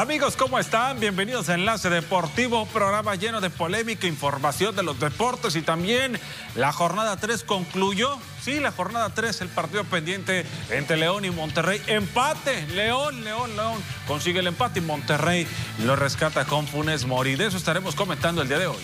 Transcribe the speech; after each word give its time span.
Amigos, 0.00 0.36
¿cómo 0.36 0.60
están? 0.60 1.00
Bienvenidos 1.00 1.48
a 1.48 1.54
Enlace 1.54 1.90
Deportivo, 1.90 2.66
programa 2.66 3.16
lleno 3.16 3.40
de 3.40 3.50
polémica, 3.50 4.06
información 4.06 4.76
de 4.76 4.84
los 4.84 5.00
deportes 5.00 5.56
y 5.56 5.60
también 5.60 6.20
la 6.54 6.70
jornada 6.72 7.16
3 7.16 7.42
concluyó. 7.42 8.16
Sí, 8.40 8.60
la 8.60 8.70
jornada 8.70 9.10
3, 9.12 9.40
el 9.40 9.48
partido 9.48 9.82
pendiente 9.82 10.46
entre 10.70 10.98
León 10.98 11.24
y 11.24 11.30
Monterrey. 11.30 11.82
Empate, 11.88 12.64
León, 12.68 13.24
León, 13.24 13.56
León. 13.56 13.82
Consigue 14.06 14.38
el 14.38 14.46
empate 14.46 14.78
y 14.78 14.82
Monterrey 14.82 15.48
lo 15.84 15.96
rescata 15.96 16.44
con 16.44 16.68
Funes 16.68 17.04
Mori. 17.04 17.34
De 17.34 17.46
eso 17.46 17.56
estaremos 17.56 17.96
comentando 17.96 18.40
el 18.40 18.46
día 18.46 18.60
de 18.60 18.68
hoy. 18.68 18.78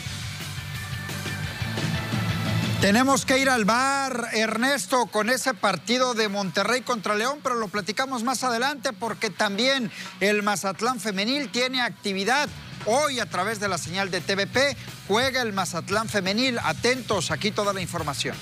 Tenemos 2.85 3.25
que 3.25 3.39
ir 3.39 3.49
al 3.49 3.65
bar, 3.65 4.29
Ernesto, 4.35 5.07
con 5.07 5.31
ese 5.31 5.55
partido 5.55 6.13
de 6.13 6.29
Monterrey 6.29 6.83
contra 6.83 7.15
León, 7.15 7.39
pero 7.43 7.55
lo 7.55 7.69
platicamos 7.69 8.25
más 8.25 8.45
adelante 8.45 8.93
porque 8.93 9.31
también 9.31 9.91
el 10.21 10.43
Mazatlán 10.43 11.01
femenil 11.01 11.49
tiene 11.49 11.81
actividad. 11.81 12.47
Hoy 12.85 13.21
a 13.21 13.27
través 13.31 13.59
de 13.59 13.69
la 13.69 13.79
señal 13.79 14.11
de 14.11 14.21
TVP 14.21 14.77
juega 15.09 15.41
el 15.41 15.55
Mazatlán 15.55 16.11
femenil. 16.11 16.59
Atentos, 16.63 17.31
aquí 17.31 17.51
toda 17.51 17.73
la 17.73 17.81
información. 17.81 18.37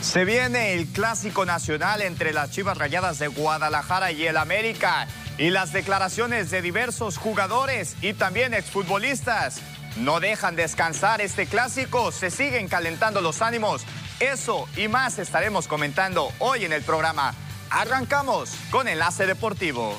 Se 0.00 0.24
viene 0.24 0.74
el 0.74 0.88
clásico 0.88 1.46
nacional 1.46 2.02
entre 2.02 2.32
las 2.32 2.50
Chivas 2.50 2.76
Rayadas 2.76 3.20
de 3.20 3.28
Guadalajara 3.28 4.10
y 4.10 4.26
el 4.26 4.36
América 4.36 5.06
y 5.38 5.50
las 5.50 5.72
declaraciones 5.72 6.50
de 6.50 6.60
diversos 6.60 7.18
jugadores 7.18 7.94
y 8.02 8.14
también 8.14 8.52
exfutbolistas 8.52 9.60
no 9.96 10.20
dejan 10.20 10.56
descansar 10.56 11.20
este 11.20 11.46
clásico, 11.46 12.12
se 12.12 12.30
siguen 12.30 12.68
calentando 12.68 13.20
los 13.20 13.42
ánimos. 13.42 13.82
Eso 14.20 14.68
y 14.76 14.88
más 14.88 15.18
estaremos 15.18 15.68
comentando 15.68 16.32
hoy 16.38 16.64
en 16.64 16.72
el 16.72 16.82
programa. 16.82 17.34
Arrancamos 17.70 18.50
con 18.70 18.88
Enlace 18.88 19.26
Deportivo. 19.26 19.96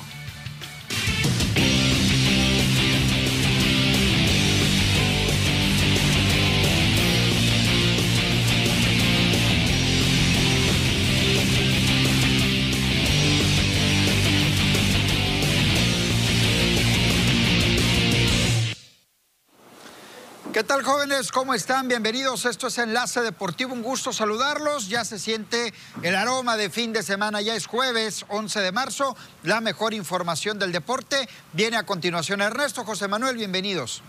¿Qué 20.52 20.64
tal 20.64 20.82
jóvenes? 20.82 21.30
¿Cómo 21.30 21.54
están? 21.54 21.86
Bienvenidos. 21.86 22.44
Esto 22.44 22.66
es 22.66 22.78
Enlace 22.78 23.20
Deportivo. 23.20 23.72
Un 23.72 23.82
gusto 23.82 24.12
saludarlos. 24.12 24.88
Ya 24.88 25.04
se 25.04 25.20
siente 25.20 25.72
el 26.02 26.16
aroma 26.16 26.56
de 26.56 26.70
fin 26.70 26.92
de 26.92 27.04
semana. 27.04 27.40
Ya 27.40 27.54
es 27.54 27.66
jueves 27.66 28.24
11 28.26 28.58
de 28.58 28.72
marzo. 28.72 29.16
La 29.44 29.60
mejor 29.60 29.94
información 29.94 30.58
del 30.58 30.72
deporte 30.72 31.28
viene 31.52 31.76
a 31.76 31.84
continuación. 31.84 32.40
Ernesto 32.40 32.84
José 32.84 33.06
Manuel, 33.06 33.36
bienvenidos. 33.36 34.02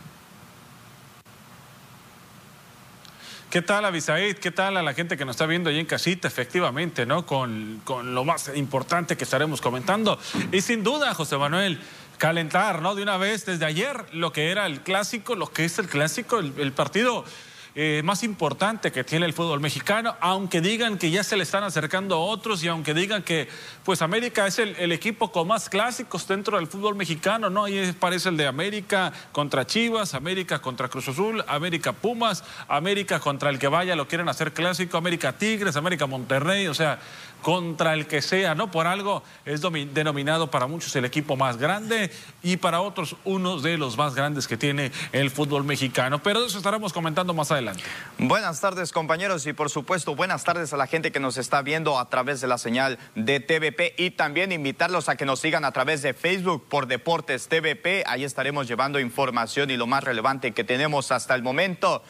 ¿Qué 3.52 3.62
tal, 3.62 3.84
Abisaid? 3.84 4.38
¿Qué 4.38 4.50
tal 4.50 4.78
a 4.78 4.82
la 4.82 4.94
gente 4.94 5.18
que 5.18 5.26
nos 5.26 5.34
está 5.34 5.46
viendo 5.46 5.70
ahí 5.70 5.78
en 5.78 5.86
casita? 5.86 6.28
Efectivamente, 6.28 7.06
¿no? 7.06 7.26
Con, 7.26 7.82
con 7.84 8.16
lo 8.16 8.24
más 8.24 8.50
importante 8.56 9.16
que 9.18 9.26
estaremos 9.26 9.60
comentando. 9.60 10.18
Y 10.54 10.62
sin 10.62 10.84
duda, 10.84 11.14
José 11.14 11.38
Manuel, 11.38 11.80
calentar, 12.22 12.84
¿no? 12.84 12.94
De 12.94 13.02
una 13.02 13.18
vez, 13.18 13.48
desde 13.48 13.66
ayer, 13.66 14.06
lo 14.14 14.32
que 14.32 14.52
era 14.52 14.68
el 14.68 14.82
clásico, 14.82 15.34
lo 15.34 15.48
que 15.48 15.66
es 15.66 15.80
el 15.80 15.88
clásico, 15.88 16.38
el, 16.38 16.72
partido 16.72 17.26
eh, 17.74 18.04
más 18.06 18.22
importante 18.22 18.92
que 18.92 19.04
tiene 19.04 19.26
el 19.26 19.34
fútbol 19.34 19.60
mexicano, 19.60 20.16
aunque 20.20 20.62
digan 20.62 21.00
que 21.00 21.10
ya 21.10 21.24
se 21.24 21.36
le 21.36 21.42
están 21.42 21.64
acercando 21.64 22.22
otros 22.22 22.64
y 22.64 22.68
aunque 22.68 22.94
digan 22.94 23.24
que 23.24 23.48
pues 23.84 24.04
América 24.04 24.46
es 24.46 24.60
el, 24.60 24.92
equipo 24.92 25.32
con 25.32 25.48
más 25.48 25.68
clásicos 25.68 26.28
dentro 26.28 26.58
del 26.58 26.68
fútbol 26.68 26.94
mexicano, 26.94 27.50
¿no? 27.50 27.64
Ahí 27.64 27.92
parece 28.00 28.30
el 28.30 28.38
de 28.38 28.46
América 28.46 29.12
contra 29.32 29.66
Chivas, 29.66 30.14
América 30.14 30.62
contra 30.62 30.90
Cruz 30.90 31.08
Azul, 31.08 31.44
América 31.48 31.92
Pumas, 31.92 32.44
América 32.68 33.20
contra 33.20 33.50
el 33.50 33.58
que 33.58 33.68
vaya 33.68 33.96
lo 33.96 34.08
quieren 34.08 34.30
hacer 34.30 34.54
clásico, 34.54 34.96
América 34.96 35.34
Tigres, 35.34 35.76
América 35.76 36.06
Monterrey, 36.06 36.68
o 36.68 36.76
sea, 36.76 37.00
contra 37.42 37.94
el 37.94 38.08
que 38.08 38.22
sea, 38.22 38.56
¿no? 38.56 38.72
Por 38.72 38.88
algo 38.88 39.24
es 39.46 39.62
denominado 39.62 40.50
para 40.50 40.68
muchos 40.68 40.96
el 40.96 41.06
equipo 41.06 41.36
más 41.36 41.58
grande 41.58 42.12
y 42.44 42.58
para 42.58 42.82
otros 42.82 43.16
uno 43.26 43.60
de 43.60 43.78
los 43.78 43.98
más 43.98 44.16
grandes 44.16 44.48
que 44.48 44.58
tiene 44.58 44.92
el 45.12 45.32
fútbol 45.32 45.64
mexicano. 45.64 46.22
Pero 46.22 46.46
eso 46.46 46.58
estaremos 46.58 46.94
comentando 46.94 47.34
más 47.34 47.52
adelante. 47.52 47.84
Buenas 48.18 48.62
tardes, 48.62 48.92
compañeros, 48.92 49.46
y 49.48 49.54
por 49.54 49.70
supuesto, 49.70 50.16
buenas 50.16 50.44
tardes 50.44 50.74
a 50.74 50.78
la 50.78 50.88
gente 50.88 51.12
que 51.12 51.20
nos 51.20 51.38
está 51.38 51.62
viendo 51.62 52.00
a 52.00 52.10
través 52.10 52.42
de 52.42 52.48
la 52.48 52.58
señal 52.58 53.00
de 53.16 53.40
TVP 53.40 53.96
y 53.98 54.12
también 54.12 54.52
invitarlos 54.52 55.10
a 55.10 55.16
que 55.16 55.26
nos 55.26 55.40
sigan 55.40 55.66
a 55.66 55.72
través 55.72 56.02
de 56.02 56.14
Facebook 56.14 56.68
por 56.70 56.88
Deportes 56.88 57.48
TVP. 57.48 58.04
Ahí 58.06 58.24
estaremos 58.24 58.68
llevando 58.68 59.00
información 59.00 59.70
y 59.72 59.78
lo 59.78 59.88
más 59.88 60.04
relevante 60.04 60.52
que 60.52 60.64
tenemos 60.64 61.12
hasta 61.12 61.36
el 61.36 61.44
momento. 61.44 62.04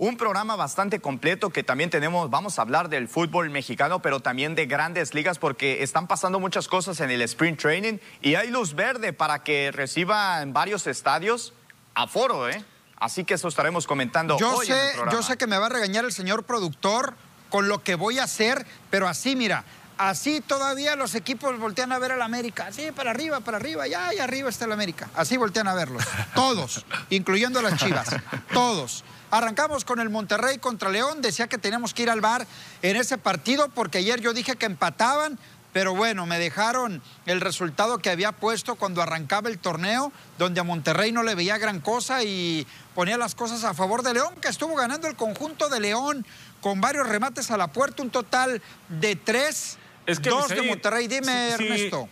Un 0.00 0.16
programa 0.16 0.54
bastante 0.54 1.00
completo 1.00 1.50
que 1.50 1.64
también 1.64 1.90
tenemos, 1.90 2.30
vamos 2.30 2.60
a 2.60 2.62
hablar 2.62 2.88
del 2.88 3.08
fútbol 3.08 3.50
mexicano, 3.50 4.00
pero 4.00 4.20
también 4.20 4.54
de 4.54 4.66
grandes 4.66 5.12
ligas 5.12 5.40
porque 5.40 5.82
están 5.82 6.06
pasando 6.06 6.38
muchas 6.38 6.68
cosas 6.68 7.00
en 7.00 7.10
el 7.10 7.20
sprint 7.22 7.60
training 7.60 7.98
y 8.22 8.36
hay 8.36 8.48
luz 8.48 8.74
verde 8.74 9.12
para 9.12 9.42
que 9.42 9.72
reciban 9.72 10.52
varios 10.52 10.86
estadios 10.86 11.52
a 11.94 12.06
foro, 12.06 12.48
¿eh? 12.48 12.64
Así 12.96 13.24
que 13.24 13.34
eso 13.34 13.48
estaremos 13.48 13.88
comentando 13.88 14.38
yo 14.38 14.58
hoy 14.58 14.66
sé, 14.66 14.72
en 14.72 14.78
el 14.78 14.92
programa. 14.92 15.12
Yo 15.12 15.22
sé 15.24 15.36
que 15.36 15.48
me 15.48 15.58
va 15.58 15.66
a 15.66 15.70
regañar 15.70 16.04
el 16.04 16.12
señor 16.12 16.44
productor 16.44 17.14
con 17.50 17.66
lo 17.66 17.82
que 17.82 17.96
voy 17.96 18.20
a 18.20 18.24
hacer, 18.24 18.64
pero 18.90 19.08
así, 19.08 19.34
mira, 19.34 19.64
así 19.96 20.40
todavía 20.40 20.94
los 20.94 21.16
equipos 21.16 21.58
voltean 21.58 21.90
a 21.90 21.98
ver 21.98 22.12
al 22.12 22.22
América. 22.22 22.68
Así, 22.68 22.92
para 22.92 23.10
arriba, 23.10 23.40
para 23.40 23.56
arriba, 23.56 23.88
ya, 23.88 24.14
y 24.14 24.20
arriba 24.20 24.48
está 24.48 24.64
el 24.66 24.72
América. 24.72 25.10
Así 25.16 25.36
voltean 25.36 25.66
a 25.66 25.74
verlos. 25.74 26.04
Todos, 26.36 26.86
incluyendo 27.10 27.60
las 27.62 27.80
chivas. 27.80 28.10
Todos. 28.52 29.02
Arrancamos 29.30 29.84
con 29.84 30.00
el 30.00 30.08
Monterrey 30.08 30.58
contra 30.58 30.90
León. 30.90 31.20
Decía 31.20 31.48
que 31.48 31.58
teníamos 31.58 31.92
que 31.92 32.02
ir 32.02 32.10
al 32.10 32.20
bar 32.20 32.46
en 32.82 32.96
ese 32.96 33.18
partido 33.18 33.68
porque 33.68 33.98
ayer 33.98 34.20
yo 34.20 34.32
dije 34.32 34.56
que 34.56 34.66
empataban. 34.66 35.38
Pero 35.72 35.94
bueno, 35.94 36.24
me 36.24 36.38
dejaron 36.38 37.02
el 37.26 37.42
resultado 37.42 37.98
que 37.98 38.08
había 38.08 38.32
puesto 38.32 38.76
cuando 38.76 39.02
arrancaba 39.02 39.50
el 39.50 39.58
torneo, 39.58 40.12
donde 40.38 40.60
a 40.60 40.64
Monterrey 40.64 41.12
no 41.12 41.22
le 41.22 41.34
veía 41.34 41.58
gran 41.58 41.80
cosa 41.80 42.24
y 42.24 42.66
ponía 42.94 43.18
las 43.18 43.34
cosas 43.34 43.64
a 43.64 43.74
favor 43.74 44.02
de 44.02 44.14
León, 44.14 44.34
que 44.40 44.48
estuvo 44.48 44.74
ganando 44.74 45.08
el 45.08 45.14
conjunto 45.14 45.68
de 45.68 45.78
León 45.78 46.24
con 46.62 46.80
varios 46.80 47.06
remates 47.06 47.50
a 47.50 47.58
la 47.58 47.68
puerta, 47.68 48.02
un 48.02 48.10
total 48.10 48.62
de 48.88 49.14
tres, 49.14 49.76
es 50.06 50.18
que 50.18 50.30
dos 50.30 50.48
de 50.48 50.62
Monterrey. 50.62 51.06
Dime, 51.06 51.50
Ernesto 51.50 52.08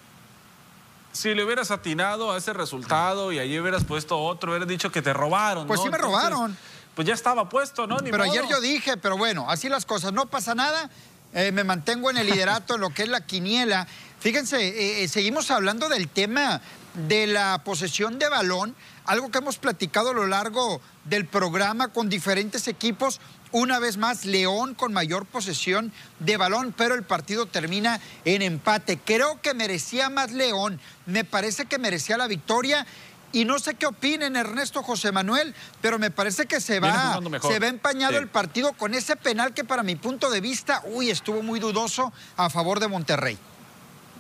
si 1.13 1.35
le 1.35 1.43
hubieras 1.43 1.71
atinado 1.71 2.31
a 2.31 2.37
ese 2.37 2.53
resultado 2.53 3.33
y 3.33 3.39
allí 3.39 3.59
hubieras 3.59 3.85
puesto 3.85 4.19
otro, 4.19 4.51
hubieras 4.53 4.69
dicho 4.69 4.93
que 4.93 5.01
te 5.01 5.15
robaron. 5.15 5.67
Pues 5.67 5.81
sí 5.81 5.89
me 5.89 5.97
robaron 5.97 6.57
pues 6.97 7.07
ya 7.07 7.13
estaba 7.13 7.47
puesto, 7.51 7.87
¿no? 7.87 7.99
pero 7.99 8.23
ayer 8.23 8.47
yo 8.49 8.59
dije, 8.59 8.97
pero 8.97 9.19
bueno, 9.19 9.51
así 9.51 9.69
las 9.69 9.85
cosas, 9.85 10.15
no 10.15 10.27
pasa 10.27 10.55
nada. 10.55 10.91
Eh, 11.35 11.53
me 11.53 11.63
mantengo 11.63 12.09
en 12.09 12.17
el 12.17 12.27
liderato 12.27 12.77
en 12.77 12.81
lo 12.81 12.89
que 12.89 13.03
es 13.03 13.11
la 13.11 13.21
quiniela. 13.21 13.87
Fíjense, 14.19 14.57
eh, 14.67 15.05
eh, 15.05 15.09
seguimos 15.09 15.51
hablando 15.51 15.91
del 15.91 16.09
tema 16.09 16.63
de 16.95 17.27
la 17.27 17.63
posesión 17.63 18.19
de 18.19 18.31
balón, 18.31 18.75
algo 19.05 19.31
que 19.31 19.39
hemos 19.39 19.59
platicado 19.59 20.11
a 20.11 20.15
lo 20.15 20.27
largo 20.27 20.81
del 21.05 21.27
programa 21.27 21.89
con 21.89 22.09
diferentes 22.09 22.67
equipos. 22.67 23.21
Una 23.53 23.79
vez 23.79 23.99
más, 23.99 24.25
León 24.25 24.75
con 24.75 24.95
mayor 24.95 25.27
posesión 25.27 25.93
de 26.19 26.39
balón, 26.39 26.75
pero 26.75 26.95
el 26.95 27.03
partido 27.03 27.45
termina 27.45 28.01
en 28.25 28.41
empate. 28.41 28.99
Creo 29.05 29.43
que 29.43 29.53
merecía 29.53 30.09
más 30.09 30.33
León, 30.33 30.81
me 31.05 31.25
parece 31.25 31.67
que 31.67 31.79
merecía 31.79 32.17
la 32.17 32.27
victoria 32.27 32.87
y 33.33 33.45
no 33.45 33.59
sé 33.59 33.75
qué 33.75 33.87
opinen 33.87 34.37
Ernesto 34.37 34.83
José 34.83 35.13
Manuel, 35.13 35.55
pero 35.81 35.99
me 35.99 36.11
parece 36.11 36.47
que 36.47 36.61
se 36.61 36.81
va, 36.81 37.21
se 37.43 37.59
va 37.59 37.67
empañado 37.67 38.19
el 38.19 38.29
partido 38.29 38.73
con 38.73 38.95
ese 38.95 39.17
penal 39.17 39.53
que 39.55 39.65
para 39.65 39.83
mi 39.83 39.97
punto 39.97 40.31
de 40.31 40.41
vista, 40.41 40.83
uy, 40.87 41.11
estuvo 41.11 41.43
muy 41.43 41.61
dudoso 41.61 42.13
a 42.37 42.51
favor 42.51 42.81
de 42.81 42.89
Monterrey. 42.89 43.39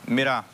Mira, 0.06 0.44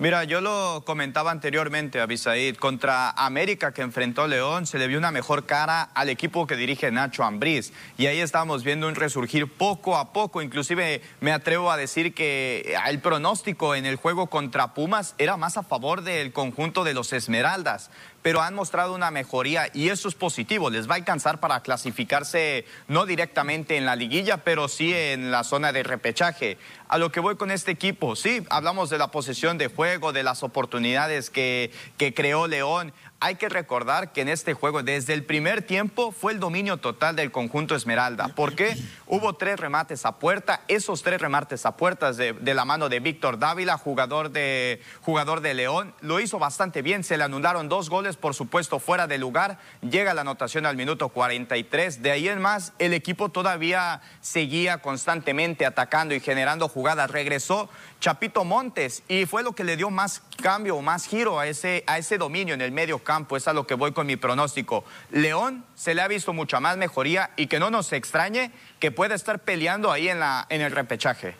Mira, 0.00 0.24
yo 0.24 0.40
lo 0.40 0.82
comentaba 0.84 1.30
anteriormente, 1.30 2.00
Abisaid, 2.00 2.56
contra 2.56 3.10
América 3.10 3.72
que 3.72 3.82
enfrentó 3.82 4.26
León, 4.26 4.66
se 4.66 4.76
le 4.76 4.88
vio 4.88 4.98
una 4.98 5.12
mejor 5.12 5.46
cara 5.46 5.82
al 5.94 6.08
equipo 6.08 6.48
que 6.48 6.56
dirige 6.56 6.90
Nacho 6.90 7.22
Ambriz. 7.22 7.72
Y 7.96 8.06
ahí 8.06 8.18
estamos 8.18 8.64
viendo 8.64 8.88
un 8.88 8.96
resurgir 8.96 9.46
poco 9.46 9.96
a 9.96 10.12
poco. 10.12 10.42
Inclusive 10.42 11.00
me 11.20 11.30
atrevo 11.30 11.70
a 11.70 11.76
decir 11.76 12.12
que 12.12 12.76
el 12.88 12.98
pronóstico 12.98 13.76
en 13.76 13.86
el 13.86 13.94
juego 13.94 14.26
contra 14.26 14.74
Pumas 14.74 15.14
era 15.16 15.36
más 15.36 15.56
a 15.58 15.62
favor 15.62 16.02
del 16.02 16.32
conjunto 16.32 16.82
de 16.82 16.92
los 16.92 17.12
Esmeraldas 17.12 17.88
pero 18.24 18.40
han 18.40 18.54
mostrado 18.54 18.94
una 18.94 19.10
mejoría 19.10 19.68
y 19.74 19.90
eso 19.90 20.08
es 20.08 20.14
positivo. 20.14 20.70
Les 20.70 20.88
va 20.88 20.94
a 20.94 20.96
alcanzar 20.96 21.40
para 21.40 21.60
clasificarse 21.60 22.64
no 22.88 23.04
directamente 23.04 23.76
en 23.76 23.84
la 23.84 23.96
liguilla, 23.96 24.38
pero 24.38 24.66
sí 24.68 24.94
en 24.94 25.30
la 25.30 25.44
zona 25.44 25.72
de 25.72 25.82
repechaje. 25.82 26.56
A 26.88 26.96
lo 26.96 27.12
que 27.12 27.20
voy 27.20 27.36
con 27.36 27.50
este 27.50 27.72
equipo, 27.72 28.16
sí, 28.16 28.42
hablamos 28.48 28.88
de 28.88 28.96
la 28.96 29.08
posesión 29.08 29.58
de 29.58 29.66
juego, 29.66 30.14
de 30.14 30.22
las 30.22 30.42
oportunidades 30.42 31.28
que, 31.28 31.70
que 31.98 32.14
creó 32.14 32.46
León 32.46 32.94
hay 33.24 33.36
que 33.36 33.48
recordar 33.48 34.12
que 34.12 34.20
en 34.20 34.28
este 34.28 34.52
juego, 34.52 34.82
desde 34.82 35.14
el 35.14 35.24
primer 35.24 35.62
tiempo, 35.62 36.12
fue 36.12 36.34
el 36.34 36.40
dominio 36.40 36.76
total 36.76 37.16
del 37.16 37.30
conjunto 37.30 37.74
Esmeralda. 37.74 38.28
porque 38.28 38.76
Hubo 39.06 39.34
tres 39.34 39.60
remates 39.60 40.06
a 40.06 40.18
puerta. 40.18 40.62
Esos 40.66 41.02
tres 41.02 41.20
remates 41.20 41.66
a 41.66 41.76
puertas 41.76 42.16
de, 42.16 42.34
la 42.54 42.64
mano 42.64 42.88
de 42.88 43.00
Víctor 43.00 43.38
Dávila, 43.38 43.76
jugador 43.76 44.30
de, 44.30 44.80
jugador 45.02 45.42
de 45.42 45.52
León, 45.52 45.94
lo 46.00 46.20
hizo 46.20 46.38
bastante 46.38 46.80
bien. 46.80 47.04
Se 47.04 47.18
le 47.18 47.24
anularon 47.24 47.68
dos 47.68 47.90
goles, 47.90 48.16
por 48.16 48.34
supuesto, 48.34 48.78
fuera 48.78 49.06
de 49.06 49.18
lugar. 49.18 49.58
Llega 49.82 50.14
la 50.14 50.22
anotación 50.22 50.64
al 50.64 50.76
minuto 50.76 51.10
43. 51.10 52.02
De 52.02 52.12
ahí 52.12 52.28
en 52.28 52.40
más, 52.40 52.72
el 52.78 52.94
equipo 52.94 53.28
todavía 53.28 54.00
seguía 54.22 54.78
constantemente 54.78 55.66
atacando 55.66 56.14
y 56.14 56.20
generando 56.20 56.68
jugadas. 56.68 57.10
Regresó 57.10 57.68
Chapito 58.00 58.44
Montes 58.44 59.02
y 59.08 59.26
fue 59.26 59.42
lo 59.42 59.52
que 59.52 59.64
le 59.64 59.76
dio 59.76 59.90
más 59.90 60.22
cambio, 60.42 60.80
más 60.80 61.06
giro 61.06 61.38
a 61.38 61.46
ese, 61.46 61.84
a 61.86 61.98
ese 61.98 62.16
dominio 62.16 62.54
en 62.54 62.62
el 62.62 62.72
medio 62.72 63.00
campo. 63.00 63.36
Es 63.36 63.48
a 63.48 63.52
lo 63.52 63.66
que 63.66 63.74
voy 63.74 63.92
con 63.92 64.06
mi 64.06 64.16
pronóstico. 64.16 64.84
León 65.10 65.62
se 65.74 65.94
le 65.94 66.00
ha 66.00 66.08
visto 66.08 66.32
mucha 66.32 66.58
más 66.58 66.78
mejoría 66.78 67.30
y 67.36 67.48
que 67.48 67.58
no 67.58 67.70
nos 67.70 67.92
extrañe 67.92 68.50
que 68.84 68.90
pueda 68.92 69.14
estar 69.14 69.38
peleando 69.38 69.90
ahí 69.90 70.10
en, 70.10 70.20
la, 70.20 70.44
en 70.50 70.60
el 70.60 70.70
repechaje. 70.70 71.34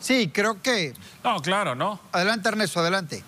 Sí, 0.00 0.28
creo 0.34 0.60
que... 0.60 0.92
No, 1.22 1.40
claro, 1.40 1.76
¿no? 1.76 2.00
Adelante, 2.10 2.48
Ernesto, 2.48 2.80
adelante. 2.80 3.22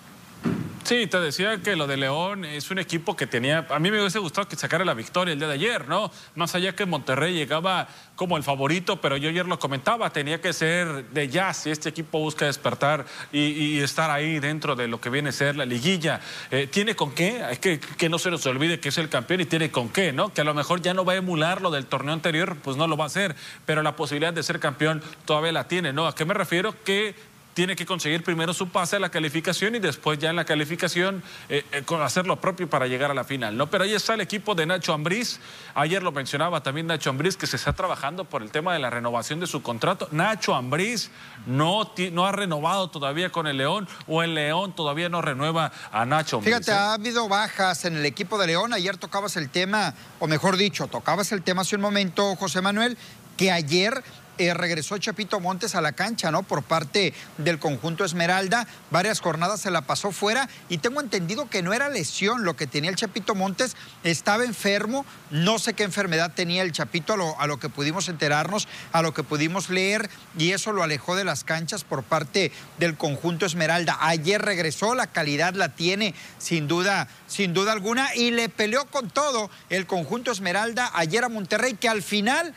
Sí, 0.90 1.06
te 1.06 1.20
decía 1.20 1.58
que 1.58 1.76
lo 1.76 1.86
de 1.86 1.96
León 1.96 2.44
es 2.44 2.72
un 2.72 2.80
equipo 2.80 3.14
que 3.14 3.28
tenía, 3.28 3.64
a 3.70 3.78
mí 3.78 3.92
me 3.92 4.00
hubiese 4.00 4.18
gustado 4.18 4.48
que 4.48 4.56
sacara 4.56 4.84
la 4.84 4.92
victoria 4.92 5.34
el 5.34 5.38
día 5.38 5.46
de 5.46 5.54
ayer, 5.54 5.86
¿no? 5.86 6.10
Más 6.34 6.56
allá 6.56 6.74
que 6.74 6.84
Monterrey 6.84 7.32
llegaba 7.32 7.86
como 8.16 8.36
el 8.36 8.42
favorito, 8.42 9.00
pero 9.00 9.16
yo 9.16 9.28
ayer 9.28 9.46
lo 9.46 9.56
comentaba, 9.60 10.10
tenía 10.10 10.40
que 10.40 10.52
ser 10.52 11.04
de 11.10 11.28
ya 11.28 11.54
si 11.54 11.70
este 11.70 11.90
equipo 11.90 12.18
busca 12.18 12.46
despertar 12.46 13.06
y, 13.30 13.78
estar 13.78 14.10
ahí 14.10 14.40
dentro 14.40 14.74
de 14.74 14.88
lo 14.88 15.00
que 15.00 15.10
viene 15.10 15.28
a 15.28 15.32
ser 15.32 15.54
la 15.54 15.64
liguilla. 15.64 16.20
Eh, 16.50 16.66
¿Tiene 16.66 16.96
con 16.96 17.12
qué? 17.12 17.40
Es 17.52 17.60
que, 17.60 17.78
que 17.78 18.08
no 18.08 18.18
se 18.18 18.32
nos 18.32 18.44
olvide 18.46 18.80
que 18.80 18.88
es 18.88 18.98
el 18.98 19.08
campeón 19.08 19.42
y 19.42 19.44
tiene 19.44 19.70
con 19.70 19.90
qué, 19.90 20.12
¿no? 20.12 20.34
Que 20.34 20.40
a 20.40 20.44
lo 20.44 20.54
mejor 20.54 20.82
ya 20.82 20.92
no 20.92 21.04
va 21.04 21.12
a 21.12 21.16
emular 21.16 21.62
lo 21.62 21.70
del 21.70 21.86
torneo 21.86 22.14
anterior, 22.14 22.56
pues 22.64 22.76
no 22.76 22.88
lo 22.88 22.96
va 22.96 23.04
a 23.04 23.06
hacer, 23.06 23.36
pero 23.64 23.84
la 23.84 23.94
posibilidad 23.94 24.32
de 24.32 24.42
ser 24.42 24.58
campeón 24.58 25.04
todavía 25.24 25.52
la 25.52 25.68
tiene, 25.68 25.92
¿no? 25.92 26.08
¿A 26.08 26.16
qué 26.16 26.24
me 26.24 26.34
refiero? 26.34 26.74
Que 26.82 27.14
tiene 27.54 27.76
que 27.76 27.86
conseguir 27.86 28.22
primero 28.22 28.54
su 28.54 28.68
pase 28.68 28.96
a 28.96 28.98
la 29.00 29.10
calificación 29.10 29.74
y 29.74 29.78
después 29.78 30.18
ya 30.18 30.30
en 30.30 30.36
la 30.36 30.44
calificación 30.44 31.22
eh, 31.48 31.64
eh, 31.72 31.84
hacer 32.00 32.26
lo 32.26 32.40
propio 32.40 32.68
para 32.68 32.86
llegar 32.86 33.10
a 33.10 33.14
la 33.14 33.24
final. 33.24 33.56
¿no? 33.56 33.68
Pero 33.68 33.84
ahí 33.84 33.92
está 33.92 34.14
el 34.14 34.20
equipo 34.20 34.54
de 34.54 34.66
Nacho 34.66 34.92
Ambriz. 34.92 35.40
Ayer 35.74 36.02
lo 36.02 36.12
mencionaba 36.12 36.62
también 36.62 36.86
Nacho 36.86 37.10
Ambriz 37.10 37.36
que 37.36 37.46
se 37.46 37.56
está 37.56 37.72
trabajando 37.72 38.24
por 38.24 38.42
el 38.42 38.50
tema 38.50 38.72
de 38.72 38.78
la 38.78 38.90
renovación 38.90 39.40
de 39.40 39.46
su 39.46 39.62
contrato. 39.62 40.08
Nacho 40.12 40.54
Ambriz 40.54 41.10
no, 41.46 41.92
no 42.12 42.26
ha 42.26 42.32
renovado 42.32 42.88
todavía 42.88 43.30
con 43.30 43.46
el 43.46 43.56
León 43.56 43.88
o 44.06 44.22
el 44.22 44.34
León 44.34 44.74
todavía 44.74 45.08
no 45.08 45.20
renueva 45.22 45.72
a 45.92 46.04
Nacho 46.06 46.36
Ambriz. 46.36 46.54
Fíjate, 46.54 46.72
¿eh? 46.72 46.74
ha 46.74 46.94
habido 46.94 47.28
bajas 47.28 47.84
en 47.84 47.96
el 47.96 48.06
equipo 48.06 48.38
de 48.38 48.46
León. 48.46 48.72
Ayer 48.72 48.96
tocabas 48.96 49.36
el 49.36 49.50
tema, 49.50 49.94
o 50.18 50.26
mejor 50.26 50.56
dicho, 50.56 50.86
tocabas 50.86 51.32
el 51.32 51.42
tema 51.42 51.62
hace 51.62 51.76
un 51.76 51.82
momento, 51.82 52.36
José 52.36 52.60
Manuel, 52.60 52.96
que 53.36 53.50
ayer 53.50 54.04
eh, 54.40 54.54
regresó 54.54 54.96
Chapito 54.96 55.38
Montes 55.38 55.74
a 55.74 55.82
la 55.82 55.92
cancha, 55.92 56.30
¿no? 56.30 56.42
Por 56.42 56.62
parte 56.62 57.12
del 57.36 57.58
conjunto 57.58 58.04
Esmeralda. 58.04 58.66
Varias 58.90 59.20
jornadas 59.20 59.60
se 59.60 59.70
la 59.70 59.82
pasó 59.82 60.12
fuera 60.12 60.48
y 60.70 60.78
tengo 60.78 61.00
entendido 61.00 61.50
que 61.50 61.62
no 61.62 61.74
era 61.74 61.90
lesión 61.90 62.42
lo 62.44 62.56
que 62.56 62.66
tenía 62.66 62.88
el 62.88 62.96
Chapito 62.96 63.34
Montes. 63.34 63.76
Estaba 64.02 64.44
enfermo. 64.44 65.04
No 65.30 65.58
sé 65.58 65.74
qué 65.74 65.84
enfermedad 65.84 66.32
tenía 66.34 66.62
el 66.62 66.72
Chapito 66.72 67.12
a 67.12 67.16
lo, 67.18 67.38
a 67.38 67.46
lo 67.46 67.58
que 67.58 67.68
pudimos 67.68 68.08
enterarnos, 68.08 68.66
a 68.92 69.02
lo 69.02 69.12
que 69.12 69.22
pudimos 69.22 69.68
leer 69.68 70.08
y 70.38 70.52
eso 70.52 70.72
lo 70.72 70.82
alejó 70.82 71.16
de 71.16 71.24
las 71.24 71.44
canchas 71.44 71.84
por 71.84 72.02
parte 72.02 72.50
del 72.78 72.96
conjunto 72.96 73.44
Esmeralda. 73.44 73.98
Ayer 74.00 74.40
regresó, 74.40 74.94
la 74.94 75.06
calidad 75.06 75.54
la 75.54 75.74
tiene 75.74 76.14
sin 76.38 76.66
duda, 76.66 77.08
sin 77.26 77.52
duda 77.52 77.72
alguna 77.72 78.14
y 78.14 78.30
le 78.30 78.48
peleó 78.48 78.86
con 78.86 79.10
todo 79.10 79.50
el 79.68 79.86
conjunto 79.86 80.32
Esmeralda 80.32 80.90
ayer 80.94 81.24
a 81.24 81.28
Monterrey 81.28 81.74
que 81.74 81.88
al 81.88 82.02
final 82.02 82.54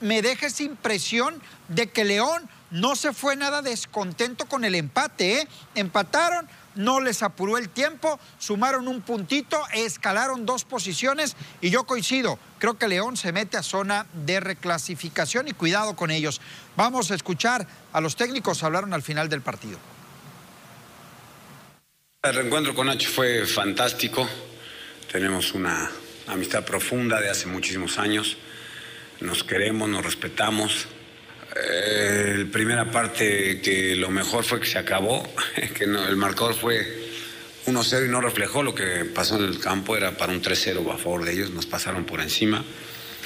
me 0.00 0.22
deja 0.22 0.46
esa 0.46 0.62
impresión 0.62 1.40
de 1.68 1.88
que 1.88 2.04
León 2.04 2.48
no 2.70 2.96
se 2.96 3.12
fue 3.12 3.36
nada 3.36 3.62
descontento 3.62 4.46
con 4.46 4.64
el 4.64 4.74
empate. 4.74 5.40
¿eh? 5.40 5.48
Empataron, 5.74 6.48
no 6.74 7.00
les 7.00 7.22
apuró 7.22 7.58
el 7.58 7.68
tiempo, 7.68 8.18
sumaron 8.38 8.88
un 8.88 9.00
puntito, 9.00 9.60
escalaron 9.72 10.46
dos 10.46 10.64
posiciones 10.64 11.36
y 11.60 11.70
yo 11.70 11.84
coincido. 11.84 12.38
Creo 12.58 12.78
que 12.78 12.88
León 12.88 13.16
se 13.16 13.32
mete 13.32 13.56
a 13.56 13.62
zona 13.62 14.06
de 14.12 14.40
reclasificación 14.40 15.48
y 15.48 15.52
cuidado 15.52 15.96
con 15.96 16.10
ellos. 16.10 16.40
Vamos 16.76 17.10
a 17.10 17.14
escuchar 17.14 17.66
a 17.92 18.00
los 18.00 18.16
técnicos, 18.16 18.62
hablaron 18.62 18.92
al 18.92 19.02
final 19.02 19.28
del 19.28 19.42
partido. 19.42 19.78
El 22.22 22.34
reencuentro 22.34 22.74
con 22.74 22.88
Nacho 22.88 23.08
fue 23.08 23.46
fantástico. 23.46 24.28
Tenemos 25.10 25.54
una 25.54 25.90
amistad 26.26 26.64
profunda 26.64 27.20
de 27.20 27.30
hace 27.30 27.46
muchísimos 27.46 27.98
años 27.98 28.36
nos 29.20 29.44
queremos, 29.44 29.88
nos 29.88 30.04
respetamos. 30.04 30.88
Eh, 31.54 32.34
la 32.38 32.52
primera 32.52 32.90
parte 32.90 33.60
que 33.62 33.96
lo 33.96 34.10
mejor 34.10 34.44
fue 34.44 34.60
que 34.60 34.66
se 34.66 34.78
acabó, 34.78 35.26
que 35.74 35.84
el 35.84 36.16
marcador 36.16 36.54
fue 36.54 37.06
1-0 37.66 38.06
y 38.06 38.08
no 38.08 38.20
reflejó 38.20 38.62
lo 38.62 38.74
que 38.74 39.04
pasó 39.04 39.36
en 39.36 39.44
el 39.44 39.58
campo, 39.58 39.96
era 39.96 40.16
para 40.16 40.32
un 40.32 40.42
3-0 40.42 40.92
a 40.92 40.98
favor 40.98 41.24
de 41.24 41.32
ellos, 41.32 41.50
nos 41.50 41.66
pasaron 41.66 42.04
por 42.04 42.20
encima. 42.20 42.64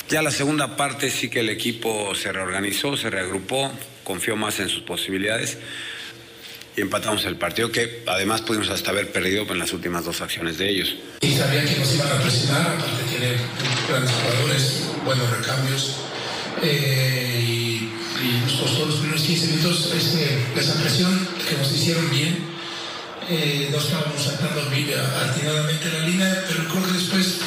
Ya 0.09 0.23
la 0.23 0.31
segunda 0.31 0.77
parte 0.77 1.11
sí 1.11 1.29
que 1.29 1.41
el 1.41 1.51
equipo 1.51 2.15
se 2.15 2.33
reorganizó, 2.33 2.97
se 2.97 3.11
reagrupó, 3.11 3.73
confió 4.03 4.37
más 4.37 4.59
en 4.61 4.69
sus 4.69 4.83
posibilidades 4.83 5.59
y 6.77 6.81
empatamos 6.81 7.25
el 7.25 7.37
partido 7.37 7.71
que 7.73 8.03
además 8.07 8.43
pudimos 8.43 8.69
hasta 8.71 8.91
haber 8.91 9.11
perdido 9.13 9.47
en 9.51 9.59
las 9.59 9.73
últimas 9.73 10.05
dos 10.05 10.21
acciones 10.21 10.59
de 10.59 10.71
ellos. 10.71 10.97
Y 11.21 11.35
sabían 11.35 11.67
que 11.67 11.79
nos 11.79 11.95
iban 11.95 12.09
a 12.09 12.23
presionar, 12.23 12.63
aparte 12.63 13.03
tiene 13.09 13.37
grandes 13.89 14.13
jugadores, 14.13 14.85
buenos 15.05 15.31
recambios. 15.31 15.97
Eh, 16.63 17.41
y, 17.43 17.91
nos 18.45 18.53
costó 18.53 18.87
los 18.87 18.97
primeros 18.97 19.23
15 19.23 19.47
minutos 19.47 19.93
este, 19.97 20.39
esa 20.55 20.75
presión 20.75 21.29
que 21.49 21.57
nos 21.57 21.73
hicieron 21.73 22.11
bien. 22.11 22.51
Eh, 23.29 23.69
no 23.71 23.79
estábamos 23.79 24.23
saltando 24.23 24.61
atinadamente 24.61 25.91
la 25.93 26.07
línea, 26.07 26.45
pero 26.49 26.69
creo 26.69 26.85
que 26.85 26.93
después 26.93 27.41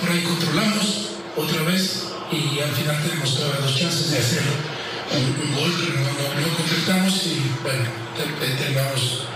por 0.00 0.10
ahí 0.10 0.20
controlamos 0.22 1.10
otra 1.36 1.62
vez 1.62 2.06
y 2.32 2.58
al 2.60 2.72
final 2.72 3.02
tenemos 3.02 3.38
dos 3.38 3.78
chances 3.78 4.10
de 4.10 4.18
hacer 4.18 4.42
un, 5.12 5.54
gol, 5.54 5.72
pero 5.78 6.00
no, 6.00 6.10
no, 6.10 6.35
y 7.24 7.50
bueno, 7.62 7.84
terminamos 8.14 9.26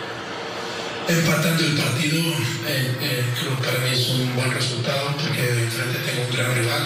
empatando 1.08 1.64
el 1.64 1.76
partido. 1.76 2.20
Eh, 2.66 2.96
eh, 3.00 3.24
creo 3.38 3.56
que 3.56 3.64
para 3.64 3.78
mí 3.78 3.90
es 3.92 4.08
un 4.10 4.34
buen 4.36 4.50
resultado 4.52 5.14
porque 5.16 5.68
frente 5.70 5.98
tengo 6.04 6.28
un 6.28 6.36
gran 6.36 6.54
rival, 6.54 6.82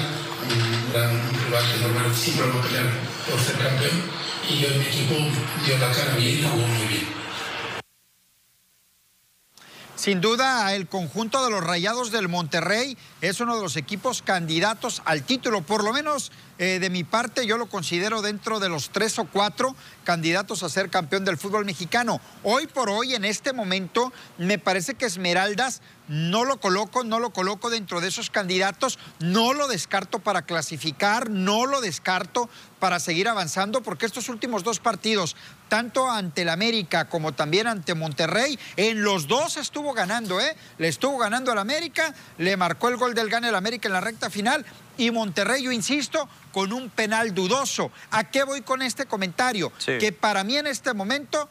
un, 0.49 0.93
gran, 0.93 1.11
rival 1.44 1.64
que 1.73 1.81
normalmente 1.81 2.19
siempre 2.19 2.46
va 2.46 2.61
a 2.61 2.62
pelear 2.62 2.87
por 3.29 3.41
ser 3.41 3.56
campeón 3.56 4.02
y 4.49 4.64
hoy 4.64 4.79
mi 4.79 4.85
equipo 4.87 5.14
dio 5.67 5.79
la 5.79 5.91
cara 5.91 6.14
bien 6.17 6.38
y 6.38 6.43
jugó 6.43 6.67
muy 6.67 6.86
bien. 6.86 7.24
Sin 10.05 10.20
duda, 10.20 10.75
el 10.75 10.87
conjunto 10.87 11.43
de 11.43 11.51
los 11.51 11.65
Rayados 11.65 12.11
del 12.11 12.29
Monterrey 12.29 12.94
es 13.23 13.41
uno 13.41 13.56
de 13.56 13.63
los 13.63 13.79
equipos 13.79 14.20
candidatos 14.20 15.01
al 15.06 15.23
título, 15.23 15.63
por 15.63 15.82
lo 15.82 15.94
menos 15.94 16.31
eh, 16.58 16.79
de 16.79 16.91
mi 16.91 17.05
parte, 17.05 17.46
yo 17.46 17.56
lo 17.56 17.70
considero 17.70 18.20
dentro 18.20 18.61
de 18.61 18.69
los 18.69 18.91
tres 18.91 19.19
o 19.19 19.25
cuatro 19.25 19.75
candidatos 20.05 20.63
a 20.63 20.69
ser 20.69 20.91
campeón 20.91 21.25
del 21.25 21.39
fútbol 21.39 21.65
mexicano. 21.65 22.20
Hoy 22.43 22.67
por 22.67 22.91
hoy, 22.91 23.15
en 23.15 23.25
este 23.25 23.55
momento, 23.55 24.13
me 24.37 24.58
parece 24.58 24.93
que 24.93 25.06
Esmeraldas 25.06 25.81
no 26.06 26.44
lo 26.44 26.61
coloco, 26.61 27.03
no 27.03 27.19
lo 27.19 27.31
coloco 27.31 27.70
dentro 27.70 28.03
de 28.03 28.08
esos 28.08 28.29
candidatos, 28.29 28.99
no 29.20 29.55
lo 29.55 29.69
descarto 29.69 30.19
para 30.19 30.43
clasificar, 30.43 31.31
no 31.31 31.65
lo 31.65 31.81
descarto 31.81 32.51
para 32.79 33.01
seguir 33.01 33.27
avanzando, 33.27 33.82
porque 33.82 34.05
estos 34.05 34.29
últimos 34.29 34.63
dos 34.63 34.81
partidos, 34.81 35.34
tanto 35.75 36.09
ante 36.09 36.43
el 36.43 36.51
América 36.51 37.09
como 37.09 37.33
también 37.33 37.67
ante 37.67 37.97
Monterrey, 37.97 38.57
en 38.77 39.03
los 39.03 39.27
dos 39.27 39.57
estuvo 39.57 39.93
ganando, 39.93 40.41
¿eh? 40.41 40.57
Le 40.79 40.87
estuvo 40.87 41.19
ganando 41.19 41.51
al 41.51 41.59
América, 41.59 42.15
le 42.39 42.57
marcó 42.57 42.91
el 42.91 42.97
gol 42.97 43.13
del 43.13 43.29
gane 43.29 43.49
al 43.49 43.57
América 43.57 43.89
en 43.89 43.95
la 43.95 44.01
recta 44.01 44.31
final 44.31 44.65
y 44.97 45.11
Monterrey, 45.11 45.65
yo 45.65 45.73
insisto, 45.73 46.29
con 46.53 46.73
un 46.73 46.91
penal 46.91 47.35
dudoso. 47.35 47.91
¿A 48.13 48.23
qué 48.23 48.45
voy 48.45 48.61
con 48.61 48.83
este 48.83 49.07
comentario? 49.07 49.73
Que 49.85 50.13
para 50.13 50.45
mí 50.45 50.57
en 50.57 50.69
este 50.69 50.95
momento, 50.95 51.49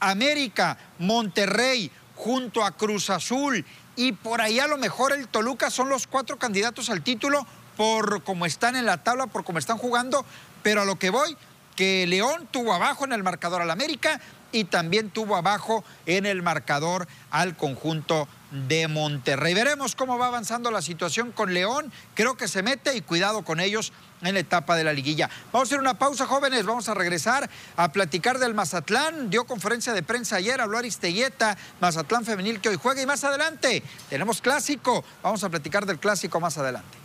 América, 0.00 0.76
Monterrey, 0.98 1.90
junto 2.14 2.66
a 2.66 2.72
Cruz 2.72 3.08
Azul 3.08 3.64
y 3.96 4.12
por 4.12 4.42
ahí 4.42 4.60
a 4.60 4.66
lo 4.66 4.76
mejor 4.76 5.14
el 5.14 5.28
Toluca 5.28 5.70
son 5.70 5.88
los 5.88 6.06
cuatro 6.06 6.38
candidatos 6.38 6.90
al 6.90 7.00
título 7.00 7.46
por 7.78 8.22
cómo 8.22 8.44
están 8.44 8.76
en 8.76 8.84
la 8.84 9.02
tabla, 9.02 9.28
por 9.28 9.44
cómo 9.44 9.58
están 9.58 9.78
jugando, 9.78 10.26
pero 10.62 10.82
a 10.82 10.84
lo 10.84 10.96
que 10.96 11.08
voy, 11.08 11.38
que 11.76 12.06
León 12.06 12.48
tuvo 12.50 12.72
abajo 12.72 13.04
en 13.04 13.12
el 13.12 13.22
marcador 13.22 13.62
al 13.62 13.70
América 13.70 14.20
y 14.52 14.64
también 14.64 15.10
tuvo 15.10 15.36
abajo 15.36 15.82
en 16.06 16.26
el 16.26 16.42
marcador 16.42 17.08
al 17.30 17.56
conjunto 17.56 18.28
de 18.50 18.86
Monterrey. 18.86 19.54
Veremos 19.54 19.96
cómo 19.96 20.18
va 20.18 20.26
avanzando 20.26 20.70
la 20.70 20.82
situación 20.82 21.32
con 21.32 21.54
León. 21.54 21.90
Creo 22.14 22.36
que 22.36 22.48
se 22.48 22.62
mete 22.62 22.94
y 22.94 23.00
cuidado 23.00 23.42
con 23.42 23.60
ellos 23.60 23.92
en 24.20 24.34
la 24.34 24.40
etapa 24.40 24.76
de 24.76 24.84
la 24.84 24.92
liguilla. 24.92 25.30
Vamos 25.52 25.68
a 25.68 25.70
hacer 25.70 25.80
una 25.80 25.98
pausa, 25.98 26.26
jóvenes. 26.26 26.64
Vamos 26.66 26.88
a 26.88 26.94
regresar 26.94 27.48
a 27.76 27.92
platicar 27.92 28.38
del 28.38 28.54
Mazatlán. 28.54 29.30
Dio 29.30 29.44
conferencia 29.44 29.94
de 29.94 30.02
prensa 30.02 30.36
ayer, 30.36 30.60
habló 30.60 30.78
Aristeguieta, 30.78 31.56
Mazatlán 31.80 32.24
femenil 32.24 32.60
que 32.60 32.68
hoy 32.68 32.76
juega. 32.80 33.00
Y 33.02 33.06
más 33.06 33.24
adelante 33.24 33.82
tenemos 34.10 34.42
clásico. 34.42 35.02
Vamos 35.22 35.42
a 35.44 35.48
platicar 35.48 35.86
del 35.86 35.98
clásico 35.98 36.38
más 36.38 36.58
adelante. 36.58 36.98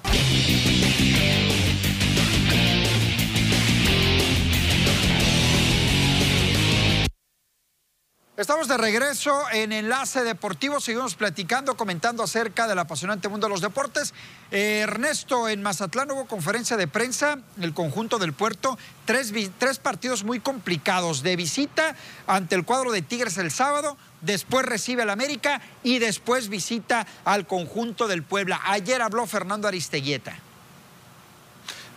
Estamos 8.38 8.68
de 8.68 8.78
regreso 8.78 9.50
en 9.52 9.72
Enlace 9.72 10.24
Deportivo. 10.24 10.80
Seguimos 10.80 11.16
platicando, 11.16 11.76
comentando 11.76 12.22
acerca 12.22 12.68
del 12.68 12.78
apasionante 12.78 13.30
mundo 13.30 13.48
de 13.48 13.54
los 13.54 13.62
deportes. 13.62 14.14
Eh, 14.52 14.82
Ernesto, 14.84 15.50
en 15.50 15.64
Mazatlán 15.64 16.12
hubo 16.12 16.28
conferencia 16.28 16.78
de 16.78 16.88
prensa, 16.88 17.40
el 17.60 17.74
conjunto 17.74 18.20
del 18.20 18.34
puerto. 18.34 18.78
Tres, 19.06 19.34
tres 19.58 19.80
partidos 19.80 20.24
muy 20.24 20.40
complicados 20.40 21.24
de 21.24 21.36
visita 21.36 21.96
ante 22.28 22.54
el 22.54 22.64
cuadro 22.64 22.92
de 22.92 23.02
Tigres 23.02 23.40
el 23.40 23.50
sábado. 23.50 23.98
Después 24.22 24.68
recibe 24.68 25.02
al 25.02 25.10
América 25.10 25.60
y 25.82 25.98
después 25.98 26.48
visita 26.48 27.08
al 27.26 27.48
conjunto 27.48 28.08
del 28.08 28.22
Puebla. 28.22 28.62
Ayer 28.66 29.02
habló 29.02 29.26
Fernando 29.26 29.68
Aristeguieta. 29.68 30.38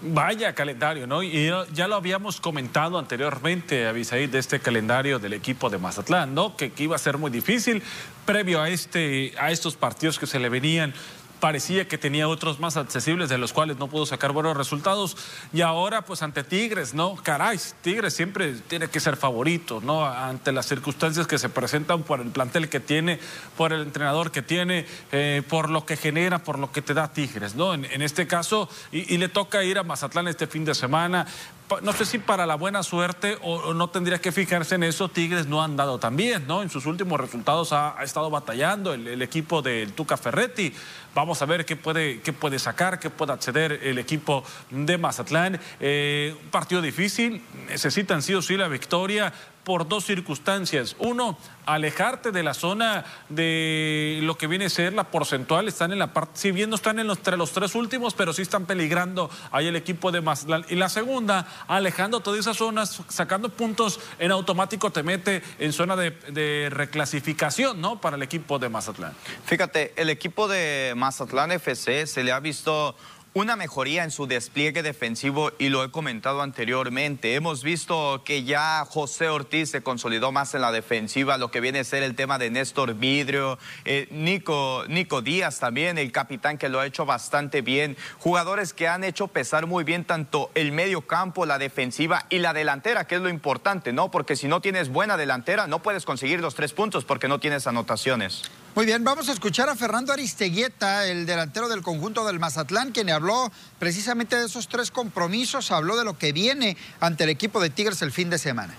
Vaya 0.03 0.55
calendario, 0.55 1.07
¿no? 1.07 1.23
Y 1.23 1.51
ya 1.75 1.87
lo 1.87 1.95
habíamos 1.95 2.41
comentado 2.41 2.99
anteriormente, 2.99 3.87
Avisaí, 3.87 4.29
de 4.29 4.39
este 4.39 4.59
calendario 4.59 5.19
del 5.19 5.35
equipo 5.35 5.69
de 5.69 5.77
Mazatlán, 5.77 6.35
¿no? 6.35 6.57
Que, 6.57 6.73
que, 6.73 6.85
iba 6.85 6.97
a 6.97 6.99
ser 6.99 7.19
muy 7.19 7.31
difícil 7.31 7.83
previo 8.25 8.63
a, 8.63 8.71
este, 8.71 9.35
a 9.39 9.51
estos 9.51 9.77
partidos 9.77 10.19
que 10.19 10.27
se 10.27 10.39
le 10.39 10.49
venían 10.49 10.95
parecía 11.41 11.89
que 11.89 11.99
tenía 11.99 12.29
otros 12.29 12.61
más 12.61 12.77
accesibles 12.77 13.29
de 13.29 13.39
los 13.39 13.53
cuales 13.53 13.79
no 13.79 13.89
pudo 13.89 14.07
sacar 14.07 14.33
buenos 14.33 14.57
resultados 14.57 15.17
y 15.53 15.63
ahora 15.63 16.03
pues 16.03 16.23
ante 16.23 16.45
Tigres, 16.45 16.95
¿no? 16.95 17.17
Caray, 17.17 17.59
Tigres 17.83 18.15
siempre 18.15 18.55
tiene 18.69 18.89
que 18.89 19.01
ser 19.01 19.17
favorito, 19.17 19.81
¿no? 19.81 20.05
Ante 20.05 20.53
las 20.53 20.67
circunstancias 20.67 21.27
que 21.27 21.39
se 21.39 21.49
presentan 21.49 22.03
por 22.03 22.21
el 22.21 22.29
plantel 22.29 22.69
que 22.69 22.81
tiene, 22.81 23.19
por 23.57 23.73
el 23.73 23.83
entrenador 23.83 24.31
que 24.31 24.43
tiene, 24.43 24.87
eh, 25.13 25.43
por 25.49 25.71
lo 25.71 25.87
que 25.87 25.97
genera, 25.97 26.39
por 26.39 26.59
lo 26.59 26.71
que 26.71 26.83
te 26.83 26.95
da 26.95 27.13
Tigres, 27.13 27.55
¿no? 27.55 27.75
En, 27.75 28.03
este 28.03 28.27
caso, 28.27 28.69
y, 28.93 29.15
y 29.15 29.19
le 29.19 29.29
toca 29.29 29.65
ir 29.65 29.79
a 29.79 29.83
Mazatlán 29.83 30.29
este 30.29 30.47
fin 30.47 30.65
de 30.65 30.75
semana, 30.75 31.27
no 31.83 31.93
sé 31.93 32.05
si 32.05 32.19
para 32.19 32.47
la 32.47 32.55
buena 32.55 32.83
suerte 32.83 33.39
o, 33.43 33.75
no 33.75 33.91
tendría 33.91 34.21
que 34.21 34.33
fijarse 34.33 34.75
en 34.75 34.83
eso, 34.83 35.09
Tigres 35.09 35.47
no 35.47 35.63
han 35.63 35.77
dado 35.77 35.99
tan 35.99 36.17
bien, 36.17 36.47
¿no? 36.47 36.63
En 36.63 36.71
sus 36.71 36.87
últimos 36.87 37.21
resultados 37.21 37.73
ha, 37.73 37.97
estado 38.03 38.31
batallando 38.31 38.93
el, 38.93 39.23
equipo 39.23 39.63
del 39.63 39.93
Tuca 39.93 40.17
Ferretti. 40.17 40.73
Vamos 41.15 41.43
a 41.43 41.47
ver 41.47 41.65
qué 41.65 41.77
puede, 41.77 42.21
qué 42.21 42.33
puede 42.33 42.59
sacar, 42.59 42.99
qué 42.99 43.11
puede 43.11 43.33
acceder 43.33 43.81
el 43.83 43.99
equipo 43.99 44.45
de 44.71 44.99
Mazatlán. 44.99 45.61
Eh, 45.81 46.35
un 46.43 46.51
partido 46.51 46.81
difícil, 46.81 47.43
necesitan 47.69 48.23
sí 48.23 48.35
o 48.35 48.43
sí 48.43 48.57
la 48.57 48.69
victoria 48.69 49.33
por 49.65 49.89
dos 49.89 50.05
circunstancias. 50.05 50.97
Uno, 50.99 51.39
alejarte 51.67 52.33
de 52.33 52.43
la 52.43 52.55
zona 52.55 53.05
de 53.29 54.21
lo 54.23 54.37
que 54.37 54.47
viene 54.47 54.67
a 54.67 54.71
ser 54.71 54.93
la 54.93 55.05
porcentual. 55.05 55.69
Están 55.69 55.93
en 55.93 55.99
la 55.99 56.13
parte, 56.13 56.33
si 56.35 56.51
bien 56.51 56.71
no 56.71 56.77
están 56.77 56.99
en 56.99 57.07
los, 57.07 57.19
entre 57.19 57.37
los 57.37 57.53
tres 57.53 57.75
últimos, 57.75 58.15
pero 58.15 58.33
sí 58.33 58.43
están 58.43 58.67
peligrando 58.67 59.31
ahí 59.53 59.67
el 59.67 59.77
equipo 59.77 60.11
de 60.11 60.21
Mazatlán. 60.21 60.65
Y 60.69 60.77
la 60.77 60.89
segunda, 60.89 61.47
alejando 61.69 62.21
todas 62.21 62.41
esas 62.41 62.57
zonas, 62.57 63.03
sacando 63.09 63.49
puntos 63.51 64.01
en 64.19 64.33
automático, 64.33 64.91
te 64.91 65.03
mete 65.03 65.43
en 65.59 65.73
zona 65.73 65.97
de, 65.97 66.11
de 66.11 66.69
reclasificación, 66.71 67.81
¿no? 67.81 68.01
Para 68.01 68.17
el 68.17 68.23
equipo 68.23 68.59
de 68.59 68.69
Mazatlán. 68.69 69.13
Fíjate, 69.45 69.93
el 69.97 70.11
equipo 70.11 70.49
de 70.49 70.95
Mazatlán 70.97 71.53
FC 71.53 72.07
se 72.07 72.25
le 72.25 72.33
ha 72.33 72.41
visto 72.41 72.97
una 73.33 73.55
mejoría 73.55 74.03
en 74.03 74.11
su 74.11 74.27
despliegue 74.27 74.83
defensivo 74.83 75.53
y 75.59 75.69
lo 75.69 75.85
he 75.85 75.91
comentado 75.93 76.43
anteriormente. 76.43 77.37
Hemos 77.37 77.63
visto 77.63 78.23
que 78.25 78.43
ya 78.43 78.85
José 78.89 79.29
Ortiz 79.29 79.71
se 79.71 79.83
consolidó 79.83 80.33
más 80.33 80.55
en 80.55 80.63
la 80.63 80.73
defensiva, 80.73 81.39
lo 81.39 81.51
que 81.53 81.61
viene 81.61 81.79
a 81.79 81.85
ser 81.85 82.03
el 82.03 82.17
tema 82.17 82.39
de 82.39 82.51
Néstor 82.51 82.95
Vidrio, 82.95 83.59
eh, 83.85 84.09
Nico, 84.11 84.85
Nico 84.89 85.23
Díaz 85.23 85.61
también, 85.61 85.97
el 85.97 86.11
capitán 86.11 86.59
que 86.59 86.69
lo 86.69 86.81
ha 86.81 86.87
hecho 86.87 87.07
bastante 87.07 87.63
bien. 87.63 87.97
Jugadores 88.19 88.73
que 88.73 88.89
han 88.89 89.05
hecho 89.05 89.29
pesar 89.29 89.67
muy 89.67 89.85
bien 89.85 90.05
tanto 90.05 90.51
el 90.57 90.73
medio 90.73 91.03
campo, 91.03 91.47
la 91.47 91.59
defensiva 91.59 92.27
y 92.31 92.39
la 92.39 92.53
delantera, 92.53 93.07
que 93.07 93.15
es 93.15 93.21
lo 93.21 93.29
importante, 93.29 93.93
¿no? 93.93 94.11
Porque 94.11 94.35
si 94.35 94.49
no 94.49 94.61
tienes 94.61 94.89
buena 94.89 95.17
delantera, 95.17 95.69
no 95.69 95.83
puedes 95.83 96.05
conseguir 96.05 96.41
los 96.41 96.57
tres 96.57 96.73
puntos 96.73 97.05
porque 97.05 97.29
no 97.29 97.39
tienes 97.39 97.69
anotaciones. 97.69 98.43
Muy 98.75 98.87
bien, 98.87 99.03
vamos 99.03 99.29
a 99.29 99.33
escuchar 99.33 99.69
a 99.69 99.75
Fernando 99.75 100.13
Aristeguieta, 100.13 101.07
el 101.07 101.27
delantero 101.27 101.69
del 101.69 101.83
conjunto 101.83 102.25
del 102.25 102.39
Mazatlán, 102.39 102.93
quien 102.93 103.09
habló 103.21 103.53
precisamente 103.79 104.37
de 104.37 104.47
esos 104.47 104.67
tres 104.67 104.91
compromisos, 104.91 105.71
habló 105.71 105.97
de 105.97 106.05
lo 106.05 106.17
que 106.17 106.33
viene 106.33 106.77
ante 107.01 107.25
el 107.25 107.31
equipo 107.31 107.61
de 107.61 107.69
Tigres 107.69 108.01
el 108.01 108.13
fin 108.13 108.31
de 108.31 108.39
semana. 108.39 108.75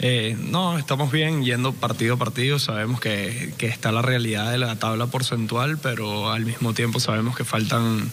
Eh, 0.00 0.36
no, 0.38 0.76
estamos 0.76 1.10
bien 1.10 1.44
yendo 1.44 1.72
partido 1.72 2.14
a 2.14 2.18
partido. 2.18 2.58
Sabemos 2.58 3.00
que, 3.00 3.54
está 3.58 3.90
la 3.90 4.02
realidad 4.02 4.50
de 4.50 4.58
la 4.58 4.76
tabla 4.76 5.06
porcentual, 5.06 5.78
pero 5.78 6.30
al 6.30 6.44
mismo 6.44 6.74
tiempo 6.74 7.00
sabemos 7.00 7.34
que 7.34 7.44
faltan 7.44 8.10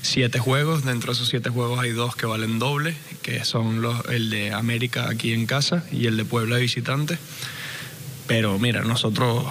siete 0.00 0.38
juegos. 0.38 0.84
Dentro 0.84 1.12
de 1.12 1.16
esos 1.16 1.28
siete 1.28 1.50
juegos 1.50 1.80
hay 1.80 1.90
dos 1.90 2.16
que 2.16 2.24
valen 2.24 2.58
doble, 2.58 2.96
que 3.20 3.44
son 3.44 3.82
los, 3.82 4.06
el 4.08 4.30
de 4.30 4.54
América 4.54 5.10
aquí 5.10 5.34
en 5.34 5.44
casa 5.44 5.84
y 5.92 6.06
el 6.06 6.16
de 6.16 6.24
Puebla 6.24 6.56
de 6.56 6.62
visitante. 6.62 7.18
Pero 8.26 8.58
mira, 8.58 8.82
nosotros, 8.82 9.44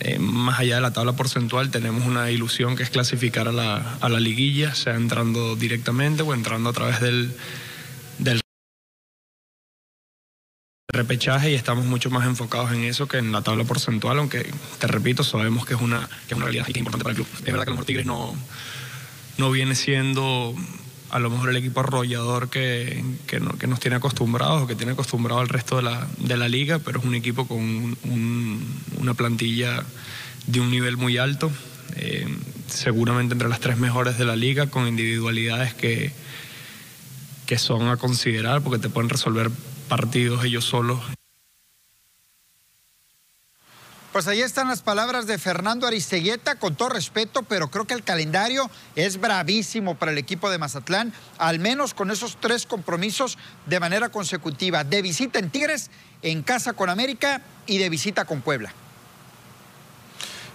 eh, 0.00 0.18
más 0.20 0.60
allá 0.60 0.76
de 0.76 0.80
la 0.80 0.92
tabla 0.92 1.14
porcentual, 1.14 1.70
tenemos 1.70 2.06
una 2.06 2.30
ilusión 2.30 2.76
que 2.76 2.84
es 2.84 2.90
clasificar 2.90 3.48
a 3.48 3.52
la, 3.52 3.96
a 4.00 4.08
la 4.08 4.20
liguilla, 4.20 4.74
sea 4.74 4.94
entrando 4.94 5.56
directamente 5.56 6.22
o 6.22 6.32
entrando 6.32 6.70
a 6.70 6.72
través 6.72 7.00
del, 7.00 7.34
del 8.18 8.40
repechaje 10.92 11.50
y 11.50 11.54
estamos 11.54 11.84
mucho 11.86 12.10
más 12.10 12.26
enfocados 12.26 12.72
en 12.72 12.84
eso 12.84 13.08
que 13.08 13.18
en 13.18 13.32
la 13.32 13.42
tabla 13.42 13.64
porcentual, 13.64 14.18
aunque 14.18 14.48
te 14.78 14.86
repito, 14.86 15.24
sabemos 15.24 15.66
que 15.66 15.74
es 15.74 15.80
una, 15.80 16.08
que 16.28 16.34
es 16.34 16.36
una 16.36 16.44
realidad 16.44 16.68
importante 16.68 17.04
para 17.04 17.16
el 17.16 17.24
club. 17.24 17.28
Es 17.34 17.44
verdad 17.44 17.64
que 17.64 17.70
a 17.70 17.72
lo 17.72 17.72
mejor 17.72 17.86
Tigres 17.86 18.06
no, 18.06 18.34
no 19.38 19.50
viene 19.50 19.74
siendo 19.74 20.54
a 21.10 21.18
lo 21.18 21.30
mejor 21.30 21.50
el 21.50 21.56
equipo 21.56 21.80
arrollador 21.80 22.48
que, 22.48 23.04
que, 23.26 23.40
nos 23.40 23.80
tiene 23.80 23.96
acostumbrados 23.96 24.62
o 24.62 24.66
que 24.66 24.74
tiene 24.74 24.92
acostumbrado 24.92 25.40
al 25.40 25.48
resto 25.48 25.76
de 25.76 25.82
la, 25.82 26.06
de 26.18 26.36
la 26.36 26.48
liga, 26.48 26.78
pero 26.78 27.00
es 27.00 27.04
un 27.04 27.14
equipo 27.14 27.46
con 27.46 27.96
una 28.98 29.14
plantilla 29.14 29.84
de 30.46 30.60
un 30.60 30.70
nivel 30.70 30.96
muy 30.96 31.18
alto, 31.18 31.50
eh, 31.96 32.26
seguramente 32.68 33.34
entre 33.34 33.48
las 33.48 33.60
tres 33.60 33.78
mejores 33.78 34.18
de 34.18 34.24
la 34.24 34.36
liga, 34.36 34.68
con 34.68 34.86
individualidades 34.86 35.74
que, 35.74 36.12
que 37.46 37.58
son 37.58 37.88
a 37.88 37.96
considerar 37.96 38.62
porque 38.62 38.78
te 38.78 38.88
pueden 38.88 39.10
resolver 39.10 39.50
partidos 39.88 40.44
ellos 40.44 40.64
solos 40.64 41.00
pues 44.12 44.26
ahí 44.26 44.40
están 44.40 44.68
las 44.68 44.82
palabras 44.82 45.26
de 45.26 45.38
Fernando 45.38 45.86
Aristeguieta, 45.86 46.56
con 46.56 46.74
todo 46.74 46.88
respeto, 46.88 47.42
pero 47.42 47.70
creo 47.70 47.86
que 47.86 47.94
el 47.94 48.02
calendario 48.02 48.68
es 48.96 49.20
bravísimo 49.20 49.94
para 49.94 50.12
el 50.12 50.18
equipo 50.18 50.50
de 50.50 50.58
Mazatlán, 50.58 51.12
al 51.38 51.58
menos 51.60 51.94
con 51.94 52.10
esos 52.10 52.36
tres 52.40 52.66
compromisos 52.66 53.38
de 53.66 53.78
manera 53.78 54.08
consecutiva, 54.08 54.82
de 54.82 55.02
visita 55.02 55.38
en 55.38 55.50
Tigres, 55.50 55.90
en 56.22 56.42
casa 56.42 56.72
con 56.72 56.90
América 56.90 57.42
y 57.66 57.78
de 57.78 57.88
visita 57.88 58.24
con 58.24 58.40
Puebla. 58.42 58.72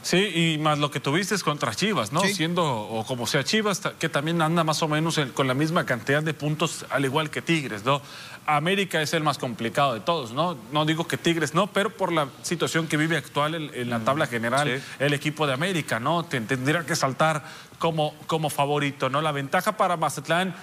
Sí, 0.06 0.18
y 0.54 0.58
más 0.60 0.78
lo 0.78 0.92
que 0.92 1.00
tuviste 1.00 1.34
es 1.34 1.44
contra 1.44 1.74
Chivas, 1.74 2.12
¿no? 2.12 2.22
Siendo, 2.22 2.64
o 2.64 3.04
como 3.08 3.26
sea 3.26 3.44
Chivas, 3.44 3.82
que 3.98 4.08
también 4.08 4.40
anda 4.40 4.64
más 4.64 4.84
o 4.84 4.88
menos 4.88 5.20
con 5.34 5.48
la 5.48 5.56
misma 5.56 5.88
cantidad 5.88 6.22
de 6.22 6.36
puntos, 6.36 6.86
al 6.92 7.06
igual 7.06 7.32
que 7.32 7.42
Tigres, 7.42 7.84
¿no? 7.84 8.04
América 8.46 9.02
es 9.02 9.16
el 9.16 9.24
más 9.24 9.40
complicado 9.40 9.96
de 9.96 10.02
todos, 10.02 10.32
¿no? 10.32 10.60
No 10.72 10.86
digo 10.86 11.08
que 11.08 11.18
Tigres 11.18 11.56
no, 11.56 11.66
pero 11.74 11.90
por 11.90 12.12
la 12.12 12.28
situación 12.44 12.86
que 12.86 12.98
vive 12.98 13.18
actual 13.18 13.56
en, 13.56 13.90
la 13.90 14.00
tabla 14.02 14.28
general 14.28 14.80
el 15.00 15.14
equipo 15.16 15.48
de 15.48 15.54
América, 15.54 16.00
¿no? 16.00 16.24
Tendría 16.24 16.86
que 16.86 16.96
saltar 16.96 17.44
como, 17.80 18.14
como 18.28 18.52
favorito, 18.52 19.10
¿no? 19.10 19.24
La 19.24 19.32
ventaja 19.32 19.76
para 19.76 19.98
Mazatlán 19.98 20.54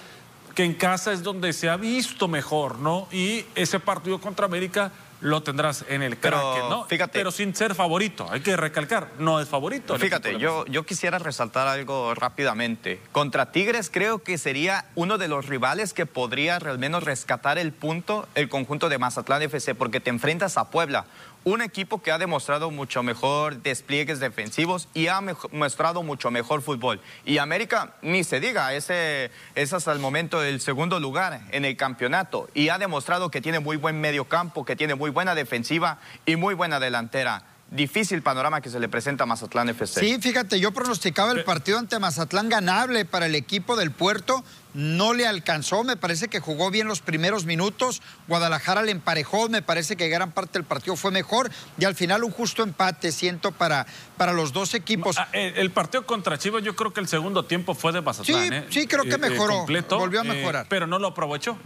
que 0.55 0.63
en 0.63 0.73
casa 0.73 1.11
es 1.11 1.21
donde 1.21 1.51
se 1.51 1.67
ha 1.67 1.75
visto 1.75 2.29
mejor, 2.29 2.79
¿no? 2.79 3.09
Y 3.11 3.43
ese 3.55 3.81
partido 3.81 4.21
contra 4.21 4.45
América 4.45 4.91
lo 5.23 5.41
tendrás 5.41 5.85
en 5.87 6.03
el 6.03 6.17
pero, 6.17 6.69
¿no? 6.69 6.85
Fíjate, 6.85 7.17
pero 7.17 7.31
sin 7.31 7.55
ser 7.55 7.73
favorito, 7.75 8.27
hay 8.29 8.41
que 8.41 8.57
recalcar, 8.57 9.09
no 9.19 9.39
es 9.39 9.47
favorito. 9.47 9.97
Fíjate, 9.97 10.37
yo, 10.37 10.65
yo 10.65 10.85
quisiera 10.85 11.17
resaltar 11.17 11.67
algo 11.67 12.13
rápidamente. 12.13 12.99
Contra 13.11 13.51
Tigres 13.51 13.89
creo 13.91 14.19
que 14.19 14.37
sería 14.37 14.85
uno 14.95 15.17
de 15.17 15.29
los 15.29 15.47
rivales 15.47 15.93
que 15.93 16.05
podría 16.05 16.57
al 16.57 16.77
menos 16.77 17.03
rescatar 17.03 17.57
el 17.57 17.71
punto 17.71 18.27
el 18.35 18.49
conjunto 18.49 18.89
de 18.89 18.97
Mazatlán 18.97 19.41
FC, 19.41 19.75
porque 19.75 19.99
te 19.99 20.09
enfrentas 20.09 20.57
a 20.57 20.69
Puebla, 20.69 21.05
un 21.43 21.61
equipo 21.61 22.01
que 22.01 22.11
ha 22.11 22.17
demostrado 22.17 22.71
mucho 22.71 23.03
mejor 23.03 23.61
despliegues 23.61 24.19
defensivos 24.19 24.87
y 24.93 25.07
ha 25.07 25.21
mostrado 25.51 26.03
mucho 26.03 26.31
mejor 26.31 26.61
fútbol. 26.61 27.01
Y 27.25 27.37
América, 27.37 27.95
ni 28.01 28.23
se 28.23 28.39
diga, 28.39 28.73
ese 28.73 29.31
es 29.55 29.73
hasta 29.73 29.91
el 29.91 29.99
momento 29.99 30.43
el 30.43 30.61
segundo 30.61 30.99
lugar 30.99 31.41
en 31.51 31.65
el 31.65 31.75
campeonato 31.75 32.49
y 32.53 32.69
ha 32.69 32.77
demostrado 32.77 33.31
que 33.31 33.41
tiene 33.41 33.59
muy 33.59 33.77
buen 33.77 33.99
medio 33.99 34.25
campo, 34.25 34.65
que 34.65 34.75
tiene 34.75 34.95
muy 34.95 35.09
buena 35.09 35.35
defensiva 35.35 35.99
y 36.25 36.35
muy 36.35 36.53
buena 36.53 36.79
delantera 36.79 37.45
difícil 37.73 38.21
panorama 38.21 38.61
que 38.61 38.69
se 38.69 38.79
le 38.79 38.87
presenta 38.87 39.23
a 39.23 39.27
Mazatlán 39.27 39.69
FC. 39.69 39.99
Sí, 39.99 40.17
fíjate, 40.21 40.59
yo 40.59 40.71
pronosticaba 40.71 41.31
el 41.31 41.43
partido 41.43 41.79
ante 41.79 41.97
Mazatlán 41.99 42.49
ganable 42.49 43.03
para 43.05 43.25
el 43.25 43.35
equipo 43.35 43.75
del 43.75 43.91
puerto. 43.91 44.43
No 44.73 45.13
le 45.13 45.27
alcanzó, 45.27 45.83
me 45.83 45.95
parece 45.97 46.27
que 46.27 46.39
jugó 46.39 46.71
bien 46.71 46.87
los 46.87 47.01
primeros 47.01 47.45
minutos. 47.45 48.01
Guadalajara 48.27 48.81
le 48.81 48.91
emparejó, 48.91 49.49
me 49.49 49.61
parece 49.61 49.95
que 49.95 50.09
gran 50.09 50.31
parte 50.31 50.53
del 50.53 50.63
partido 50.63 50.95
fue 50.95 51.11
mejor. 51.11 51.51
Y 51.77 51.85
al 51.85 51.95
final 51.95 52.23
un 52.23 52.31
justo 52.31 52.63
empate, 52.63 53.11
siento, 53.11 53.51
para, 53.51 53.85
para 54.17 54.33
los 54.33 54.51
dos 54.51 54.73
equipos. 54.73 55.17
Ah, 55.19 55.27
el 55.33 55.71
partido 55.71 56.05
contra 56.05 56.37
Chivas, 56.37 56.63
yo 56.63 56.75
creo 56.75 56.91
que 56.91 57.01
el 57.01 57.07
segundo 57.07 57.45
tiempo 57.45 57.75
fue 57.75 57.91
de 57.91 58.01
Mazatlán. 58.01 58.49
Sí, 58.49 58.55
¿eh? 58.55 58.65
sí 58.69 58.87
creo 58.87 59.03
que 59.03 59.11
eh, 59.11 59.15
eh, 59.15 59.29
mejoró. 59.29 59.65
volvió 59.97 60.21
a 60.21 60.23
mejorar. 60.23 60.65
pero 60.69 60.87
no 60.87 60.97
lo 60.99 61.09
aprovechó. 61.09 61.57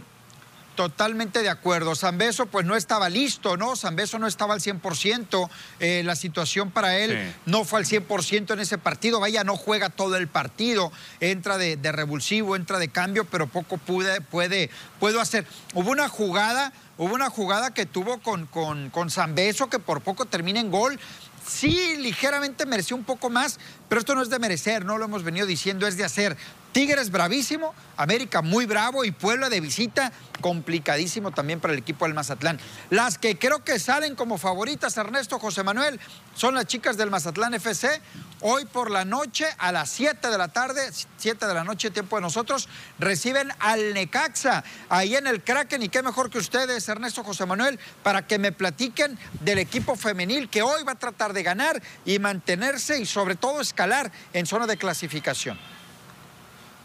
Totalmente 0.78 1.42
de 1.42 1.48
acuerdo. 1.48 1.96
Zambeso 1.96 2.46
pues 2.46 2.64
no 2.64 2.76
estaba 2.76 3.08
listo, 3.08 3.56
¿no? 3.56 3.74
Zambeso 3.74 4.20
no 4.20 4.28
estaba 4.28 4.54
al 4.54 4.60
100%. 4.60 5.50
Eh, 5.80 6.02
la 6.04 6.14
situación 6.14 6.70
para 6.70 6.98
él 6.98 7.34
no 7.46 7.64
fue 7.64 7.80
al 7.80 7.84
100% 7.84 8.52
en 8.52 8.60
ese 8.60 8.78
partido. 8.78 9.18
Vaya, 9.18 9.42
no 9.42 9.56
juega 9.56 9.90
todo 9.90 10.14
el 10.14 10.28
partido. 10.28 10.92
Entra 11.18 11.58
de, 11.58 11.76
revulsivo, 11.90 12.54
entra 12.54 12.78
de 12.78 12.90
cambio, 12.90 13.24
pero 13.24 13.48
poco 13.48 13.76
puede, 13.76 14.20
puede, 14.20 14.70
puedo 15.00 15.20
hacer. 15.20 15.44
Hubo 15.74 15.90
una 15.90 16.08
jugada, 16.08 16.72
hubo 16.96 17.12
una 17.12 17.28
jugada 17.28 17.74
que 17.74 17.84
tuvo 17.84 18.20
con, 18.20 18.46
con, 18.46 18.90
con 18.90 19.10
Zambeso 19.10 19.68
que 19.68 19.80
por 19.80 20.00
poco 20.02 20.26
termina 20.26 20.60
en 20.60 20.70
gol 20.70 21.00
sí 21.48 21.96
ligeramente 21.96 22.66
mereció 22.66 22.96
un 22.96 23.04
poco 23.04 23.30
más, 23.30 23.58
pero 23.88 23.98
esto 23.98 24.14
no 24.14 24.22
es 24.22 24.30
de 24.30 24.38
merecer, 24.38 24.84
no 24.84 24.98
lo 24.98 25.06
hemos 25.06 25.22
venido 25.22 25.46
diciendo, 25.46 25.86
es 25.86 25.96
de 25.96 26.04
hacer. 26.04 26.36
Tigres 26.72 27.10
bravísimo, 27.10 27.74
América 27.96 28.42
muy 28.42 28.66
bravo 28.66 29.04
y 29.04 29.10
Puebla 29.10 29.48
de 29.48 29.60
visita 29.60 30.12
complicadísimo 30.40 31.32
también 31.32 31.60
para 31.60 31.72
el 31.72 31.80
equipo 31.80 32.04
del 32.04 32.14
Mazatlán. 32.14 32.60
Las 32.90 33.18
que 33.18 33.38
creo 33.38 33.64
que 33.64 33.78
salen 33.78 34.14
como 34.14 34.38
favoritas, 34.38 34.96
Ernesto 34.96 35.38
José 35.38 35.62
Manuel, 35.62 35.98
son 36.34 36.54
las 36.54 36.66
chicas 36.66 36.96
del 36.96 37.10
Mazatlán 37.10 37.54
FC. 37.54 38.00
Hoy 38.40 38.66
por 38.66 38.90
la 38.90 39.04
noche, 39.04 39.46
a 39.58 39.72
las 39.72 39.90
7 39.90 40.28
de 40.28 40.38
la 40.38 40.48
tarde, 40.48 40.88
7 41.16 41.46
de 41.46 41.54
la 41.54 41.64
noche, 41.64 41.90
tiempo 41.90 42.16
de 42.16 42.22
nosotros, 42.22 42.68
reciben 43.00 43.50
al 43.58 43.94
Necaxa, 43.94 44.62
ahí 44.88 45.16
en 45.16 45.26
el 45.26 45.42
Kraken. 45.42 45.82
Y 45.82 45.88
qué 45.88 46.02
mejor 46.02 46.30
que 46.30 46.38
ustedes, 46.38 46.88
Ernesto 46.88 47.24
José 47.24 47.46
Manuel, 47.46 47.80
para 48.04 48.26
que 48.26 48.38
me 48.38 48.52
platiquen 48.52 49.18
del 49.40 49.58
equipo 49.58 49.96
femenil 49.96 50.48
que 50.48 50.62
hoy 50.62 50.84
va 50.84 50.92
a 50.92 50.98
tratar 50.98 51.32
de 51.32 51.42
ganar 51.42 51.82
y 52.04 52.20
mantenerse 52.20 53.00
y 53.00 53.06
sobre 53.06 53.34
todo 53.34 53.60
escalar 53.60 54.12
en 54.32 54.46
zona 54.46 54.68
de 54.68 54.76
clasificación. 54.76 55.58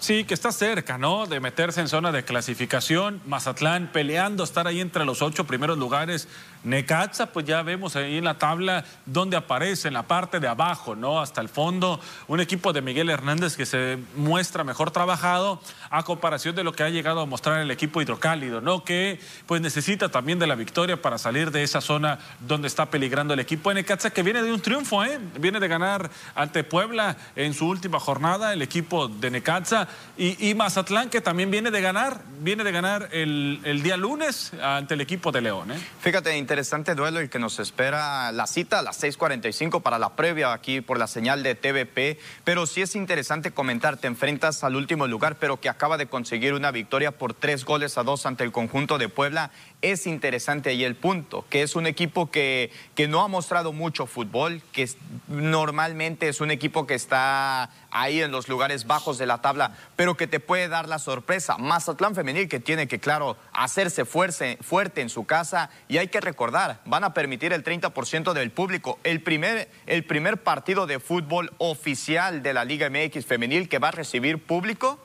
Sí, 0.03 0.25
que 0.25 0.33
está 0.33 0.51
cerca, 0.51 0.97
¿no? 0.97 1.27
De 1.27 1.39
meterse 1.39 1.79
en 1.79 1.87
zona 1.87 2.11
de 2.11 2.25
clasificación. 2.25 3.21
Mazatlán 3.25 3.89
peleando, 3.93 4.43
estar 4.43 4.67
ahí 4.67 4.81
entre 4.81 5.05
los 5.05 5.21
ocho 5.21 5.45
primeros 5.45 5.77
lugares. 5.77 6.27
Necaxa, 6.63 7.27
pues 7.27 7.45
ya 7.45 7.61
vemos 7.61 7.95
ahí 7.95 8.17
en 8.17 8.23
la 8.23 8.37
tabla 8.37 8.85
donde 9.05 9.35
aparece, 9.35 9.89
en 9.89 9.93
la 9.93 10.03
parte 10.03 10.39
de 10.39 10.47
abajo, 10.47 10.95
¿no? 10.95 11.19
Hasta 11.19 11.41
el 11.41 11.49
fondo. 11.49 11.99
Un 12.27 12.39
equipo 12.39 12.71
de 12.71 12.81
Miguel 12.81 13.09
Hernández 13.09 13.57
que 13.57 13.65
se 13.65 13.97
muestra 14.15 14.63
mejor 14.63 14.91
trabajado 14.91 15.61
a 15.89 16.03
comparación 16.03 16.55
de 16.55 16.63
lo 16.63 16.71
que 16.71 16.83
ha 16.83 16.89
llegado 16.89 17.19
a 17.19 17.25
mostrar 17.25 17.59
el 17.59 17.69
equipo 17.69 18.01
hidrocálido, 18.01 18.61
¿no? 18.61 18.85
Que 18.85 19.19
pues 19.45 19.61
necesita 19.61 20.09
también 20.09 20.39
de 20.39 20.47
la 20.47 20.55
victoria 20.55 21.01
para 21.01 21.17
salir 21.17 21.51
de 21.51 21.63
esa 21.63 21.81
zona 21.81 22.19
donde 22.39 22.67
está 22.69 22.85
peligrando 22.85 23.33
el 23.33 23.41
equipo 23.41 23.69
de 23.69 23.75
Necaxa, 23.75 24.11
que 24.11 24.23
viene 24.23 24.41
de 24.41 24.53
un 24.53 24.61
triunfo, 24.61 25.03
¿eh? 25.03 25.19
Viene 25.39 25.59
de 25.59 25.67
ganar 25.67 26.09
ante 26.33 26.63
Puebla 26.63 27.17
en 27.35 27.53
su 27.53 27.67
última 27.67 27.99
jornada, 27.99 28.53
el 28.53 28.61
equipo 28.61 29.09
de 29.09 29.31
Necaxa. 29.31 29.87
Y, 30.17 30.53
Mazatlán, 30.53 31.09
que 31.09 31.19
también 31.19 31.51
viene 31.51 31.71
de 31.71 31.81
ganar, 31.81 32.21
viene 32.39 32.63
de 32.63 32.71
ganar 32.71 33.09
el, 33.11 33.81
día 33.83 33.97
lunes 33.97 34.53
ante 34.61 34.93
el 34.93 35.01
equipo 35.01 35.31
de 35.31 35.41
León. 35.41 35.71
¿eh? 35.71 35.77
Fíjate, 35.99 36.37
interesante 36.37 36.52
duelo 36.95 37.19
el 37.19 37.29
que 37.29 37.39
nos 37.39 37.59
espera 37.59 38.31
la 38.31 38.45
cita 38.45 38.79
a 38.79 38.81
las 38.83 39.01
6:45 39.01 39.81
para 39.81 39.97
la 39.97 40.15
previa 40.15 40.53
aquí 40.53 40.81
por 40.81 40.99
la 40.99 41.07
señal 41.07 41.41
de 41.41 41.55
TVP. 41.55 42.19
Pero 42.43 42.65
sí 42.65 42.81
es 42.81 42.95
interesante 42.95 43.51
comentar, 43.51 43.97
te 43.97 44.07
enfrentas 44.07 44.63
al 44.63 44.75
último 44.75 45.07
lugar, 45.07 45.37
pero 45.39 45.59
que 45.59 45.69
acaba 45.69 45.97
de 45.97 46.05
conseguir 46.05 46.53
una 46.53 46.71
victoria 46.71 47.11
por 47.11 47.33
tres 47.33 47.65
goles 47.65 47.97
a 47.97 48.03
dos 48.03 48.25
ante 48.25 48.43
el 48.43 48.51
conjunto 48.51 48.97
de 48.97 49.09
Puebla 49.09 49.51
es 49.83 50.07
interesante 50.07 50.69
ahí 50.69 50.83
el 50.85 50.95
punto, 50.95 51.45
que 51.49 51.61
es 51.61 51.75
un 51.75 51.85
equipo 51.85 52.31
que, 52.31 52.71
que 52.95 53.09
no 53.09 53.21
ha 53.21 53.27
mostrado 53.27 53.73
mucho 53.73 54.07
fútbol, 54.07 54.61
que 54.71 54.89
normalmente 55.27 56.29
es 56.29 56.39
un 56.39 56.51
equipo 56.51 56.87
que 56.87 56.95
está 56.95 57.69
ahí 57.91 58.21
en 58.21 58.31
los 58.31 58.47
lugares 58.47 58.87
bajos 58.87 59.17
de 59.17 59.25
la 59.25 59.41
tabla, 59.41 59.75
pero 59.97 60.15
que 60.15 60.25
te 60.25 60.39
puede 60.39 60.69
dar 60.69 60.87
la 60.87 60.99
sorpresa. 60.99 61.57
Mazatlán 61.57 62.15
Femenil 62.15 62.47
que 62.47 62.61
tiene 62.61 62.87
que, 62.87 62.99
claro, 62.99 63.35
hacerse 63.51 64.05
fuerte, 64.05 64.57
en 64.95 65.09
su 65.09 65.25
casa 65.25 65.69
y 65.89 65.97
hay 65.97 66.07
que 66.07 66.21
recordar, 66.21 66.79
van 66.85 67.03
a 67.03 67.13
permitir 67.13 67.51
el 67.51 67.63
30% 67.63 68.31
del 68.31 68.51
público. 68.51 68.99
El 69.03 69.21
primer, 69.21 69.69
el 69.85 70.05
primer 70.05 70.41
partido 70.41 70.87
de 70.87 71.01
fútbol 71.01 71.51
oficial 71.57 72.41
de 72.41 72.53
la 72.53 72.63
Liga 72.63 72.89
MX 72.89 73.25
Femenil 73.25 73.67
que 73.67 73.79
va 73.79 73.89
a 73.89 73.91
recibir 73.91 74.41
público 74.41 74.99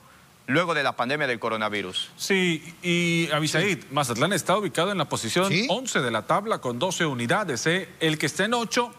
luego 0.49 0.73
de 0.73 0.81
la 0.81 0.95
pandemia 0.95 1.27
del 1.27 1.39
coronavirus. 1.39 2.09
Sí, 2.17 2.75
y 2.81 3.29
Avisaid, 3.31 3.85
Mazatlán 3.91 4.33
está 4.33 4.57
ubicado 4.57 4.91
en 4.91 4.97
la 4.97 5.07
posición 5.07 5.53
11 5.69 6.01
de 6.01 6.11
la 6.11 6.23
tabla 6.23 6.57
con 6.57 6.79
12 6.79 7.05
unidades. 7.05 7.67
¿eh? 7.67 7.87
El 7.99 8.17
que 8.17 8.25
está 8.25 8.45
en 8.45 8.55
8 8.55 8.91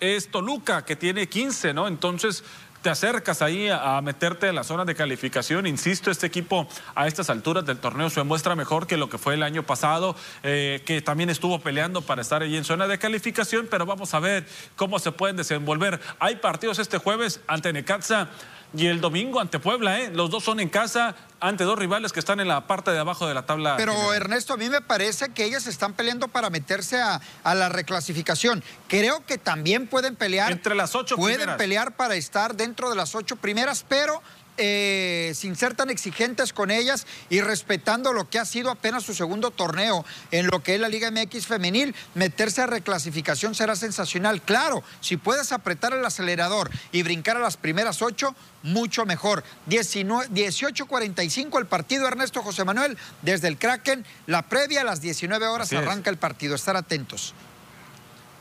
es 0.00 0.28
Toluca, 0.32 0.84
que 0.84 0.96
tiene 0.96 1.28
15, 1.28 1.74
¿no? 1.74 1.86
Entonces 1.86 2.42
te 2.82 2.90
acercas 2.90 3.40
ahí 3.40 3.68
a, 3.68 4.00
meterte 4.00 4.48
en 4.48 4.56
la 4.56 4.64
zona 4.64 4.84
de 4.84 4.96
calificación. 4.96 5.66
Insisto, 5.66 6.10
este 6.10 6.26
equipo 6.26 6.68
a 6.94 7.06
estas 7.06 7.30
alturas 7.30 7.64
del 7.64 7.78
torneo 7.78 8.10
se 8.10 8.22
muestra 8.24 8.56
mejor 8.56 8.88
que 8.88 8.96
lo 8.96 9.08
que 9.08 9.18
fue 9.18 9.34
el 9.34 9.44
año 9.44 9.62
pasado, 9.62 10.16
eh, 10.42 10.82
que 10.86 11.02
también 11.02 11.30
estuvo 11.30 11.60
peleando 11.60 12.02
para 12.02 12.22
estar 12.22 12.42
ahí 12.42 12.56
en 12.56 12.64
zona 12.64 12.86
de 12.88 12.98
calificación, 12.98 13.68
pero 13.70 13.86
vamos 13.86 14.12
a 14.14 14.20
ver 14.20 14.46
cómo 14.74 14.98
se 14.98 15.12
pueden 15.12 15.36
desenvolver. 15.36 16.00
Hay 16.18 16.36
partidos 16.36 16.78
este 16.80 16.98
jueves 16.98 17.40
ante 17.46 17.72
Necaxa 17.72 18.28
y 18.76 18.86
el 18.86 19.00
domingo 19.00 19.40
ante 19.40 19.58
Puebla, 19.58 20.00
¿eh? 20.00 20.10
Los 20.12 20.30
dos 20.30 20.44
son 20.44 20.60
en 20.60 20.68
casa 20.68 21.14
ante 21.40 21.64
dos 21.64 21.78
rivales 21.78 22.12
que 22.12 22.20
están 22.20 22.40
en 22.40 22.48
la 22.48 22.66
parte 22.66 22.90
de 22.90 22.98
abajo 22.98 23.26
de 23.26 23.34
la 23.34 23.46
tabla. 23.46 23.76
Pero 23.76 24.12
Ernesto, 24.12 24.54
a 24.54 24.56
mí 24.56 24.68
me 24.68 24.80
parece 24.80 25.30
que 25.30 25.44
ellas 25.44 25.66
están 25.66 25.94
peleando 25.94 26.28
para 26.28 26.50
meterse 26.50 27.00
a, 27.00 27.20
la 27.44 27.68
reclasificación. 27.68 28.62
Creo 28.88 29.24
que 29.24 29.38
también 29.38 29.86
pueden 29.86 30.16
pelear. 30.16 30.52
Entre 30.52 30.74
las 30.74 30.94
ocho 30.94 31.16
Pueden 31.16 31.56
pelear 31.56 31.96
para 31.96 32.16
estar 32.16 32.54
dentro 32.54 32.90
de 32.90 32.96
las 32.96 33.14
ocho 33.14 33.36
primeras, 33.36 33.84
pero 33.88 34.22
eh, 34.56 35.32
sin 35.34 35.56
ser 35.56 35.74
tan 35.74 35.90
exigentes 35.90 36.52
con 36.52 36.70
ellas 36.70 37.06
y 37.30 37.40
respetando 37.40 38.12
lo 38.12 38.28
que 38.28 38.38
ha 38.38 38.44
sido 38.44 38.70
apenas 38.70 39.02
su 39.04 39.14
segundo 39.14 39.50
torneo 39.50 40.04
en 40.30 40.46
lo 40.46 40.62
que 40.62 40.74
es 40.74 40.80
la 40.80 40.88
Liga 40.88 41.10
MX 41.10 41.46
femenil, 41.46 41.94
meterse 42.14 42.62
a 42.62 42.66
reclasificación 42.66 43.54
será 43.54 43.76
sensacional. 43.76 44.42
Claro, 44.42 44.82
si 45.00 45.16
puedes 45.16 45.52
apretar 45.52 45.92
el 45.92 46.04
acelerador 46.04 46.70
y 46.92 47.02
brincar 47.02 47.36
a 47.36 47.40
las 47.40 47.56
primeras 47.56 48.02
ocho, 48.02 48.34
mucho 48.62 49.06
mejor. 49.06 49.44
18.45 49.68 51.58
el 51.58 51.66
partido 51.66 52.06
Ernesto 52.08 52.42
José 52.42 52.64
Manuel 52.64 52.98
desde 53.22 53.48
el 53.48 53.58
Kraken. 53.58 54.04
La 54.26 54.42
previa 54.42 54.82
a 54.82 54.84
las 54.84 55.00
19 55.00 55.46
horas 55.46 55.72
arranca 55.72 56.10
el 56.10 56.16
partido. 56.16 56.54
Estar 56.54 56.76
atentos. 56.76 57.34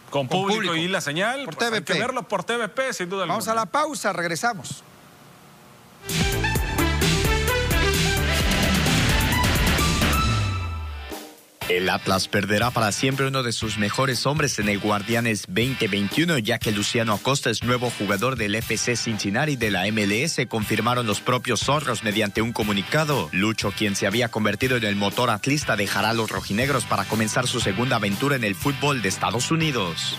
Con, 0.09 0.27
público, 0.27 0.75
y 0.75 0.87
la 0.87 1.01
señal. 1.01 1.45
Por. 1.45 1.55
Pues 1.55 1.71
hay 1.71 1.81
que 1.81 1.93
verlo 1.93 2.27
por 2.27 2.43
TVP, 2.43 2.93
sin 2.93 3.09
duda 3.09 3.25
Vamos 3.25 3.47
a 3.47 3.55
la 3.55 3.65
pausa, 3.65 4.13
regresamos. 4.13 4.83
El 11.75 11.89
Atlas 11.89 12.27
perderá 12.27 12.71
para 12.71 12.91
siempre 12.91 13.27
uno 13.27 13.41
de 13.41 13.51
sus 13.51 13.77
mejores 13.77 14.25
hombres 14.25 14.59
en 14.59 14.69
el 14.69 14.79
Guardianes 14.79 15.45
2021, 15.47 16.37
ya 16.37 16.59
que 16.59 16.71
Luciano 16.71 17.13
Acosta 17.13 17.49
es 17.49 17.63
nuevo 17.63 17.89
jugador 17.89 18.37
del 18.37 18.55
FC 18.55 18.95
Cincinnati 18.95 19.55
de 19.55 19.71
la 19.71 19.83
MLS, 19.91 20.39
confirmaron 20.47 21.07
los 21.07 21.21
propios 21.21 21.61
zorros 21.61 22.03
mediante 22.03 22.41
un 22.41 22.53
comunicado. 22.53 23.29
Lucho, 23.31 23.71
quien 23.71 23.95
se 23.95 24.07
había 24.07 24.29
convertido 24.29 24.77
en 24.77 24.83
el 24.83 24.95
motor 24.95 25.29
atlista, 25.29 25.75
dejará 25.75 26.11
a 26.11 26.13
los 26.13 26.29
rojinegros 26.29 26.85
para 26.85 27.03
comenzar 27.05 27.45
su 27.45 27.59
segunda 27.59 27.97
aventura 27.97 28.35
en 28.35 28.43
el 28.43 28.55
fútbol 28.55 29.01
de 29.01 29.09
Estados 29.09 29.51
Unidos. 29.51 30.17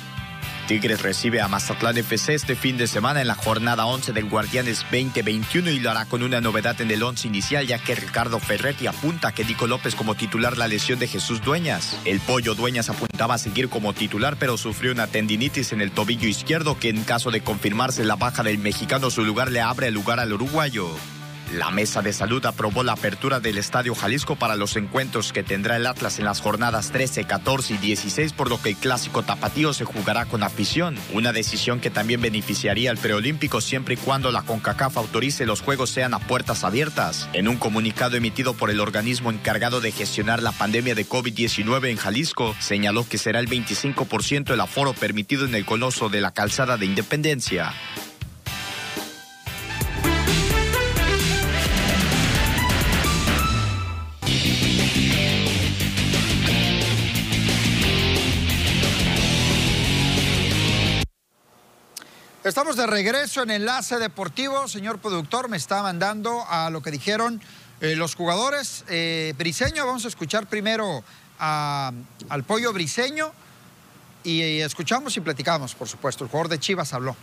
Tigres 0.66 1.02
recibe 1.02 1.40
a 1.40 1.46
Mazatlán 1.46 1.96
FC 1.96 2.34
este 2.34 2.56
fin 2.56 2.76
de 2.76 2.88
semana 2.88 3.20
en 3.20 3.28
la 3.28 3.36
jornada 3.36 3.86
11 3.86 4.12
del 4.12 4.28
Guardianes 4.28 4.84
2021 4.90 5.70
y 5.70 5.78
lo 5.78 5.90
hará 5.90 6.06
con 6.06 6.24
una 6.24 6.40
novedad 6.40 6.80
en 6.80 6.90
el 6.90 7.04
11 7.04 7.28
inicial 7.28 7.66
ya 7.66 7.78
que 7.78 7.94
Ricardo 7.94 8.40
Ferretti 8.40 8.88
apunta 8.88 9.32
que 9.32 9.44
Dico 9.44 9.68
López 9.68 9.94
como 9.94 10.16
titular 10.16 10.58
la 10.58 10.66
lesión 10.66 10.98
de 10.98 11.06
Jesús 11.06 11.40
Dueñas. 11.40 11.96
El 12.04 12.18
Pollo 12.18 12.56
Dueñas 12.56 12.90
apuntaba 12.90 13.34
a 13.34 13.38
seguir 13.38 13.68
como 13.68 13.92
titular 13.92 14.36
pero 14.40 14.56
sufrió 14.56 14.90
una 14.90 15.06
tendinitis 15.06 15.72
en 15.72 15.80
el 15.80 15.92
tobillo 15.92 16.28
izquierdo 16.28 16.78
que 16.80 16.88
en 16.88 17.04
caso 17.04 17.30
de 17.30 17.42
confirmarse 17.42 18.04
la 18.04 18.16
baja 18.16 18.42
del 18.42 18.58
mexicano 18.58 19.10
su 19.10 19.24
lugar 19.24 19.52
le 19.52 19.60
abre 19.60 19.86
el 19.86 19.94
lugar 19.94 20.18
al 20.18 20.32
uruguayo. 20.32 20.90
La 21.54 21.70
mesa 21.70 22.02
de 22.02 22.12
salud 22.12 22.44
aprobó 22.44 22.82
la 22.82 22.92
apertura 22.92 23.38
del 23.38 23.56
Estadio 23.56 23.94
Jalisco 23.94 24.34
para 24.36 24.56
los 24.56 24.76
encuentros 24.76 25.32
que 25.32 25.44
tendrá 25.44 25.76
el 25.76 25.86
Atlas 25.86 26.18
en 26.18 26.24
las 26.24 26.40
jornadas 26.40 26.90
13, 26.90 27.24
14 27.24 27.74
y 27.74 27.76
16, 27.78 28.32
por 28.32 28.50
lo 28.50 28.60
que 28.60 28.70
el 28.70 28.76
clásico 28.76 29.22
tapatío 29.22 29.72
se 29.72 29.84
jugará 29.84 30.26
con 30.26 30.42
afición. 30.42 30.96
Una 31.12 31.32
decisión 31.32 31.80
que 31.80 31.90
también 31.90 32.20
beneficiaría 32.20 32.90
al 32.90 32.98
preolímpico 32.98 33.60
siempre 33.60 33.94
y 33.94 33.96
cuando 33.96 34.32
la 34.32 34.42
CONCACAF 34.42 34.96
autorice 34.96 35.46
los 35.46 35.62
juegos 35.62 35.90
sean 35.90 36.14
a 36.14 36.18
puertas 36.18 36.64
abiertas. 36.64 37.28
En 37.32 37.46
un 37.46 37.56
comunicado 37.56 38.16
emitido 38.16 38.54
por 38.54 38.70
el 38.70 38.80
organismo 38.80 39.30
encargado 39.30 39.80
de 39.80 39.92
gestionar 39.92 40.42
la 40.42 40.52
pandemia 40.52 40.96
de 40.96 41.06
COVID-19 41.06 41.90
en 41.90 41.96
Jalisco, 41.96 42.56
señaló 42.58 43.08
que 43.08 43.18
será 43.18 43.38
el 43.38 43.48
25% 43.48 44.52
el 44.52 44.60
aforo 44.60 44.94
permitido 44.94 45.46
en 45.46 45.54
el 45.54 45.64
coloso 45.64 46.08
de 46.08 46.20
la 46.20 46.32
calzada 46.32 46.76
de 46.76 46.86
Independencia. 46.86 47.72
Estamos 62.46 62.76
de 62.76 62.86
regreso 62.86 63.42
en 63.42 63.50
Enlace 63.50 63.98
Deportivo. 63.98 64.68
Señor 64.68 65.00
productor, 65.00 65.48
me 65.48 65.56
está 65.56 65.82
mandando 65.82 66.44
a 66.48 66.70
lo 66.70 66.80
que 66.80 66.92
dijeron 66.92 67.40
eh, 67.80 67.96
los 67.96 68.14
jugadores. 68.14 68.84
Eh, 68.88 69.34
Briseño, 69.36 69.84
vamos 69.84 70.04
a 70.04 70.08
escuchar 70.08 70.46
primero 70.48 71.02
a- 71.40 71.90
al 72.28 72.44
pollo 72.44 72.72
Briseño 72.72 73.32
y, 74.22 74.42
eh, 74.42 74.64
escuchamos 74.64 75.16
y 75.16 75.20
platicamos, 75.22 75.74
por 75.74 75.88
supuesto. 75.88 76.22
El 76.22 76.30
jugador 76.30 76.48
de 76.48 76.60
Chivas 76.60 76.92
habló. 76.92 77.16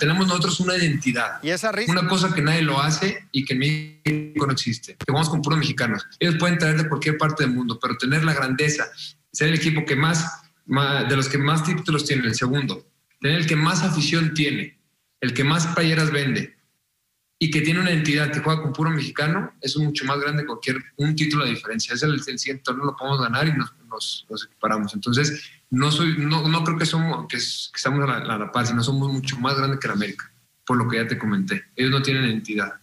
Tenemos 0.00 0.26
nosotros 0.26 0.58
una 0.58 0.76
identidad. 0.76 1.42
Y 1.44 1.50
esa 1.50 1.70
risa. 1.70 1.92
Una 1.92 2.08
cosa 2.08 2.34
que 2.34 2.42
nadie 2.42 2.62
lo 2.62 2.80
hace 2.80 3.28
y 3.30 3.44
que 3.44 3.52
en 3.54 3.58
México 3.60 4.46
no 4.46 4.52
existe. 4.52 4.96
Que 4.96 5.12
vamos 5.12 5.30
con 5.30 5.40
puros 5.42 5.60
mexicanos. 5.60 6.04
Ellos 6.18 6.34
pueden 6.40 6.58
traer 6.58 6.76
de 6.76 6.88
cualquier 6.88 7.16
parte 7.16 7.44
del 7.44 7.54
mundo, 7.54 7.78
pero 7.80 7.96
tener 7.96 8.24
la 8.24 8.34
grandeza, 8.34 8.86
ser 9.32 9.48
el 9.48 9.54
equipo 9.54 9.84
que 9.84 9.96
más, 9.96 10.42
de 10.66 11.16
los 11.16 11.28
que 11.28 11.38
más 11.38 11.64
títulos 11.64 12.04
tiene, 12.04 12.26
el 12.26 12.34
segundo, 12.34 12.86
tener 13.20 13.38
el 13.38 13.46
que 13.46 13.56
más 13.56 13.82
afición 13.82 14.34
tiene, 14.34 14.78
el 15.20 15.34
que 15.34 15.44
más 15.44 15.66
playeras 15.68 16.10
vende 16.10 16.56
y 17.42 17.50
que 17.50 17.62
tiene 17.62 17.80
una 17.80 17.90
entidad 17.90 18.30
que 18.30 18.40
juega 18.40 18.62
con 18.62 18.72
puro 18.72 18.90
mexicano, 18.90 19.54
es 19.62 19.76
mucho 19.78 20.04
más 20.04 20.20
grande 20.20 20.42
que 20.42 20.48
cualquier 20.48 20.76
un 20.96 21.16
título 21.16 21.44
de 21.44 21.50
diferencia. 21.52 21.94
Es 21.94 22.02
el, 22.02 22.12
el 22.12 22.38
siguiente 22.38 22.64
torneo 22.64 22.84
lo 22.84 22.96
podemos 22.96 23.22
ganar 23.22 23.48
y 23.48 23.54
nos, 23.54 23.72
nos, 23.88 24.26
nos 24.28 24.44
equiparamos. 24.44 24.92
Entonces, 24.92 25.50
no, 25.70 25.90
soy, 25.90 26.18
no, 26.18 26.46
no 26.46 26.64
creo 26.64 26.76
que, 26.76 26.84
somos, 26.84 27.26
que 27.28 27.38
estamos 27.38 28.04
a 28.04 28.18
la, 28.18 28.34
a 28.34 28.38
la 28.38 28.52
par, 28.52 28.66
sino 28.66 28.82
somos 28.82 29.10
mucho 29.10 29.38
más 29.38 29.56
grandes 29.56 29.80
que 29.80 29.88
la 29.88 29.94
América, 29.94 30.30
por 30.66 30.76
lo 30.76 30.86
que 30.86 30.98
ya 30.98 31.06
te 31.06 31.16
comenté. 31.16 31.64
Ellos 31.76 31.90
no 31.90 32.02
tienen 32.02 32.24
entidad. 32.24 32.74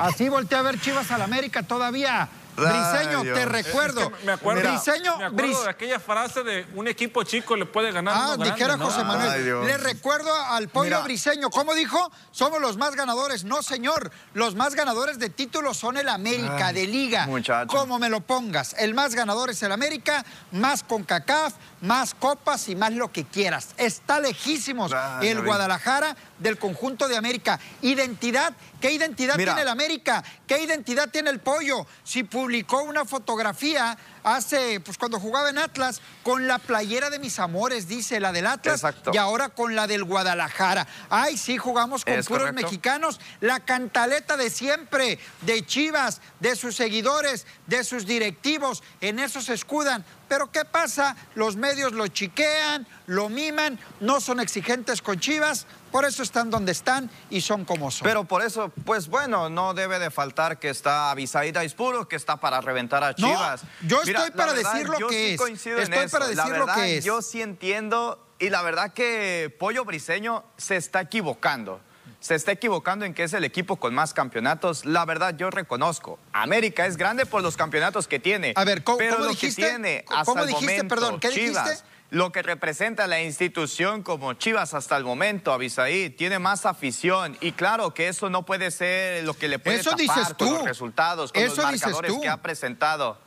Así 0.00 0.28
volteé 0.28 0.58
a 0.58 0.62
ver 0.62 0.80
Chivas 0.80 1.10
al 1.10 1.22
América 1.22 1.62
todavía. 1.62 2.28
Briseño, 2.56 3.20
te 3.22 3.44
recuerdo. 3.44 4.00
Es 4.00 4.08
que 4.18 4.24
me 4.24 4.32
acuerdo, 4.32 4.70
Briseño, 4.70 5.18
me 5.18 5.24
acuerdo 5.26 5.52
Bris- 5.52 5.62
de 5.64 5.68
aquella 5.68 6.00
frase 6.00 6.42
de 6.42 6.66
un 6.74 6.88
equipo 6.88 7.22
chico 7.22 7.54
le 7.54 7.66
puede 7.66 7.92
ganar 7.92 8.14
a 8.14 8.16
Ah, 8.16 8.20
uno 8.28 8.36
grande, 8.38 8.50
dijera 8.54 8.76
¿no? 8.78 8.86
José 8.86 9.00
Ay, 9.00 9.04
Manuel. 9.04 9.66
Le 9.66 9.76
recuerdo 9.76 10.34
al 10.34 10.68
pollo 10.70 10.84
Mira. 10.86 11.00
briseño. 11.02 11.50
¿Cómo 11.50 11.74
dijo? 11.74 12.10
Somos 12.30 12.58
los 12.62 12.78
más 12.78 12.94
ganadores. 12.96 13.44
No, 13.44 13.62
señor. 13.62 14.10
Los 14.32 14.54
más 14.54 14.74
ganadores 14.74 15.18
de 15.18 15.28
títulos 15.28 15.76
son 15.76 15.98
el 15.98 16.08
América, 16.08 16.68
Ay, 16.68 16.74
de 16.76 16.86
Liga. 16.86 17.26
muchacho. 17.26 17.66
Como 17.68 17.98
me 17.98 18.08
lo 18.08 18.22
pongas. 18.22 18.74
El 18.78 18.94
más 18.94 19.14
ganador 19.14 19.50
es 19.50 19.62
el 19.62 19.72
América, 19.72 20.24
más 20.52 20.82
con 20.82 21.04
CACAF, 21.04 21.52
más 21.86 22.14
copas 22.14 22.68
y 22.68 22.74
más 22.76 22.92
lo 22.92 23.12
que 23.12 23.24
quieras. 23.24 23.68
Está 23.76 24.20
lejísimos 24.20 24.92
el. 25.22 25.46
Guadalajara 25.46 26.16
del 26.38 26.58
conjunto 26.58 27.06
de 27.08 27.16
América. 27.16 27.58
Identidad. 27.82 28.52
¿Qué 28.80 28.90
identidad 28.90 29.36
Mira. 29.36 29.52
tiene 29.52 29.62
el 29.62 29.68
América? 29.68 30.22
¿Qué 30.46 30.58
identidad 30.62 31.08
tiene 31.08 31.30
el 31.30 31.40
pollo? 31.40 31.86
Si 32.04 32.24
publicó 32.24 32.82
una 32.82 33.04
fotografía 33.04 33.96
hace, 34.22 34.80
pues 34.80 34.98
cuando 34.98 35.18
jugaba 35.20 35.48
en 35.48 35.58
Atlas, 35.58 36.00
con 36.22 36.46
la 36.48 36.58
playera 36.58 37.08
de 37.10 37.18
mis 37.18 37.38
amores, 37.38 37.86
dice 37.88 38.18
la 38.20 38.32
del 38.32 38.46
Atlas, 38.46 38.76
Exacto. 38.76 39.12
y 39.14 39.16
ahora 39.16 39.48
con 39.50 39.74
la 39.76 39.86
del 39.86 40.04
Guadalajara. 40.04 40.86
Ay, 41.08 41.38
sí, 41.38 41.56
jugamos 41.56 42.04
con 42.04 42.12
Es 42.14 42.26
puros 42.26 42.42
correcto. 42.48 42.62
mexicanos. 42.62 43.20
La 43.40 43.60
cantaleta 43.60 44.36
de 44.36 44.50
siempre, 44.50 45.18
de 45.42 45.64
Chivas, 45.64 46.20
de 46.40 46.56
sus 46.56 46.76
seguidores, 46.76 47.46
de 47.66 47.84
sus 47.84 48.04
directivos, 48.04 48.82
en 49.00 49.20
eso 49.20 49.40
se 49.40 49.54
escudan. 49.54 50.04
Pero 50.28 50.50
¿qué 50.50 50.64
pasa? 50.64 51.16
Los 51.34 51.56
medios 51.56 51.92
lo 51.92 52.08
chiquean, 52.08 52.86
lo 53.06 53.28
miman, 53.28 53.78
no 54.00 54.20
son 54.20 54.40
exigentes 54.40 55.00
con 55.02 55.20
Chivas, 55.20 55.66
por 55.92 56.04
eso 56.04 56.22
están 56.22 56.50
donde 56.50 56.72
están 56.72 57.10
y 57.30 57.40
son 57.40 57.64
como 57.64 57.90
son. 57.90 58.06
Pero 58.06 58.24
por 58.24 58.42
eso, 58.42 58.72
pues 58.84 59.08
bueno, 59.08 59.48
no 59.48 59.72
debe 59.72 59.98
de 59.98 60.10
faltar 60.10 60.58
que 60.58 60.68
está 60.68 61.10
Avisaída 61.10 61.64
Ispuro, 61.64 62.08
que 62.08 62.16
está 62.16 62.38
para 62.38 62.60
reventar 62.60 63.04
a 63.04 63.10
No, 63.10 63.14
Chivas. 63.14 63.62
yo 63.86 64.02
estoy 64.02 64.30
para 64.32 64.52
decir 64.52 64.88
lo 64.88 64.98
yo 64.98 65.08
que 65.08 65.14
sí 65.14 65.32
es. 65.34 65.40
coincido 65.40 65.76
en 65.78 65.84
Estoy 65.84 66.08
para 66.08 66.26
eso. 66.30 66.34
Decir 66.42 66.58
lo 66.58 66.66
verdad, 66.66 66.74
que 66.82 66.98
es. 66.98 67.04
Yo 67.04 67.22
sí 67.22 67.40
entiendo 67.40 68.22
y 68.38 68.50
la 68.50 68.62
verdad 68.62 68.92
que 68.92 69.54
Pollo 69.58 69.84
Briseño 69.84 70.44
se 70.56 70.76
está 70.76 71.00
equivocando. 71.00 71.80
Se 72.20 72.34
está 72.34 72.52
equivocando 72.52 73.04
en 73.04 73.14
que 73.14 73.22
es 73.24 73.32
el 73.34 73.44
equipo 73.44 73.76
con 73.76 73.94
más 73.94 74.12
campeonatos. 74.14 74.84
La 74.84 75.04
verdad, 75.04 75.36
yo 75.36 75.50
reconozco. 75.50 76.18
América 76.32 76.86
es 76.86 76.96
grande 76.96 77.26
por 77.26 77.42
los 77.42 77.56
campeonatos 77.56 78.08
que 78.08 78.18
tiene. 78.18 78.52
A 78.56 78.64
ver, 78.64 78.82
¿cómo- 78.84 78.98
pero 78.98 79.12
cómo 79.14 79.24
lo 79.26 79.30
dijiste? 79.30 79.62
que 79.62 79.68
tiene 79.68 80.04
¿Cómo 80.24 80.40
el 80.42 80.48
dijiste? 80.48 80.72
momento, 80.72 80.94
Perdón, 80.94 81.20
¿qué 81.20 81.28
dijiste? 81.28 81.78
Lo 82.10 82.30
que 82.30 82.40
representa 82.42 83.06
la 83.08 83.20
institución 83.20 84.02
como 84.04 84.32
Chivas 84.34 84.74
hasta 84.74 84.96
el 84.96 85.02
momento, 85.02 85.52
Avisaí, 85.52 86.08
tiene 86.10 86.38
más 86.38 86.64
afición. 86.64 87.36
Y 87.40 87.50
claro 87.52 87.92
que 87.94 88.06
eso 88.08 88.30
no 88.30 88.44
puede 88.46 88.70
ser 88.70 89.24
lo 89.24 89.34
que 89.34 89.48
le 89.48 89.58
puede 89.58 89.78
Eso 89.80 89.90
tapar 89.90 89.98
dices 90.00 90.28
con 90.28 90.36
tú. 90.36 90.54
los 90.54 90.64
resultados, 90.64 91.32
con 91.32 91.42
Eso 91.42 91.56
los 91.56 91.64
marcadores 91.64 92.12
que 92.22 92.28
ha 92.28 92.36
presentado. 92.42 93.18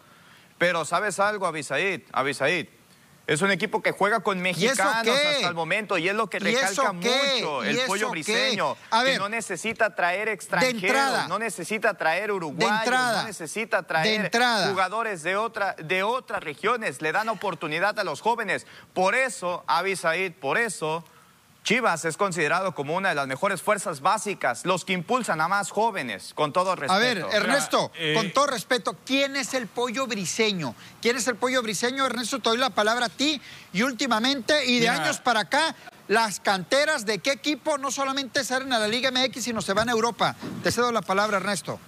Pero 0.57 0.85
¿sabes 0.85 1.19
algo, 1.19 1.45
Avisaí? 1.45 2.05
Avisaí. 2.13 2.69
Es 3.29 3.43
un 3.43 3.51
equipo 3.51 3.81
que 3.83 3.91
juega 3.91 4.21
con 4.21 4.41
mexicanos 4.41 4.79
hasta 5.07 5.47
el 5.47 5.53
momento 5.53 5.99
y 5.99 6.09
es 6.09 6.15
lo 6.15 6.27
que 6.27 6.39
¿Y 6.41 6.47
eso 6.55 6.81
recalca 6.81 6.93
mucho 6.93 7.63
¿Y 7.63 7.67
el 7.67 7.79
pollo 7.85 8.09
briseño. 8.09 8.75
A 8.89 9.01
que 9.03 9.05
ver, 9.11 9.19
no 9.19 9.29
necesita 9.29 9.93
traer 9.93 10.29
extranjeros, 10.29 10.81
entrada. 10.83 11.27
no 11.27 11.37
necesita 11.37 11.93
traer 11.93 12.31
uruguayos, 12.31 12.79
entrada. 12.79 13.21
no 13.21 13.27
necesita 13.27 13.83
traer 13.83 14.07
De 14.19 14.25
entrada. 14.25 14.67
jugadores 14.69 15.21
de, 15.21 15.35
otra, 15.37 15.75
de 15.77 16.01
otras 16.01 16.43
regiones, 16.43 17.03
le 17.03 17.11
dan 17.11 17.29
oportunidad 17.29 17.99
a 17.99 18.03
los 18.03 18.21
jóvenes. 18.21 18.65
Por 18.95 19.13
eso, 19.13 19.63
Avisaid, 19.67 20.33
por 20.33 20.57
eso, 20.57 21.03
Chivas 21.63 22.05
es 22.05 22.17
considerado 22.17 22.73
como 22.73 22.95
una 22.95 23.09
de 23.09 23.15
las 23.15 23.27
mejores 23.27 23.61
fuerzas 23.61 24.01
básicas, 24.01 24.65
los 24.65 24.85
que 24.85 24.93
impulsan 24.93 25.39
a 25.41 25.47
más 25.47 25.69
jóvenes, 25.71 26.33
con 26.33 26.51
todo 26.51 26.75
respeto. 26.75 26.93
A 26.93 26.99
ver, 26.99 27.25
Ernesto, 27.31 27.91
eh, 27.95 28.13
con 28.15 28.31
todo 28.31 28.47
respeto, 28.47 28.95
¿quién 29.05 29.35
es 29.35 29.53
el 29.53 29.67
pollo 29.67 30.07
briseño? 30.07 30.73
¿Quién 31.01 31.17
es 31.17 31.27
el 31.27 31.35
pollo 31.35 31.61
briseño? 31.61 32.05
Ernesto, 32.05 32.39
te 32.39 32.49
doy 32.49 32.57
la 32.57 32.71
palabra 32.71 33.05
a 33.05 33.09
ti. 33.09 33.39
Y 33.73 33.83
últimamente, 33.83 34.65
y 34.65 34.79
de 34.79 34.89
Mira. 34.89 35.03
años 35.03 35.19
para 35.19 35.41
acá, 35.41 35.75
las 36.07 36.39
canteras 36.39 37.05
de 37.05 37.19
qué 37.19 37.31
equipo 37.31 37.77
no 37.77 37.91
solamente 37.91 38.43
salen 38.43 38.73
a 38.73 38.79
la 38.79 38.87
Liga 38.87 39.11
MX, 39.11 39.43
sino 39.43 39.61
se 39.61 39.73
van 39.73 39.89
a 39.89 39.91
Europa. 39.91 40.35
Te 40.63 40.71
cedo 40.71 40.91
la 40.91 41.03
palabra, 41.03 41.37
Ernesto. 41.37 41.79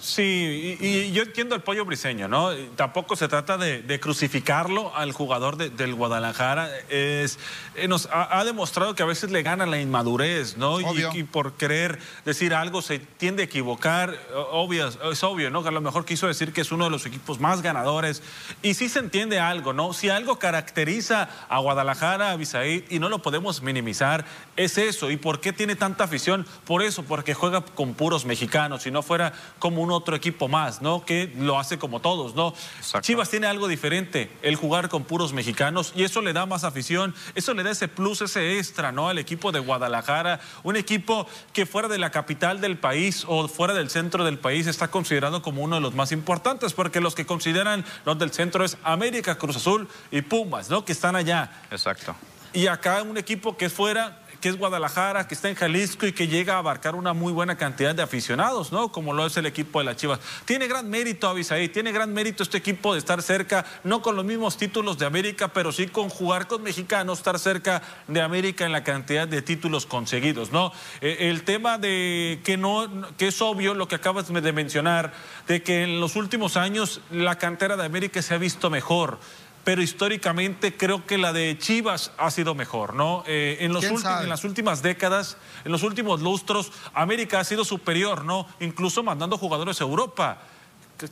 Sí, 0.00 0.76
y, 0.80 0.86
y 0.86 1.12
yo 1.12 1.22
entiendo 1.22 1.54
el 1.54 1.62
pollo 1.62 1.84
briseño, 1.86 2.28
¿no? 2.28 2.50
Tampoco 2.76 3.16
se 3.16 3.26
trata 3.26 3.56
de, 3.56 3.80
de 3.80 4.00
crucificarlo 4.00 4.94
al 4.94 5.12
jugador 5.12 5.56
de- 5.56 5.70
del 5.70 5.94
Guadalajara. 5.94 6.68
Es, 6.90 7.38
eh, 7.74 7.88
nos 7.88 8.06
ha, 8.12 8.38
ha 8.38 8.44
demostrado 8.44 8.94
que 8.94 9.02
a 9.02 9.06
veces 9.06 9.30
le 9.30 9.42
gana 9.42 9.64
la 9.64 9.80
inmadurez, 9.80 10.58
¿no? 10.58 10.78
Y-. 10.80 10.84
Y, 11.14 11.22
por 11.22 11.54
querer 11.54 11.98
decir 12.26 12.52
algo 12.54 12.82
se 12.82 12.98
tiende 12.98 13.44
a 13.44 13.46
equivocar. 13.46 14.14
Obvio, 14.50 14.88
es 15.10 15.22
obvio, 15.24 15.48
¿no? 15.50 15.62
Que 15.62 15.68
a 15.68 15.72
lo 15.72 15.80
mejor 15.80 16.04
quiso 16.04 16.26
decir 16.26 16.52
que 16.52 16.60
es 16.60 16.70
uno 16.72 16.84
de 16.84 16.90
los 16.90 17.06
equipos 17.06 17.40
más 17.40 17.62
ganadores. 17.62 18.22
Y 18.62 18.74
sí 18.74 18.90
se 18.90 18.98
entiende 18.98 19.40
algo, 19.40 19.72
¿no? 19.72 19.94
Si 19.94 20.10
algo 20.10 20.38
caracteriza 20.38 21.30
a 21.48 21.58
Guadalajara, 21.60 22.32
a 22.32 22.36
Bisaid, 22.36 22.84
y 22.90 22.98
no 22.98 23.08
lo 23.08 23.22
podemos 23.22 23.62
minimizar, 23.62 24.26
es 24.56 24.76
eso. 24.76 25.10
¿Y 25.10 25.16
por 25.16 25.40
qué 25.40 25.52
tiene 25.54 25.76
tanta 25.76 26.04
afición? 26.04 26.46
Por 26.66 26.82
eso, 26.82 27.04
porque 27.04 27.32
juega 27.32 27.62
con 27.64 27.94
puros 27.94 28.26
mexicanos. 28.26 28.82
Si 28.82 28.90
no 28.90 29.02
fuera 29.02 29.32
como 29.58 29.83
un 29.84 29.92
otro 29.92 30.16
equipo 30.16 30.48
más, 30.48 30.82
¿no? 30.82 31.04
Que 31.04 31.32
lo 31.36 31.58
hace 31.58 31.78
como 31.78 32.00
todos, 32.00 32.34
¿no? 32.34 32.54
Exacto. 32.78 33.06
Chivas 33.06 33.30
tiene 33.30 33.46
algo 33.46 33.68
diferente, 33.68 34.30
el 34.42 34.56
jugar 34.56 34.88
con 34.88 35.04
puros 35.04 35.32
mexicanos, 35.32 35.92
y 35.94 36.02
eso 36.02 36.20
le 36.20 36.32
da 36.32 36.46
más 36.46 36.64
afición, 36.64 37.14
eso 37.34 37.54
le 37.54 37.62
da 37.62 37.70
ese 37.70 37.88
plus, 37.88 38.22
ese 38.22 38.58
extra, 38.58 38.92
¿no? 38.92 39.08
Al 39.08 39.18
equipo 39.18 39.52
de 39.52 39.60
Guadalajara, 39.60 40.40
un 40.62 40.76
equipo 40.76 41.26
que 41.52 41.66
fuera 41.66 41.88
de 41.88 41.98
la 41.98 42.10
capital 42.10 42.60
del 42.60 42.78
país 42.78 43.24
o 43.28 43.46
fuera 43.48 43.74
del 43.74 43.90
centro 43.90 44.24
del 44.24 44.38
país 44.38 44.66
está 44.66 44.88
considerado 44.88 45.42
como 45.42 45.62
uno 45.62 45.76
de 45.76 45.82
los 45.82 45.94
más 45.94 46.12
importantes, 46.12 46.72
porque 46.72 47.00
los 47.00 47.14
que 47.14 47.26
consideran 47.26 47.84
los 48.04 48.18
del 48.18 48.32
centro 48.32 48.64
es 48.64 48.76
América, 48.82 49.36
Cruz 49.36 49.56
Azul 49.56 49.88
y 50.10 50.22
Pumas, 50.22 50.70
¿no? 50.70 50.84
Que 50.84 50.92
están 50.92 51.16
allá. 51.16 51.62
Exacto. 51.70 52.14
Y 52.52 52.68
acá 52.68 53.02
un 53.02 53.18
equipo 53.18 53.56
que 53.56 53.66
es 53.66 53.72
fuera, 53.72 54.23
que 54.44 54.50
es 54.50 54.58
Guadalajara, 54.58 55.26
que 55.26 55.34
está 55.34 55.48
en 55.48 55.54
Jalisco 55.54 56.06
y 56.06 56.12
que 56.12 56.28
llega 56.28 56.56
a 56.56 56.58
abarcar 56.58 56.96
una 56.96 57.14
muy 57.14 57.32
buena 57.32 57.56
cantidad 57.56 57.94
de 57.94 58.02
aficionados, 58.02 58.72
¿no? 58.72 58.92
Como 58.92 59.14
lo 59.14 59.24
es 59.24 59.34
el 59.38 59.46
equipo 59.46 59.78
de 59.78 59.86
las 59.86 59.96
Chivas. 59.96 60.20
Tiene 60.44 60.68
gran 60.68 60.90
mérito, 60.90 61.30
Avisaí, 61.30 61.70
tiene 61.70 61.92
gran 61.92 62.12
mérito 62.12 62.42
este 62.42 62.58
equipo 62.58 62.92
de 62.92 62.98
estar 62.98 63.22
cerca, 63.22 63.64
no 63.84 64.02
con 64.02 64.16
los 64.16 64.24
mismos 64.26 64.58
títulos 64.58 64.98
de 64.98 65.06
América, 65.06 65.48
pero 65.48 65.72
sí 65.72 65.86
con 65.86 66.10
jugar 66.10 66.46
con 66.46 66.62
mexicanos, 66.62 67.20
estar 67.20 67.38
cerca 67.38 67.80
de 68.06 68.20
América 68.20 68.66
en 68.66 68.72
la 68.72 68.84
cantidad 68.84 69.26
de 69.26 69.40
títulos 69.40 69.86
conseguidos, 69.86 70.52
¿no? 70.52 70.74
Eh, 71.00 71.30
el 71.30 71.44
tema 71.44 71.78
de 71.78 72.42
que 72.44 72.58
no, 72.58 72.86
que 73.16 73.28
es 73.28 73.40
obvio 73.40 73.72
lo 73.72 73.88
que 73.88 73.94
acabas 73.94 74.30
de 74.30 74.52
mencionar, 74.52 75.14
de 75.48 75.62
que 75.62 75.84
en 75.84 76.00
los 76.00 76.16
últimos 76.16 76.58
años 76.58 77.00
la 77.10 77.38
cantera 77.38 77.78
de 77.78 77.86
América 77.86 78.20
se 78.20 78.34
ha 78.34 78.38
visto 78.38 78.68
mejor 78.68 79.20
pero 79.64 79.82
históricamente 79.82 80.76
creo 80.76 81.06
que 81.06 81.18
la 81.18 81.32
de 81.32 81.56
Chivas 81.58 82.12
ha 82.18 82.30
sido 82.30 82.54
mejor, 82.54 82.94
¿no? 82.94 83.24
Eh, 83.26 83.58
en, 83.60 83.72
los 83.72 83.84
en 83.84 84.28
las 84.28 84.44
últimas 84.44 84.82
décadas, 84.82 85.38
en 85.64 85.72
los 85.72 85.82
últimos 85.82 86.20
lustros, 86.20 86.70
América 86.92 87.40
ha 87.40 87.44
sido 87.44 87.64
superior, 87.64 88.24
¿no? 88.24 88.46
Incluso 88.60 89.02
mandando 89.02 89.38
jugadores 89.38 89.80
a 89.80 89.84
Europa. 89.84 90.38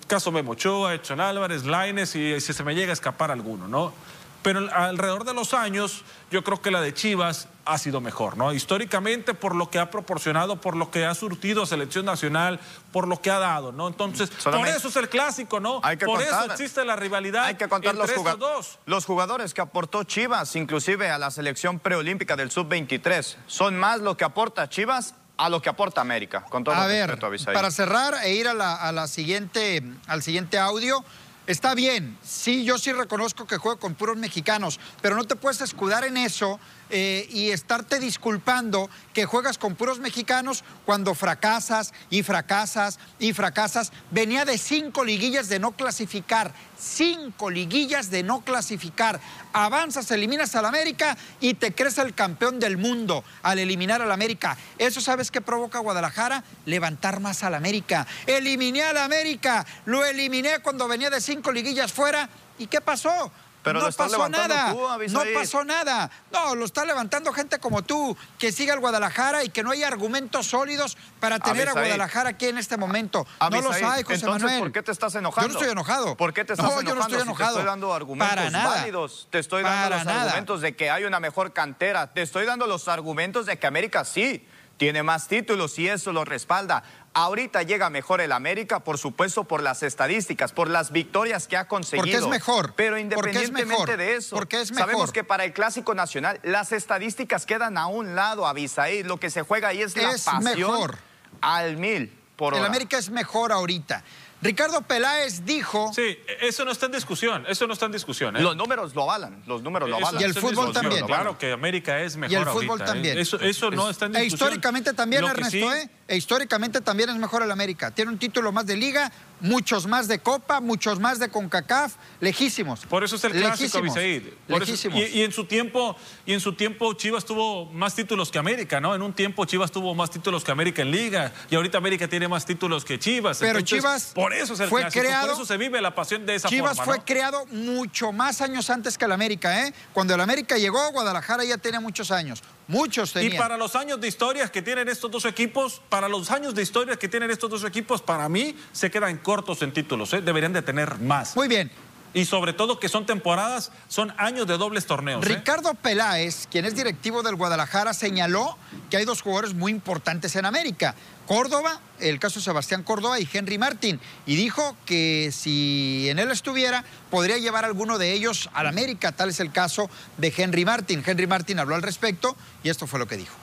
Caso 0.07 0.31
Memo 0.31 0.53
Ochoa, 0.53 0.95
Edson 0.95 1.21
Álvarez, 1.21 1.65
Laines 1.65 2.15
y 2.15 2.41
si 2.41 2.53
se 2.53 2.63
me 2.63 2.75
llega 2.75 2.91
a 2.91 2.93
escapar 2.93 3.31
alguno, 3.31 3.67
¿no? 3.67 3.93
Pero 4.43 4.69
alrededor 4.75 5.25
de 5.25 5.35
los 5.35 5.55
años 5.55 6.05
yo 6.31 6.43
creo 6.43 6.61
que 6.61 6.71
la 6.71 6.81
de 6.81 6.93
Chivas 6.95 7.49
ha 7.65 7.79
sido 7.79 8.01
mejor, 8.01 8.37
¿no? 8.37 8.53
Históricamente 8.53 9.35
por 9.35 9.55
lo 9.55 9.71
que 9.71 9.79
ha 9.79 9.91
proporcionado, 9.91 10.61
por 10.61 10.77
lo 10.77 10.91
que 10.91 11.05
ha 11.07 11.15
surtido 11.15 11.65
selección 11.67 12.05
nacional, 12.05 12.59
por 12.91 13.07
lo 13.07 13.21
que 13.21 13.31
ha 13.31 13.39
dado, 13.39 13.73
¿no? 13.73 13.89
Entonces, 13.89 14.31
por 14.31 14.67
eso 14.67 14.89
es 14.89 14.97
el 14.97 15.09
clásico, 15.09 15.61
¿no? 15.61 15.81
por 15.81 16.23
eso 16.23 16.45
existe 16.51 16.85
la 16.85 16.97
rivalidad 16.97 17.45
hay 17.45 17.55
que 17.55 17.69
contar 17.69 17.95
los, 17.95 18.11
dos. 18.39 18.79
los 18.87 19.05
jugadores 19.05 19.55
que 19.55 19.61
aportó 19.61 20.05
Chivas, 20.05 20.57
inclusive 20.57 21.11
a 21.11 21.19
la 21.19 21.31
selección 21.31 21.79
preolímpica 21.79 22.37
del 22.37 22.51
sub-23, 22.51 23.37
son 23.47 23.79
más 23.79 24.01
lo 24.01 24.17
que 24.17 24.25
aporta 24.25 24.69
Chivas 24.69 25.15
a 25.37 25.49
lo 25.49 25.61
que 25.61 25.69
aporta 25.69 26.01
América, 26.01 26.45
con 26.49 26.63
todo 26.63 26.75
a 26.75 26.87
ver, 26.87 27.19
para 27.53 27.71
cerrar 27.71 28.15
e 28.23 28.35
ir 28.35 28.49
a 28.49 28.55
la, 28.55 28.75
a 28.75 28.93
la 28.93 29.09
siguiente, 29.09 29.83
al 30.07 30.23
siguiente 30.23 30.59
audio, 30.59 31.05
Está 31.47 31.75
bien, 31.75 32.17
sí, 32.23 32.65
yo 32.65 32.79
sí 32.79 32.93
reconozco 32.93 33.49
que 33.49 33.57
juego 33.57 33.81
con 33.81 33.95
puros 33.95 34.17
mexicanos, 34.17 34.79
pero 35.01 35.17
no 35.17 35.25
te 35.25 35.35
puedes 35.35 35.61
escudar 35.61 36.05
en 36.05 36.17
eso 36.17 36.61
eh, 36.95 37.27
y 37.31 37.51
estarte 37.53 37.99
disculpando 37.99 38.91
que 39.15 39.25
juegas 39.25 39.57
con 39.57 39.77
puros 39.77 39.99
mexicanos 39.99 40.63
cuando 40.85 41.15
fracasas 41.15 41.95
y 42.11 42.23
fracasas 42.23 42.99
y 43.19 43.33
fracasas. 43.33 43.93
Venía 44.11 44.45
de 44.45 44.59
cinco 44.59 45.03
liguillas 45.03 45.49
de 45.49 45.59
no 45.59 45.73
clasificar, 45.73 46.53
cinco 46.79 47.49
liguillas 47.49 48.11
de 48.11 48.23
no 48.23 48.43
clasificar. 48.43 49.21
Avanzas, 49.55 50.11
eliminas 50.11 50.55
al 50.55 50.67
América 50.67 51.17
y 51.41 51.55
te 51.55 51.75
crees 51.75 51.97
el 51.97 52.15
campeón 52.15 52.61
del 52.61 52.77
mundo 52.77 53.25
al 53.43 53.59
eliminar 53.59 54.03
al 54.03 54.13
América. 54.13 54.59
¿Eso 54.77 55.01
sabes 55.01 55.31
qué 55.31 55.41
provoca 55.41 55.79
Guadalajara? 55.79 56.45
Levantar 56.67 57.21
más 57.21 57.43
al 57.43 57.55
América. 57.55 58.07
Eliminé 58.27 58.83
al 58.83 58.99
América, 58.99 59.65
lo 59.87 60.05
eliminé 60.05 60.59
cuando 60.59 60.87
venía 60.89 61.09
de 61.09 61.23
cinco 61.23 61.53
liguillas 61.53 61.91
fuera. 61.91 62.29
¿Y 62.59 62.67
qué 62.67 62.83
pasó? 62.83 63.33
Pero 63.63 63.81
no 63.81 63.93
pasó 63.93 64.29
nada. 64.29 64.73
no 64.73 65.23
pasó 65.35 65.65
nada. 65.65 66.11
No, 66.31 66.55
lo 66.55 66.65
está 66.65 66.85
levantando 66.85 67.33
gente 67.33 67.59
como 67.59 67.83
tú, 67.83 68.17
que 68.39 68.53
siga 68.53 68.75
al 68.75 68.81
Guadalajara 68.81 69.45
y 69.45 69.49
que 69.49 69.63
no 69.63 69.71
hay 69.71 69.83
argumentos 69.83 70.47
sólidos 70.47 70.97
para 71.21 71.39
tener 71.39 71.69
a 71.69 71.73
Guadalajara 71.73 72.31
aquí 72.31 72.47
en 72.47 72.59
este 72.59 72.77
momento. 72.77 73.27
no 73.41 73.61
los 73.61 73.77
hay, 73.77 74.03
José 74.03 74.15
Entonces, 74.15 74.59
¿por 74.59 74.73
qué 74.73 74.83
te 74.83 74.93
estás 74.93 75.15
enojando? 75.15 75.49
Yo 75.49 75.53
no 75.53 75.59
estoy 75.59 75.73
enojado. 75.73 76.17
¿Por 76.17 76.33
qué 76.33 76.45
te 76.45 76.55
estás 76.55 76.67
enojando? 76.67 76.91
Yo 76.91 76.95
no 76.95 77.03
estoy 77.03 77.21
enojado. 77.21 77.55
te 77.55 77.61
estoy 77.61 77.71
dando 77.71 77.95
argumentos 77.95 78.53
válidos. 78.53 79.29
Te 79.31 79.39
estoy 79.39 79.63
dando 79.63 79.97
los 79.97 80.07
argumentos 80.07 80.61
de 80.61 80.77
que 80.77 80.91
hay 80.91 81.05
una 81.05 81.21
mejor 81.21 81.53
cantera. 81.53 82.13
Te 82.13 82.23
estoy 82.23 82.47
dando 82.47 82.67
los 82.67 82.89
argumentos 82.89 83.47
de 83.47 83.59
que 83.59 83.67
América 83.67 84.05
sí 84.05 84.47
tiene 84.77 85.03
más 85.03 85.29
títulos 85.29 85.79
y 85.79 85.89
eso 85.89 86.13
lo 86.13 86.25
respalda. 86.25 86.83
Ahorita 87.15 87.63
llega 87.63 87.91
mejor 87.91 88.23
el 88.23 88.33
América, 88.33 88.81
por 88.81 88.97
supuesto, 88.97 89.45
por 89.45 89.63
las 89.63 89.83
estadísticas, 89.83 90.53
por 90.53 90.69
las 90.69 90.93
victorias 90.93 91.47
que 91.47 91.59
ha 91.59 91.69
conseguido. 91.69 92.05
Porque 92.05 92.17
es 92.17 92.27
mejor. 92.27 92.73
Pero 92.75 92.97
independientemente 92.97 93.97
de 93.99 94.17
eso, 94.17 94.35
porque 94.35 94.63
es 94.63 94.69
sabemos 94.69 95.13
que 95.13 95.23
para 95.23 95.45
el 95.45 95.53
Clásico 95.53 95.95
Nacional 95.95 96.41
las 96.43 96.73
estadísticas 96.73 97.45
quedan 97.45 97.77
a 97.77 97.87
un 97.87 98.15
lado, 98.15 98.47
Avisaí. 98.47 99.03
Lo 99.03 99.19
que 99.19 99.29
se 99.29 99.43
juega 99.43 99.69
ahí 99.69 99.83
es, 99.83 99.97
la 99.97 100.13
pasión 100.13 100.43
mejor. 100.43 100.99
al 101.43 101.77
mil 101.77 102.11
por 102.37 102.55
El 102.55 102.65
América 102.65 102.97
es 102.97 103.11
mejor 103.11 103.53
ahorita. 103.53 104.03
Ricardo 104.43 104.83
Peláez 104.83 105.45
dijo... 105.45 105.93
Sí, 105.95 106.19
eso 106.41 106.65
no 106.65 106.73
está 106.73 106.87
en 106.87 106.93
discusión, 106.93 107.45
eso 107.49 107.67
no 107.69 107.73
está 107.73 107.87
en 107.87 107.93
discusión. 107.93 108.37
¿eh? 108.37 108.41
Los 108.41 108.57
números 108.57 108.93
lo 108.95 109.05
avalan, 109.05 109.43
los 109.47 109.63
números 109.63 109.89
lo 109.89 109.97
avalan. 109.97 110.21
Y 110.21 110.25
el 110.25 110.35
fútbol 110.35 110.73
también. 110.73 111.07
Claro 111.07 111.39
que 111.39 111.53
América 111.53 112.01
es 112.01 112.17
mejor 112.17 112.33
Y 112.33 112.35
el 112.35 112.47
fútbol 112.47 112.81
¿eh? 112.81 112.85
también. 112.85 113.19
Eso, 113.19 113.39
eso 113.39 113.71
no 113.71 113.89
está 113.89 114.07
en 114.07 114.13
discusión. 114.13 114.25
E 114.25 114.35
históricamente 114.35 114.93
también, 114.95 115.25
Ernesto, 115.25 115.73
¿eh? 115.73 115.89
E 116.09 116.17
históricamente 116.17 116.81
también 116.81 117.11
es 117.11 117.17
mejor 117.17 117.43
el 117.43 117.51
América. 117.53 117.93
Tiene 117.93 118.11
un 118.11 118.19
título 118.19 118.51
más 118.51 118.67
de 118.67 118.77
Liga, 118.77 119.13
muchos 119.43 119.87
más 119.87 120.09
de 120.09 120.21
Copa, 120.21 120.61
muchos 120.61 120.99
más 120.99 121.19
de 121.19 121.29
CONCACAF, 121.29 121.95
lejísimos. 122.21 122.87
Por 122.87 123.05
eso 123.05 123.17
es 123.17 123.25
el 123.25 123.33
clásico, 123.33 123.81
Lejísimos. 123.81 124.29
lejísimos. 124.49 124.99
y, 124.99 125.19
y, 125.19 125.23
en 125.23 125.33
su 125.33 125.45
tiempo, 125.45 125.97
y 126.25 126.33
en 126.33 126.41
su 126.41 126.55
tiempo 126.55 126.95
Chivas 126.95 127.25
tuvo 127.25 127.67
más 127.67 127.95
títulos 127.95 128.31
que 128.31 128.39
América, 128.39 128.81
¿no? 128.81 128.95
En 128.95 129.03
un 129.03 129.13
tiempo 129.13 129.45
Chivas 129.45 129.71
tuvo 129.71 129.95
más 129.95 130.11
títulos 130.11 130.45
que 130.45 130.53
América 130.53 130.83
en 130.83 130.91
Liga, 130.91 131.33
y 131.51 131.57
ahorita 131.57 131.79
América 131.79 132.09
tiene 132.09 132.29
más 132.29 132.47
títulos 132.47 132.85
que 132.85 132.99
Chivas. 132.99 133.39
Pero 133.39 133.61
Chivas 133.61 134.13
por 134.15 134.33
eso 134.33 134.55
es 134.55 134.61
el 134.61 134.69
fue 134.69 134.81
clásico, 134.83 135.05
creado, 135.05 135.27
por 135.27 135.35
eso 135.37 135.45
se 135.45 135.57
vive 135.57 135.81
la 135.81 135.95
pasión 135.95 136.25
de 136.25 136.37
esa 136.37 136.49
Chivas 136.49 136.77
forma, 136.77 136.95
fue 136.95 137.05
creado 137.05 137.45
mucho 137.47 138.13
más 138.13 138.41
años 138.41 138.71
antes 138.71 138.97
que 138.97 139.05
el 139.05 139.13
América, 139.13 139.67
¿eh? 139.67 139.75
Cuando 139.93 140.15
el 140.15 140.21
América 140.21 140.57
llegó, 140.57 140.91
Guadalajara 140.93 141.45
ya 141.45 141.59
tenía 141.59 141.81
muchos 141.81 142.11
años. 142.11 142.43
Muchos 142.69 143.13
tenían. 143.13 143.35
Y 143.35 143.39
para 143.39 143.57
los 143.57 143.77
años 143.77 144.01
de 144.01 144.09
historias 144.09 144.51
que 144.51 144.63
tienen 144.63 144.89
estos 144.89 145.11
dos 145.11 145.25
equipos, 145.25 145.81
para 145.89 146.09
los 146.09 146.31
años 146.31 146.55
de 146.55 146.63
historia 146.63 146.97
que 146.97 147.09
tienen 147.09 147.31
estos 147.31 147.51
dos 147.51 147.65
equipos, 147.65 148.03
para 148.03 148.29
mí 148.29 148.57
se 148.73 148.91
quedan 148.91 149.19
cortos 149.19 149.63
en 149.63 149.73
títulos, 149.73 150.13
¿eh? 150.13 150.23
deberían 150.23 150.53
de 150.53 150.63
tener 150.63 150.99
más. 150.99 151.37
Muy 151.37 151.49
bien. 151.49 151.71
Y 152.15 152.27
sobre 152.27 152.53
todo 152.53 152.79
que 152.79 152.89
son 152.89 153.07
temporadas, 153.07 153.73
son 153.89 154.13
años 154.19 154.47
de 154.47 154.59
dobles 154.59 154.87
torneos. 154.87 155.25
¿eh? 155.25 155.29
Ricardo 155.29 155.73
Peláez, 155.75 156.47
quien 156.51 156.67
es 156.67 156.75
directivo 156.75 157.23
del 157.23 157.37
Guadalajara, 157.37 157.95
señaló 157.95 158.59
que 158.91 158.99
hay 158.99 159.05
dos 159.05 159.23
jugadores 159.23 159.55
muy 159.55 159.73
importantes 159.73 160.37
en 160.37 160.45
América. 160.45 160.95
Córdoba, 161.27 161.81
el 162.01 162.19
caso 162.19 162.41
de 162.41 162.45
Sebastián 162.45 162.83
Córdoba 162.83 163.19
y 163.19 163.29
Henry 163.33 163.57
Martín. 163.57 163.99
Y 164.27 164.37
dijo 164.37 164.77
que 164.85 165.31
si 165.33 166.07
en 166.11 166.19
él 166.19 166.31
estuviera, 166.31 166.85
podría 167.11 167.39
llevar 167.39 167.65
alguno 167.65 167.97
de 167.97 168.13
ellos 168.13 168.51
al 168.53 168.67
América. 168.67 169.13
Tal 169.13 169.31
es 169.31 169.41
el 169.41 169.51
caso 169.51 169.89
de 170.19 170.33
Henry 170.37 170.67
Martín. 170.67 171.03
Henry 171.07 171.27
Martín 171.27 171.59
habló 171.59 171.77
al 171.77 171.83
respecto 171.83 172.37
y 172.63 172.69
esto 172.69 172.87
fue 172.87 172.99
lo 172.99 173.07
que 173.07 173.17
dijo. 173.17 173.35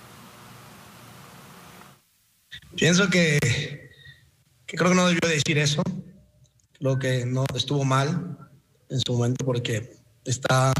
Pienso 2.75 3.09
que, 3.09 3.39
que 4.67 4.77
creo 4.77 4.91
que 4.91 4.95
no 4.95 5.07
debió 5.07 5.27
decir 5.27 5.57
eso. 5.57 5.81
Creo 6.77 6.99
que 6.99 7.25
no 7.25 7.45
estuvo 7.55 7.83
mal 7.83 8.48
en 8.89 8.99
su 8.99 9.13
momento 9.13 9.45
porque 9.45 9.91
está 10.25 10.73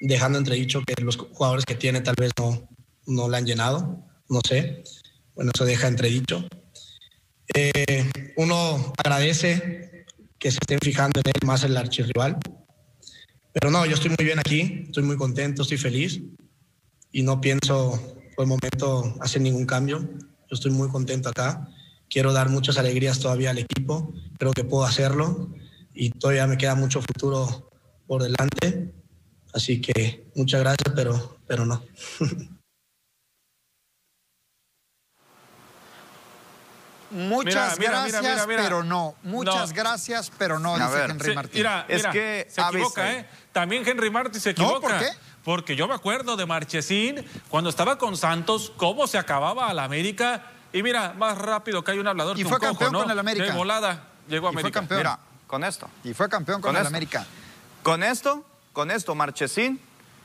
dejando 0.00 0.38
entredicho 0.38 0.82
que 0.82 1.02
los 1.02 1.16
jugadores 1.16 1.64
que 1.64 1.74
tiene 1.74 2.00
tal 2.00 2.14
vez 2.18 2.32
no, 2.38 2.68
no 3.06 3.28
la 3.28 3.38
han 3.38 3.46
llenado, 3.46 4.04
no 4.28 4.40
sé. 4.46 4.82
Bueno, 5.34 5.52
eso 5.54 5.64
deja 5.64 5.88
entredicho. 5.88 6.46
Eh, 7.54 8.10
uno 8.36 8.92
agradece 8.96 10.06
que 10.38 10.50
se 10.50 10.58
estén 10.60 10.78
fijando 10.82 11.20
en 11.20 11.30
él 11.34 11.46
más 11.46 11.64
el 11.64 11.76
archirrival. 11.76 12.38
Pero 13.52 13.70
no, 13.70 13.84
yo 13.84 13.94
estoy 13.94 14.10
muy 14.10 14.24
bien 14.24 14.38
aquí, 14.38 14.84
estoy 14.86 15.02
muy 15.02 15.16
contento, 15.16 15.62
estoy 15.62 15.78
feliz 15.78 16.20
y 17.10 17.22
no 17.22 17.40
pienso 17.40 18.00
por 18.36 18.44
el 18.44 18.48
momento 18.48 19.16
hacer 19.20 19.42
ningún 19.42 19.66
cambio. 19.66 19.98
Yo 19.98 20.54
estoy 20.54 20.70
muy 20.70 20.88
contento 20.88 21.28
acá. 21.28 21.68
Quiero 22.08 22.32
dar 22.32 22.48
muchas 22.48 22.78
alegrías 22.78 23.18
todavía 23.18 23.50
al 23.50 23.58
equipo. 23.58 24.12
Creo 24.38 24.52
que 24.52 24.64
puedo 24.64 24.84
hacerlo 24.84 25.52
y 26.00 26.08
todavía 26.08 26.46
me 26.46 26.56
queda 26.56 26.74
mucho 26.74 27.02
futuro 27.02 27.70
por 28.06 28.22
delante. 28.22 28.94
Así 29.52 29.82
que 29.82 30.30
muchas 30.34 30.60
gracias, 30.60 30.94
pero, 30.96 31.36
pero 31.46 31.66
no. 31.66 31.84
Muchas 37.10 37.76
gracias, 37.76 38.46
pero 38.46 38.84
no. 38.84 39.16
Muchas 39.24 39.72
gracias, 39.72 40.32
pero 40.38 40.60
no, 40.60 40.78
dice 40.78 41.04
Henry 41.06 41.34
Martín. 41.34 41.58
Mira, 41.58 41.84
es 41.88 42.06
que 42.06 42.46
se 42.48 42.60
equivoca, 42.60 43.12
¿eh? 43.12 43.26
También 43.52 43.86
Henry 43.86 44.10
Martín 44.10 44.40
se 44.40 44.50
equivoca. 44.50 44.80
¿por 44.80 44.98
qué? 44.98 45.08
Porque 45.42 45.74
yo 45.74 45.88
me 45.88 45.94
acuerdo 45.94 46.36
de 46.36 46.46
Marchesín 46.46 47.26
cuando 47.48 47.68
estaba 47.68 47.98
con 47.98 48.16
Santos, 48.16 48.72
cómo 48.76 49.08
se 49.08 49.18
acababa 49.18 49.68
a 49.68 49.74
la 49.74 49.82
América. 49.84 50.52
Y 50.72 50.84
mira, 50.84 51.12
más 51.14 51.36
rápido 51.36 51.82
que 51.82 51.90
hay 51.90 51.98
un 51.98 52.06
hablador 52.06 52.38
y 52.38 52.44
que 52.44 52.48
fue 52.48 52.58
un 52.58 52.62
campeón 52.62 52.92
cojo, 52.92 53.02
con 53.02 53.10
el 53.10 53.18
América. 53.18 53.46
De 53.46 53.52
volada 53.52 54.08
llegó 54.28 54.46
a 54.46 54.50
América. 54.50 54.62
fue 54.62 54.72
campeón. 54.72 54.98
Mira, 55.00 55.18
con 55.50 55.64
esto. 55.64 55.90
Y 56.04 56.14
fue 56.14 56.28
campeón 56.28 56.62
con, 56.62 56.76
el 56.76 56.86
América. 56.86 57.26
Con 57.82 58.04
esto, 58.04 58.44
con 58.72 58.92
esto, 58.92 59.16
Marchesín 59.16 59.80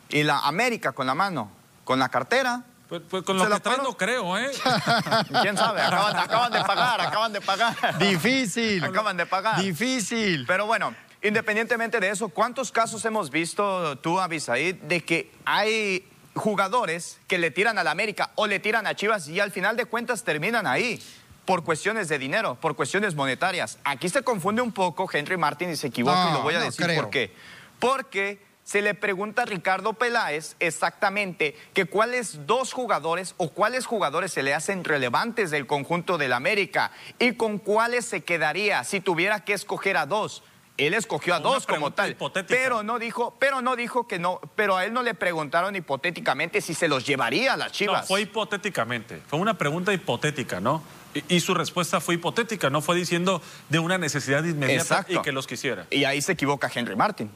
y 0.09 0.21
la 0.21 0.37
América 0.41 0.91
con 0.91 1.07
la 1.07 1.15
mano, 1.15 1.49
con 1.83 1.97
la 1.97 2.09
cartera. 2.09 2.61
Pues, 2.87 3.01
pues 3.09 3.23
con 3.23 3.35
lo 3.35 3.49
que 3.49 3.59
traen 3.59 3.81
no 3.81 3.97
creo, 3.97 4.37
¿eh? 4.37 4.51
¿Quién 5.41 5.57
sabe? 5.57 5.81
Acaban, 5.81 6.15
acaban, 6.15 6.51
de 6.51 6.63
pagar, 6.63 7.01
acaban 7.01 7.33
de 7.33 7.41
pagar. 7.41 7.97
Difícil. 7.97 8.83
Acaban 8.83 9.17
de 9.17 9.25
pagar. 9.25 9.59
Difícil. 9.59 10.45
Pero 10.45 10.67
bueno, 10.67 10.93
independientemente 11.23 11.99
de 11.99 12.11
eso, 12.11 12.29
¿cuántos 12.29 12.71
casos 12.71 13.03
hemos 13.05 13.31
visto 13.31 13.97
tú, 13.97 14.19
Abisaid, 14.19 14.75
de 14.75 15.03
que 15.03 15.31
hay 15.43 16.07
jugadores 16.35 17.17
que 17.27 17.39
le 17.39 17.49
tiran 17.49 17.79
a 17.79 17.83
la 17.83 17.89
América 17.89 18.29
o 18.35 18.45
le 18.45 18.59
tiran 18.59 18.85
a 18.85 18.93
Chivas 18.93 19.27
y 19.27 19.39
al 19.39 19.49
final 19.49 19.75
de 19.75 19.85
cuentas 19.85 20.23
terminan 20.23 20.67
ahí 20.67 21.01
por 21.45 21.63
cuestiones 21.63 22.07
de 22.09 22.17
dinero, 22.19 22.55
por 22.59 22.75
cuestiones 22.75 23.15
monetarias. 23.15 23.77
Aquí 23.83 24.09
se 24.09 24.23
confunde 24.23 24.61
un 24.61 24.71
poco 24.71 25.07
Henry 25.11 25.37
Martin 25.37 25.69
y 25.69 25.75
se 25.75 25.87
equivoca 25.87 26.25
No, 26.25 26.29
y 26.29 26.33
lo 26.33 26.41
voy 26.41 26.55
a 26.55 26.59
no 26.59 26.65
decir 26.65 26.85
creo. 26.85 27.01
por 27.01 27.09
qué. 27.11 27.31
Porque 27.79 28.43
se 28.63 28.81
le 28.81 28.95
pregunta 28.95 29.43
a 29.43 29.45
Ricardo 29.45 29.93
Peláez 29.93 30.55
exactamente 30.59 31.55
que 31.73 31.85
cuáles 31.85 32.47
dos 32.47 32.73
jugadores 32.73 33.35
o 33.37 33.49
cuáles 33.51 33.85
jugadores 33.85 34.31
se 34.33 34.41
le 34.41 34.53
hacen 34.55 34.83
relevantes 34.83 35.51
del 35.51 35.67
conjunto 35.67 36.17
del 36.17 36.33
América 36.33 36.91
y 37.19 37.33
con 37.33 37.59
cuáles 37.59 38.05
se 38.05 38.23
quedaría 38.23 38.83
si 38.83 39.01
tuviera 39.01 39.43
que 39.45 39.53
escoger 39.53 39.97
a 39.97 40.05
dos. 40.07 40.41
Él 40.77 40.93
escogió 40.93 41.35
a 41.35 41.39
Una 41.39 41.49
dos 41.49 41.67
como 41.67 41.91
tal, 41.91 42.11
hipotética. 42.11 42.53
pero 42.59 42.83
no 42.83 42.99
dijo, 42.99 43.35
pero 43.39 43.61
no 43.61 43.75
dijo 43.77 44.07
que 44.07 44.19
no, 44.19 44.41
pero 44.55 44.75
a 44.75 44.83
él 44.83 44.91
no 44.91 45.03
le 45.03 45.13
preguntaron 45.13 45.73
hipotéticamente 45.75 46.59
si 46.59 46.73
se 46.73 46.89
los 46.89 47.05
llevaría 47.05 47.53
a 47.53 47.57
las 47.57 47.71
Chivas. 47.71 48.01
No, 48.01 48.07
fue 48.07 48.21
hipotéticamente. 48.21 49.21
Fue 49.27 49.39
una 49.39 49.57
pregunta 49.57 49.93
hipotética, 49.93 50.59
¿no? 50.59 50.83
Y, 51.15 51.37
y 51.37 51.39
su 51.39 51.55
respuesta 51.55 51.99
fue 51.99 52.15
hipotética, 52.15 52.69
no 52.69 52.81
fue 52.81 52.95
diciendo 52.95 53.41
de 53.69 53.79
una 53.79 53.97
necesidad 53.97 54.43
inmediata 54.43 54.81
Exacto. 54.83 55.13
y 55.13 55.21
que 55.21 55.31
los 55.31 55.47
quisiera. 55.47 55.87
Y 55.89 56.03
ahí 56.03 56.21
se 56.21 56.33
equivoca 56.33 56.69
Henry 56.73 56.95
Martin. 56.95 57.31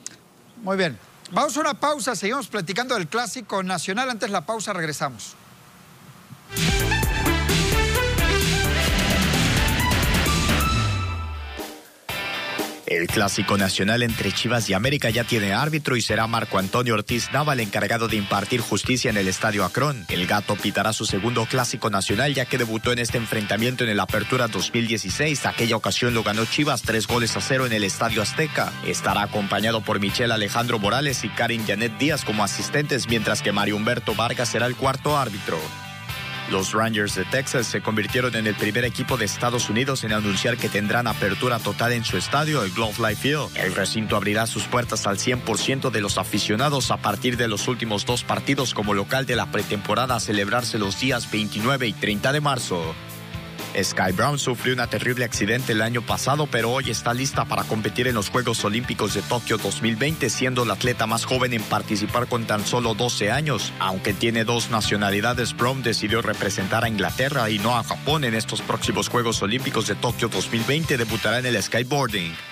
Muy 0.61 0.77
bien. 0.77 0.99
Vamos 1.31 1.55
a 1.57 1.61
una 1.61 1.73
pausa, 1.79 2.15
seguimos 2.15 2.47
platicando 2.47 2.95
del 2.95 3.07
clásico 3.07 3.63
nacional. 3.63 4.09
Antes 4.09 4.29
de 4.29 4.33
la 4.33 4.45
pausa 4.45 4.73
regresamos. 4.73 5.35
El 12.89 13.05
clásico 13.05 13.55
nacional 13.55 14.01
entre 14.01 14.31
Chivas 14.31 14.67
y 14.67 14.73
América 14.73 15.11
ya 15.11 15.23
tiene 15.23 15.53
árbitro 15.53 15.95
y 15.95 16.01
será 16.01 16.25
Marco 16.25 16.57
Antonio 16.57 16.95
Ortiz 16.95 17.31
Nava 17.31 17.53
el 17.53 17.59
encargado 17.59 18.07
de 18.07 18.15
impartir 18.15 18.61
justicia 18.61 19.11
en 19.11 19.17
el 19.17 19.27
Estadio 19.27 19.63
Acron. 19.63 20.05
El 20.09 20.25
gato 20.25 20.55
pitará 20.55 20.91
su 20.91 21.05
segundo 21.05 21.45
clásico 21.45 21.91
nacional 21.91 22.33
ya 22.33 22.45
que 22.45 22.57
debutó 22.57 22.91
en 22.91 22.97
este 22.97 23.19
enfrentamiento 23.19 23.83
en 23.83 23.91
el 23.91 23.99
Apertura 23.99 24.47
2016. 24.47 25.45
Aquella 25.45 25.75
ocasión 25.75 26.15
lo 26.15 26.23
ganó 26.23 26.45
Chivas 26.45 26.81
tres 26.81 27.05
goles 27.05 27.37
a 27.37 27.41
cero 27.41 27.67
en 27.67 27.73
el 27.73 27.83
Estadio 27.83 28.23
Azteca. 28.23 28.73
Estará 28.87 29.21
acompañado 29.21 29.81
por 29.81 29.99
Michel 29.99 30.31
Alejandro 30.31 30.79
Morales 30.79 31.23
y 31.23 31.29
Karin 31.29 31.67
Janet 31.67 31.95
Díaz 31.99 32.25
como 32.25 32.43
asistentes, 32.43 33.07
mientras 33.07 33.43
que 33.43 33.51
Mario 33.51 33.75
Humberto 33.75 34.15
Vargas 34.15 34.49
será 34.49 34.65
el 34.65 34.75
cuarto 34.75 35.15
árbitro. 35.15 35.59
Los 36.51 36.73
Rangers 36.73 37.15
de 37.15 37.25
Texas 37.25 37.67
se 37.67 37.81
convirtieron 37.81 38.35
en 38.35 38.47
el 38.47 38.55
primer 38.55 38.83
equipo 38.83 39.17
de 39.17 39.25
Estados 39.25 39.69
Unidos 39.69 40.03
en 40.03 40.13
anunciar 40.13 40.57
que 40.57 40.67
tendrán 40.67 41.07
apertura 41.07 41.59
total 41.59 41.93
en 41.93 42.03
su 42.03 42.17
estadio, 42.17 42.63
el 42.63 42.71
Globe 42.71 42.95
Life 42.97 43.21
Field. 43.21 43.55
El 43.55 43.75
recinto 43.75 44.15
abrirá 44.15 44.47
sus 44.47 44.63
puertas 44.63 45.05
al 45.05 45.17
100% 45.17 45.91
de 45.91 46.01
los 46.01 46.17
aficionados 46.17 46.91
a 46.91 46.97
partir 46.97 47.37
de 47.37 47.47
los 47.47 47.67
últimos 47.67 48.05
dos 48.05 48.23
partidos 48.23 48.73
como 48.73 48.93
local 48.93 49.25
de 49.25 49.35
la 49.35 49.51
pretemporada 49.51 50.15
a 50.15 50.19
celebrarse 50.19 50.79
los 50.79 50.99
días 50.99 51.29
29 51.31 51.87
y 51.87 51.93
30 51.93 52.33
de 52.33 52.41
marzo. 52.41 52.95
Sky 53.81 54.11
Brown 54.15 54.39
sufrió 54.39 54.73
un 54.73 54.89
terrible 54.89 55.25
accidente 55.25 55.73
el 55.73 55.81
año 55.81 56.01
pasado, 56.01 56.47
pero 56.47 56.71
hoy 56.71 56.89
está 56.89 57.13
lista 57.13 57.45
para 57.45 57.63
competir 57.63 58.07
en 58.07 58.15
los 58.15 58.29
Juegos 58.29 58.63
Olímpicos 58.65 59.13
de 59.13 59.21
Tokio 59.21 59.57
2020, 59.57 60.29
siendo 60.29 60.65
la 60.65 60.73
atleta 60.73 61.05
más 61.05 61.25
joven 61.25 61.53
en 61.53 61.61
participar 61.61 62.27
con 62.27 62.45
tan 62.45 62.65
solo 62.65 62.93
12 62.93 63.31
años. 63.31 63.71
Aunque 63.79 64.13
tiene 64.13 64.43
dos 64.43 64.69
nacionalidades, 64.69 65.55
Brown 65.55 65.83
decidió 65.83 66.21
representar 66.21 66.83
a 66.83 66.89
Inglaterra 66.89 67.49
y 67.49 67.59
no 67.59 67.77
a 67.77 67.83
Japón 67.83 68.23
en 68.23 68.33
estos 68.33 68.61
próximos 68.61 69.09
Juegos 69.09 69.41
Olímpicos 69.41 69.87
de 69.87 69.95
Tokio 69.95 70.29
2020. 70.29 70.97
Debutará 70.97 71.39
en 71.39 71.45
el 71.45 71.61
skateboarding. 71.61 72.48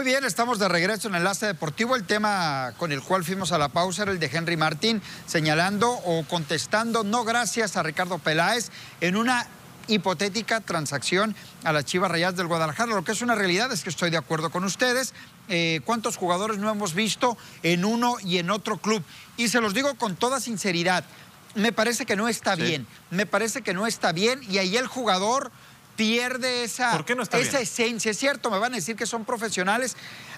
Muy 0.00 0.06
bien, 0.06 0.24
estamos 0.24 0.58
de 0.58 0.66
regreso 0.66 1.08
en 1.08 1.14
Enlace 1.14 1.44
Deportivo. 1.44 1.94
El 1.94 2.04
tema 2.04 2.72
con 2.78 2.90
el 2.90 3.02
cual 3.02 3.22
fuimos 3.22 3.52
a 3.52 3.58
la 3.58 3.68
pausa 3.68 4.04
era 4.04 4.12
el 4.12 4.18
de 4.18 4.30
Henry 4.32 4.56
Martín, 4.56 5.02
señalando 5.26 5.90
o 5.90 6.24
contestando 6.24 7.04
no 7.04 7.22
gracias 7.22 7.76
a 7.76 7.82
Ricardo 7.82 8.18
Peláez 8.18 8.70
en 9.02 9.14
una 9.14 9.46
hipotética 9.88 10.62
transacción 10.62 11.36
a 11.64 11.74
las 11.74 11.84
Chivas 11.84 12.10
Rayadas 12.10 12.36
del 12.36 12.46
Guadalajara. 12.46 12.94
Lo 12.94 13.04
que 13.04 13.12
es 13.12 13.20
una 13.20 13.34
realidad 13.34 13.70
es 13.72 13.82
que 13.82 13.90
estoy 13.90 14.08
de 14.08 14.16
acuerdo 14.16 14.48
con 14.48 14.64
ustedes. 14.64 15.12
Eh, 15.50 15.82
¿Cuántos 15.84 16.16
jugadores 16.16 16.56
no 16.56 16.70
hemos 16.70 16.94
visto 16.94 17.36
en 17.62 17.84
uno 17.84 18.16
y 18.24 18.38
en 18.38 18.50
otro 18.50 18.78
club? 18.78 19.04
Y 19.36 19.48
se 19.48 19.60
los 19.60 19.74
digo 19.74 19.96
con 19.96 20.16
toda 20.16 20.40
sinceridad, 20.40 21.04
me 21.54 21.72
parece 21.72 22.06
que 22.06 22.16
no 22.16 22.26
está 22.26 22.54
bien. 22.54 22.86
Me 23.10 23.26
parece 23.26 23.60
que 23.60 23.74
no 23.74 23.86
está 23.86 24.12
bien 24.12 24.40
y 24.48 24.56
ahí 24.56 24.78
el 24.78 24.86
jugador 24.86 25.52
pierde 26.04 26.64
esa, 26.64 26.92
¿Por 26.92 27.04
qué 27.04 27.14
no 27.14 27.22
está 27.22 27.38
esa 27.38 27.50
bien? 27.58 27.62
esencia. 27.64 28.10
Es 28.10 28.18
cierto, 28.18 28.50
me 28.50 28.58
van 28.58 28.72
a 28.72 28.76
decir 28.76 28.96
que 28.96 29.04
son 29.04 29.26
profesionales, 29.26 29.96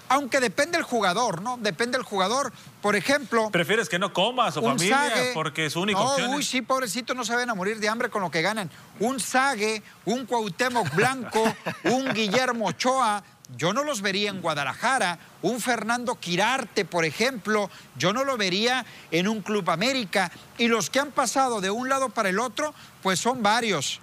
aunque 0.09 0.41
depende 0.41 0.77
del 0.77 0.83
jugador, 0.83 1.41
¿no? 1.41 1.57
Depende 1.57 1.97
del 1.97 2.03
jugador. 2.05 2.51
Por 2.81 2.97
ejemplo, 2.97 3.49
¿Prefieres 3.49 3.87
que 3.87 3.97
no 3.97 4.11
coma 4.11 4.47
a 4.47 4.51
su 4.51 4.59
un 4.59 4.71
familia 4.77 4.97
Sague- 4.97 5.31
porque 5.33 5.69
su 5.69 5.79
única 5.79 5.99
no, 5.99 6.11
opción 6.11 6.31
uy, 6.33 6.41
es- 6.41 6.49
sí, 6.49 6.61
pobrecito, 6.61 7.13
no 7.13 7.23
se 7.23 7.33
van 7.33 7.49
a 7.49 7.55
morir 7.55 7.79
de 7.79 7.87
hambre 7.87 8.09
con 8.09 8.21
lo 8.21 8.29
que 8.29 8.41
ganan. 8.41 8.69
Un 8.99 9.21
Sague, 9.21 9.81
un 10.03 10.25
Cuauhtémoc 10.25 10.93
Blanco, 10.93 11.41
un 11.85 12.13
Guillermo 12.13 12.67
Ochoa, 12.67 13.23
yo 13.55 13.71
no 13.71 13.85
los 13.85 14.01
vería 14.01 14.31
en 14.31 14.41
Guadalajara. 14.41 15.17
Un 15.43 15.61
Fernando 15.61 16.15
Quirarte, 16.15 16.83
por 16.85 17.05
ejemplo, 17.05 17.69
yo 17.97 18.11
no 18.11 18.25
lo 18.25 18.35
vería 18.35 18.85
en 19.11 19.27
un 19.29 19.41
Club 19.41 19.69
América. 19.69 20.29
Y 20.57 20.67
los 20.67 20.89
que 20.89 20.99
han 20.99 21.11
pasado 21.11 21.61
de 21.61 21.69
un 21.69 21.87
lado 21.87 22.09
para 22.09 22.27
el 22.29 22.39
otro, 22.39 22.73
pues 23.01 23.19
son 23.19 23.41
varios. 23.43 24.01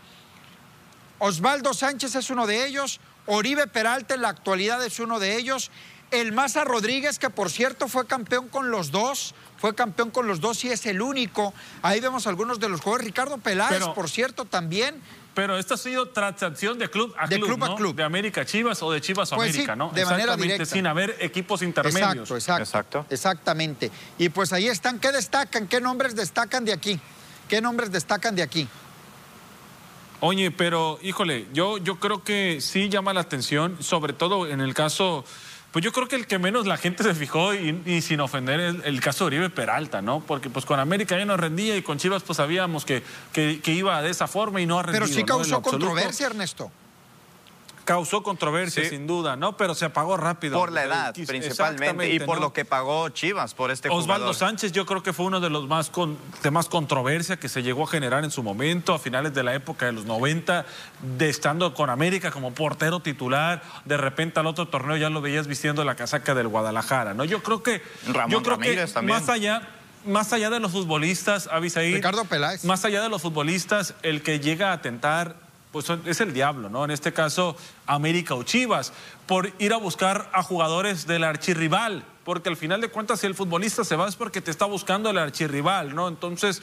Osvaldo 1.20 1.72
Sánchez 1.74 2.14
es 2.16 2.30
uno 2.30 2.46
de 2.46 2.66
ellos, 2.66 2.98
Oribe 3.26 3.66
Peralta 3.66 4.14
en 4.14 4.22
la 4.22 4.30
actualidad 4.30 4.84
es 4.84 4.98
uno 4.98 5.18
de 5.20 5.36
ellos, 5.36 5.70
el 6.10 6.32
Maza 6.32 6.64
Rodríguez, 6.64 7.18
que 7.20 7.30
por 7.30 7.50
cierto 7.50 7.86
fue 7.86 8.06
campeón 8.06 8.48
con 8.48 8.70
los 8.72 8.90
dos, 8.90 9.34
fue 9.58 9.74
campeón 9.74 10.10
con 10.10 10.26
los 10.26 10.40
dos 10.40 10.64
y 10.64 10.70
es 10.70 10.84
el 10.86 11.00
único. 11.02 11.54
Ahí 11.82 12.00
vemos 12.00 12.26
algunos 12.26 12.58
de 12.58 12.68
los 12.68 12.80
jugadores. 12.80 13.06
Ricardo 13.06 13.38
Peláez, 13.38 13.70
Pero- 13.78 13.94
por 13.94 14.08
cierto, 14.10 14.44
también. 14.46 15.00
Pero 15.34 15.56
esto 15.58 15.74
ha 15.74 15.76
sido 15.76 16.08
transacción 16.08 16.78
de 16.78 16.90
club 16.90 17.14
a 17.16 17.28
De 17.28 17.36
club, 17.36 17.48
club 17.50 17.64
a 17.64 17.68
¿no? 17.68 17.76
club. 17.76 17.94
De 17.94 18.02
América 18.02 18.44
Chivas 18.44 18.82
o 18.82 18.90
de 18.90 19.00
Chivas 19.00 19.32
a 19.32 19.36
Pues 19.36 19.50
sí, 19.52 19.58
América, 19.58 19.76
¿no? 19.76 19.90
de 19.90 20.04
manera 20.04 20.22
Exactamente, 20.22 20.52
directa. 20.54 20.74
sin 20.74 20.86
haber 20.88 21.16
equipos 21.20 21.62
intermedios. 21.62 22.02
Exacto, 22.30 22.34
exacto, 22.36 22.62
Exacto. 22.62 23.06
Exactamente. 23.14 23.90
Y 24.18 24.30
pues 24.30 24.52
ahí 24.52 24.66
están. 24.66 24.98
¿Qué 24.98 25.12
destacan? 25.12 25.68
¿Qué 25.68 25.80
nombres 25.80 26.16
destacan 26.16 26.64
de 26.64 26.72
aquí? 26.72 26.98
¿Qué 27.48 27.60
nombres 27.60 27.92
destacan 27.92 28.34
de 28.34 28.42
aquí? 28.42 28.66
Oye, 30.20 30.50
pero 30.50 30.98
híjole, 31.02 31.46
yo, 31.52 31.78
yo 31.78 31.98
creo 31.98 32.22
que 32.22 32.60
sí 32.60 32.88
llama 32.88 33.14
la 33.14 33.20
atención, 33.20 33.78
sobre 33.80 34.12
todo 34.12 34.46
en 34.46 34.60
el 34.60 34.74
caso, 34.74 35.24
pues 35.72 35.82
yo 35.82 35.92
creo 35.92 36.08
que 36.08 36.16
el 36.16 36.26
que 36.26 36.38
menos 36.38 36.66
la 36.66 36.76
gente 36.76 37.02
se 37.02 37.14
fijó 37.14 37.54
y, 37.54 37.82
y 37.86 38.02
sin 38.02 38.20
ofender 38.20 38.60
es 38.60 38.76
el 38.84 39.00
caso 39.00 39.24
de 39.24 39.36
Oribe 39.36 39.50
Peralta, 39.50 40.02
¿no? 40.02 40.20
Porque 40.20 40.50
pues 40.50 40.66
con 40.66 40.78
América 40.78 41.16
ya 41.16 41.24
no 41.24 41.38
rendía 41.38 41.74
y 41.76 41.82
con 41.82 41.98
Chivas 41.98 42.22
pues 42.22 42.36
sabíamos 42.36 42.84
que, 42.84 43.02
que, 43.32 43.60
que 43.60 43.72
iba 43.72 44.02
de 44.02 44.10
esa 44.10 44.26
forma 44.26 44.60
y 44.60 44.66
no 44.66 44.78
ha 44.78 44.82
rendido. 44.82 45.06
Pero 45.06 45.14
sí 45.14 45.24
causó 45.24 45.62
controversia, 45.62 46.26
Ernesto. 46.26 46.70
Causó 47.90 48.22
controversia, 48.22 48.84
Sí. 48.84 48.90
sin 48.90 49.08
duda, 49.08 49.34
¿no? 49.34 49.56
Pero 49.56 49.74
se 49.74 49.84
apagó 49.84 50.16
rápido. 50.16 50.56
Por 50.56 50.70
la 50.70 50.84
edad, 50.84 51.12
principalmente, 51.26 52.08
y 52.08 52.20
por 52.20 52.36
¿no? 52.36 52.42
lo 52.46 52.52
que 52.52 52.64
pagó 52.64 53.08
Chivas 53.08 53.52
por 53.54 53.72
este 53.72 53.88
Osvaldo 53.88 54.26
jugador. 54.26 54.34
Sánchez 54.36 54.70
yo 54.70 54.86
creo 54.86 55.02
que 55.02 55.12
fue 55.12 55.26
uno 55.26 55.40
de 55.40 55.50
los 55.50 55.66
más 55.66 55.90
con, 55.90 56.16
de 56.42 56.50
más 56.52 56.68
controversia 56.68 57.38
que 57.38 57.48
se 57.48 57.64
llegó 57.64 57.82
a 57.82 57.86
generar 57.88 58.22
en 58.22 58.30
su 58.30 58.44
momento, 58.44 58.94
a 58.94 59.00
finales 59.00 59.34
de 59.34 59.42
la 59.42 59.54
época 59.54 59.86
de 59.86 59.92
los 59.92 60.04
90, 60.04 60.66
de 61.16 61.28
estando 61.28 61.74
con 61.74 61.90
América 61.90 62.30
como 62.30 62.52
portero 62.54 63.00
titular, 63.00 63.60
de 63.84 63.96
repente 63.96 64.38
al 64.38 64.46
otro 64.46 64.68
torneo 64.68 64.96
ya 64.96 65.10
lo 65.10 65.20
veías 65.20 65.48
vistiendo 65.48 65.82
la 65.84 65.96
casaca 65.96 66.32
del 66.34 66.46
Guadalajara, 66.46 67.12
¿no? 67.14 67.24
Yo 67.24 67.42
creo 67.42 67.62
que 67.64 67.82
Ramón 68.06 68.30
yo 68.30 68.42
creo 68.44 68.56
Ramírez 68.56 68.90
que 68.90 68.94
también. 68.94 69.18
más 69.18 69.28
allá 69.28 69.62
más 70.06 70.32
allá 70.32 70.48
de 70.48 70.60
los 70.60 70.72
futbolistas, 70.72 71.46
Avisaí, 71.52 71.92
Ricardo 71.94 72.24
Peláez. 72.24 72.64
más 72.64 72.84
allá 72.84 73.02
de 73.02 73.08
los 73.10 73.20
futbolistas, 73.20 73.94
el 74.02 74.22
que 74.22 74.40
llega 74.40 74.70
a 74.70 74.74
atentar 74.74 75.34
pues 75.72 75.86
son- 75.86 76.02
es 76.06 76.20
el 76.20 76.32
diablo, 76.32 76.68
¿no? 76.68 76.84
En 76.84 76.90
este 76.90 77.12
caso, 77.12 77.56
América 77.86 78.34
o 78.34 78.42
Chivas, 78.42 78.92
por 79.26 79.52
ir 79.58 79.72
a 79.72 79.76
buscar 79.76 80.28
a 80.32 80.42
jugadores 80.42 81.06
del 81.06 81.22
archirrival, 81.24 82.04
porque 82.24 82.48
al 82.48 82.56
final 82.56 82.80
de 82.80 82.88
cuentas, 82.88 83.20
si 83.20 83.26
el 83.26 83.34
futbolista 83.34 83.84
se 83.84 83.96
va 83.96 84.08
es 84.08 84.16
porque 84.16 84.40
te 84.40 84.50
está 84.50 84.64
buscando 84.64 85.10
el 85.10 85.18
archirrival, 85.18 85.94
¿no? 85.94 86.08
Entonces, 86.08 86.60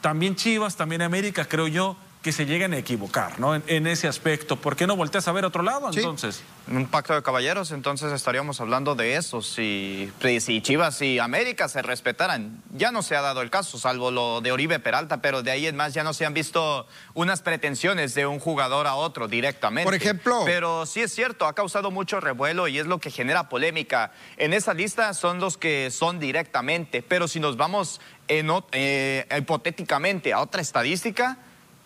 también 0.00 0.34
Chivas, 0.36 0.76
también 0.76 1.02
América, 1.02 1.44
creo 1.44 1.68
yo, 1.68 1.96
que 2.22 2.30
se 2.30 2.46
lleguen 2.46 2.72
a 2.72 2.78
equivocar, 2.78 3.40
¿no? 3.40 3.56
En, 3.56 3.64
en 3.66 3.86
ese 3.88 4.06
aspecto. 4.06 4.54
¿Por 4.54 4.76
qué 4.76 4.86
no 4.86 4.94
volteas 4.94 5.26
a 5.26 5.32
ver 5.32 5.42
a 5.42 5.48
otro 5.48 5.64
lado, 5.64 5.92
Sí. 5.92 5.98
entonces? 5.98 6.42
Un 6.68 6.86
pacto 6.86 7.14
de 7.14 7.22
caballeros, 7.24 7.72
entonces 7.72 8.12
estaríamos 8.12 8.60
hablando 8.60 8.94
de 8.94 9.16
eso. 9.16 9.42
Si, 9.42 10.12
si 10.38 10.62
Chivas 10.62 11.02
y 11.02 11.18
América 11.18 11.68
se 11.68 11.82
respetaran, 11.82 12.62
ya 12.72 12.92
no 12.92 13.02
se 13.02 13.16
ha 13.16 13.22
dado 13.22 13.42
el 13.42 13.50
caso, 13.50 13.76
salvo 13.76 14.12
lo 14.12 14.40
de 14.40 14.52
Oribe 14.52 14.78
Peralta, 14.78 15.20
pero 15.20 15.42
de 15.42 15.50
ahí 15.50 15.66
en 15.66 15.74
más 15.74 15.94
ya 15.94 16.04
no 16.04 16.14
se 16.14 16.24
han 16.24 16.32
visto 16.32 16.86
unas 17.14 17.42
pretensiones 17.42 18.14
de 18.14 18.24
un 18.26 18.38
jugador 18.38 18.86
a 18.86 18.94
otro 18.94 19.26
directamente. 19.26 19.84
Por 19.84 19.94
ejemplo- 19.96 20.42
Pero 20.44 20.86
sí 20.86 21.00
es 21.00 21.12
cierto, 21.12 21.46
ha 21.46 21.54
causado 21.56 21.90
mucho 21.90 22.20
revuelo 22.20 22.68
y 22.68 22.78
es 22.78 22.86
lo 22.86 23.00
que 23.00 23.10
genera 23.10 23.48
polémica. 23.48 24.12
En 24.36 24.52
esa 24.52 24.74
lista 24.74 25.12
son 25.14 25.40
los 25.40 25.56
que 25.58 25.90
son 25.90 26.20
directamente, 26.20 27.02
pero 27.02 27.26
si 27.26 27.40
nos 27.40 27.56
vamos 27.56 28.00
en 28.28 28.48
eh, 28.70 29.26
hipotéticamente 29.36 30.32
a 30.32 30.40
otra 30.40 30.62
estadística, 30.62 31.38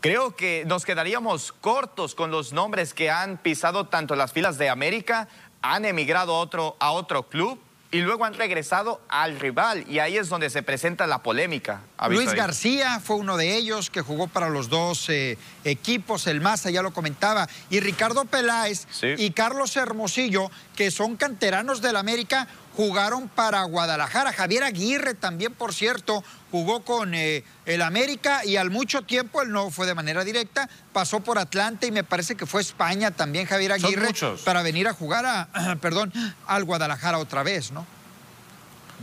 creo 0.07 0.37
que 0.37 0.65
nos 0.67 0.85
quedaríamos 0.85 1.53
cortos 1.53 2.15
con 2.15 2.31
los 2.31 2.53
nombres 2.53 2.95
que 2.95 3.11
han 3.11 3.39
pisado 3.39 3.87
tanto 3.87 4.15
las 4.17 4.33
filas 4.33 4.59
de 4.59 4.69
América, 4.69 5.29
han 5.63 5.85
emigrado 5.85 6.35
a 6.35 6.39
otro, 6.39 6.77
a 6.79 6.93
otro 6.93 7.25
club 7.25 7.59
y 7.91 8.01
luego 8.01 8.25
han 8.25 8.35
regresado 8.35 9.01
al 9.09 9.39
rival. 9.39 9.85
Y 9.89 9.99
ahí 9.99 10.17
es 10.17 10.29
donde 10.29 10.51
se 10.51 10.63
presenta 10.63 11.07
la 11.07 11.23
polémica. 11.23 11.81
Luis 12.09 12.33
García 12.35 13.01
fue 13.01 13.17
uno 13.17 13.37
de 13.37 13.57
ellos 13.57 13.91
que 13.91 14.03
jugó 14.03 14.29
para 14.29 14.49
los 14.49 14.69
dos 14.69 15.09
eh, 15.09 15.39
equipos, 15.67 16.27
el 16.27 16.41
Maza 16.41 16.71
ya 16.71 16.83
lo 16.83 16.93
comentaba, 16.93 17.49
y 17.71 17.81
Ricardo 17.81 18.25
Peláez 18.25 18.87
y 19.19 19.31
Carlos 19.31 19.77
Hermosillo, 19.77 20.51
que 20.75 20.91
son 20.91 21.17
canteranos 21.17 21.81
del 21.83 21.97
América, 21.97 22.49
jugaron 22.77 23.29
para 23.29 23.63
Guadalajara. 23.65 24.33
Javier 24.33 24.65
Aguirre 24.65 25.15
también, 25.15 25.55
por 25.55 25.75
cierto, 25.75 26.23
jugó 26.51 26.85
con 26.85 27.15
eh, 27.15 27.43
el 27.65 27.83
América 27.83 28.45
y 28.45 28.57
al 28.57 28.71
mucho 28.71 29.03
tiempo, 29.03 29.43
él 29.43 29.51
no 29.51 29.71
fue 29.71 29.87
de 29.87 29.95
manera 29.95 30.25
directa, 30.25 30.69
pasó 30.93 31.21
por 31.21 31.39
Atlanta 31.39 31.87
y 31.87 31.91
me 31.91 32.05
parece 32.05 32.37
que 32.37 32.47
fue 32.47 32.61
España 32.61 33.11
también 33.11 33.47
Javier 33.47 33.73
Aguirre 33.73 34.15
para 34.45 34.63
venir 34.63 34.87
a 34.89 34.93
jugar 34.93 35.25
a, 35.27 35.77
perdón, 35.81 36.13
al 36.47 36.65
Guadalajara 36.65 37.19
otra 37.19 37.43
vez, 37.43 37.73
¿no? 37.73 37.87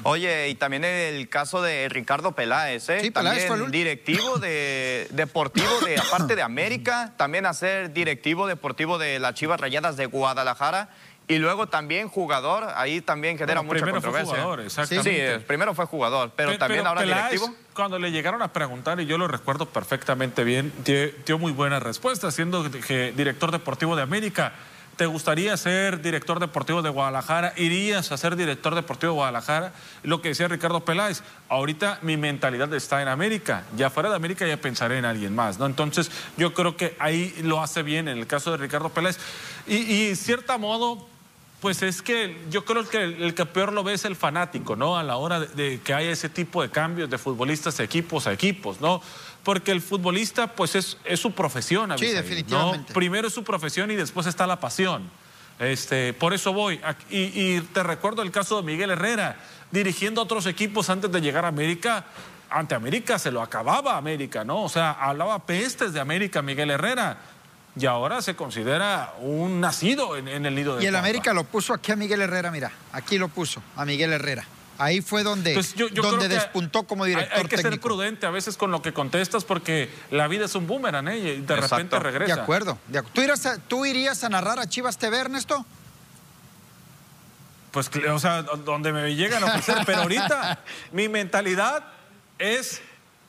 Oye, 0.01 0.49
y 0.49 0.55
también 0.55 0.83
el 0.83 1.29
caso 1.29 1.61
de 1.61 1.87
Ricardo 1.89 2.33
Peláez, 2.33 2.89
¿eh? 2.89 2.99
Sí, 3.01 3.11
Peláez 3.11 3.47
fue 3.47 3.57
el 3.57 3.71
directivo 3.71 4.39
de 4.39 5.07
deportivo 5.11 5.79
de 5.85 5.97
aparte 5.97 6.35
de 6.35 6.41
América, 6.41 7.13
también 7.15 7.45
a 7.45 7.53
ser 7.53 7.93
directivo 7.93 8.47
deportivo 8.47 8.97
de 8.97 9.19
las 9.19 9.35
Chivas 9.35 9.59
Rayadas 9.59 9.95
de 9.95 10.07
Guadalajara 10.07 10.89
y 11.27 11.37
luego 11.37 11.67
también 11.67 12.09
jugador, 12.09 12.67
ahí 12.75 12.99
también 12.99 13.37
genera 13.37 13.61
mucha 13.61 13.75
primero 13.75 13.93
controversia. 13.93 14.33
Fue 14.33 14.41
jugador, 14.41 14.59
exactamente. 14.61 15.37
Sí, 15.37 15.43
primero 15.47 15.73
fue 15.73 15.85
jugador, 15.85 16.31
pero, 16.35 16.57
también 16.57 16.85
ahora 16.85 17.03
directivo. 17.03 17.53
Cuando 17.73 17.97
le 17.97 18.11
llegaron 18.11 18.41
a 18.41 18.51
preguntar, 18.51 18.99
y 18.99 19.05
yo 19.05 19.17
lo 19.17 19.27
recuerdo 19.27 19.67
perfectamente 19.69 20.43
bien, 20.43 20.73
dio 21.25 21.39
muy 21.39 21.53
buena 21.53 21.79
respuesta, 21.79 22.29
siendo 22.31 22.63
director 22.63 23.51
deportivo 23.51 23.95
de 23.95 24.01
América. 24.01 24.53
¿Te 24.95 25.07
gustaría 25.07 25.57
ser 25.57 26.01
director 26.01 26.39
deportivo 26.39 26.83
de 26.83 26.89
Guadalajara? 26.89 27.53
¿Irías 27.57 28.11
a 28.11 28.17
ser 28.17 28.35
director 28.35 28.75
deportivo 28.75 29.13
de 29.13 29.17
Guadalajara? 29.17 29.73
Lo 30.03 30.21
que 30.21 30.29
decía 30.29 30.47
Ricardo 30.47 30.85
Peláez, 30.85 31.23
ahorita 31.49 31.97
mi 32.03 32.15
mentalidad 32.15 32.71
está 32.75 33.01
en 33.01 33.07
América. 33.07 33.63
Ya 33.75 33.89
fuera 33.89 34.09
de 34.09 34.15
América 34.15 34.45
ya 34.45 34.57
pensaré 34.57 34.99
en 34.99 35.05
alguien 35.05 35.33
más, 35.33 35.57
¿no? 35.57 35.65
Entonces 35.65 36.11
yo 36.37 36.53
creo 36.53 36.77
que 36.77 36.95
ahí 36.99 37.33
lo 37.41 37.61
hace 37.61 37.81
bien 37.81 38.07
en 38.07 38.19
el 38.19 38.27
caso 38.27 38.51
de 38.51 38.57
Ricardo 38.57 38.89
Peláez. 38.89 39.17
Y, 39.65 39.77
y 39.77 40.15
cierto 40.15 40.59
modo, 40.59 41.07
pues 41.63 41.81
es 41.81 42.01
que 42.01 42.35
yo 42.49 42.65
creo 42.65 42.87
que 42.89 43.01
el, 43.01 43.33
que 43.33 43.45
peor 43.45 43.71
lo 43.71 43.85
ve 43.85 43.93
es 43.93 44.03
el 44.03 44.17
fanático, 44.17 44.75
¿no? 44.75 44.97
A 44.97 45.03
la 45.03 45.15
hora 45.15 45.39
de, 45.39 45.79
que 45.81 45.93
haya 45.93 46.11
ese 46.11 46.27
tipo 46.27 46.61
de 46.61 46.69
cambios 46.69 47.09
de 47.09 47.17
futbolistas 47.17 47.77
de 47.77 47.85
equipos 47.85 48.27
a 48.27 48.33
equipos, 48.33 48.81
¿no? 48.81 49.01
Porque 49.43 49.71
el 49.71 49.81
futbolista, 49.81 50.55
pues 50.55 50.75
es, 50.75 50.97
es 51.03 51.19
su 51.19 51.31
profesión. 51.33 51.97
sí, 51.97 52.07
definitivamente. 52.07 52.93
Primero 52.93 53.27
es 53.27 53.33
su 53.33 53.43
profesión 53.43 53.91
y 53.91 53.95
después 53.95 54.25
está 54.25 54.47
la 54.47 54.59
pasión. 54.59 55.09
Este, 55.59 56.13
por 56.13 56.33
eso 56.33 56.53
voy. 56.53 56.79
Y, 57.09 57.59
te 57.59 57.83
recuerdo 57.83 58.21
el 58.21 58.31
caso 58.31 58.57
de 58.57 58.63
Miguel 58.63 58.91
Herrera, 58.91 59.37
dirigiendo 59.71 60.21
a 60.21 60.23
otros 60.23 60.45
equipos 60.45 60.89
antes 60.89 61.11
de 61.11 61.21
llegar 61.21 61.45
a 61.45 61.49
América. 61.49 62.05
Ante 62.49 62.75
América 62.75 63.17
se 63.17 63.31
lo 63.31 63.41
acababa 63.41 63.97
América, 63.97 64.43
¿no? 64.43 64.63
O 64.63 64.69
sea, 64.69 64.91
hablaba 64.91 65.39
pestes 65.45 65.91
de 65.91 65.99
América 65.99 66.41
Miguel 66.41 66.69
Herrera 66.69 67.17
y 67.75 67.85
ahora 67.87 68.21
se 68.21 68.35
considera 68.35 69.15
un 69.19 69.59
nacido 69.59 70.15
en, 70.15 70.27
el 70.27 70.53
nido 70.53 70.75
de 70.75 70.83
Y 70.83 70.87
el 70.87 70.95
América 70.95 71.33
lo 71.33 71.43
puso 71.45 71.73
aquí 71.73 71.91
a 71.91 71.95
Miguel 71.95 72.21
Herrera, 72.21 72.51
mira, 72.51 72.71
aquí 72.91 73.17
lo 73.17 73.27
puso 73.29 73.63
a 73.75 73.85
Miguel 73.85 74.13
Herrera. 74.13 74.45
Ahí 74.77 75.01
fue 75.01 75.23
donde, 75.23 75.53
donde 75.93 76.27
despuntó 76.27 76.83
como 76.83 77.05
director 77.05 77.39
Hay 77.39 77.45
que 77.45 77.57
ser 77.57 77.79
prudente 77.79 78.25
a 78.25 78.31
veces 78.31 78.57
con 78.57 78.71
lo 78.71 78.81
que 78.81 78.91
contestas 78.91 79.43
porque 79.43 79.89
la 80.09 80.27
vida 80.27 80.45
es 80.45 80.55
un 80.55 80.65
boomerang 80.65 81.07
¿eh? 81.09 81.17
y 81.17 81.41
de 81.41 81.55
repente 81.55 81.99
regresa. 81.99 82.35
De 82.35 82.41
acuerdo. 82.41 82.77
¿Tú, 83.13 83.21
irías 83.21 83.45
a, 83.45 83.57
¿Tú 83.59 83.85
irías 83.85 84.23
a 84.23 84.29
narrar 84.29 84.59
a 84.59 84.67
Chivas 84.67 84.97
TV, 84.97 85.17
Ernesto? 85.19 85.65
Pues, 87.71 87.89
o 88.11 88.19
sea, 88.19 88.43
donde 88.43 88.93
me 88.93 89.15
llegan 89.15 89.43
a 89.43 89.47
ofrecer, 89.47 89.77
pero 89.85 90.01
ahorita 90.01 90.59
mi 90.91 91.09
mentalidad 91.09 91.83
es 92.37 92.81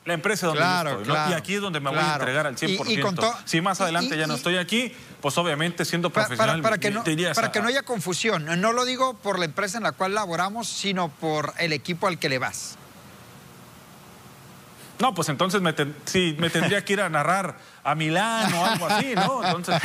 la 0.05 0.13
empresa 0.13 0.47
donde 0.47 0.61
estoy. 0.61 1.31
Y 1.31 1.33
aquí 1.33 1.55
es 1.55 1.61
donde 1.61 1.79
me 1.79 1.89
voy 1.89 1.99
a 1.99 2.13
entregar 2.13 2.47
al 2.47 2.55
100%. 2.55 3.35
si 3.43 3.61
más 3.61 3.81
adelante 3.81 4.17
ya 4.17 4.27
no 4.27 4.35
estoy 4.35 4.57
aquí, 4.57 4.93
pues 5.19 5.37
obviamente 5.37 5.83
siendo 5.83 6.11
profesional 6.11 6.61
para, 6.61 6.77
que 6.77 6.91
no, 6.91 7.03
para 7.33 7.51
que 7.51 7.61
no 7.61 7.67
haya 7.67 7.83
confusión, 7.83 8.45
no 8.61 8.71
lo 8.71 8.85
digo 8.85 9.15
por 9.15 9.39
la 9.39 9.45
empresa 9.45 9.77
en 9.77 9.83
la 9.83 9.91
cual 9.91 10.13
laboramos, 10.13 10.67
sino 10.67 11.09
por 11.09 11.53
el 11.57 11.73
equipo 11.73 12.07
al 12.07 12.19
que 12.19 12.29
le 12.29 12.37
vas. 12.37 12.77
No, 14.99 15.13
pues 15.13 15.27
entonces 15.27 15.61
me, 15.61 15.73
sí, 16.05 16.35
me 16.39 16.49
tendría 16.49 16.85
que 16.85 16.93
ir 16.93 17.01
a 17.01 17.09
narrar 17.09 17.57
a 17.83 17.95
Milán 17.95 18.53
o 18.53 18.65
algo 18.65 18.87
así, 18.87 19.13
¿no? 19.13 19.43
Entonces... 19.45 19.75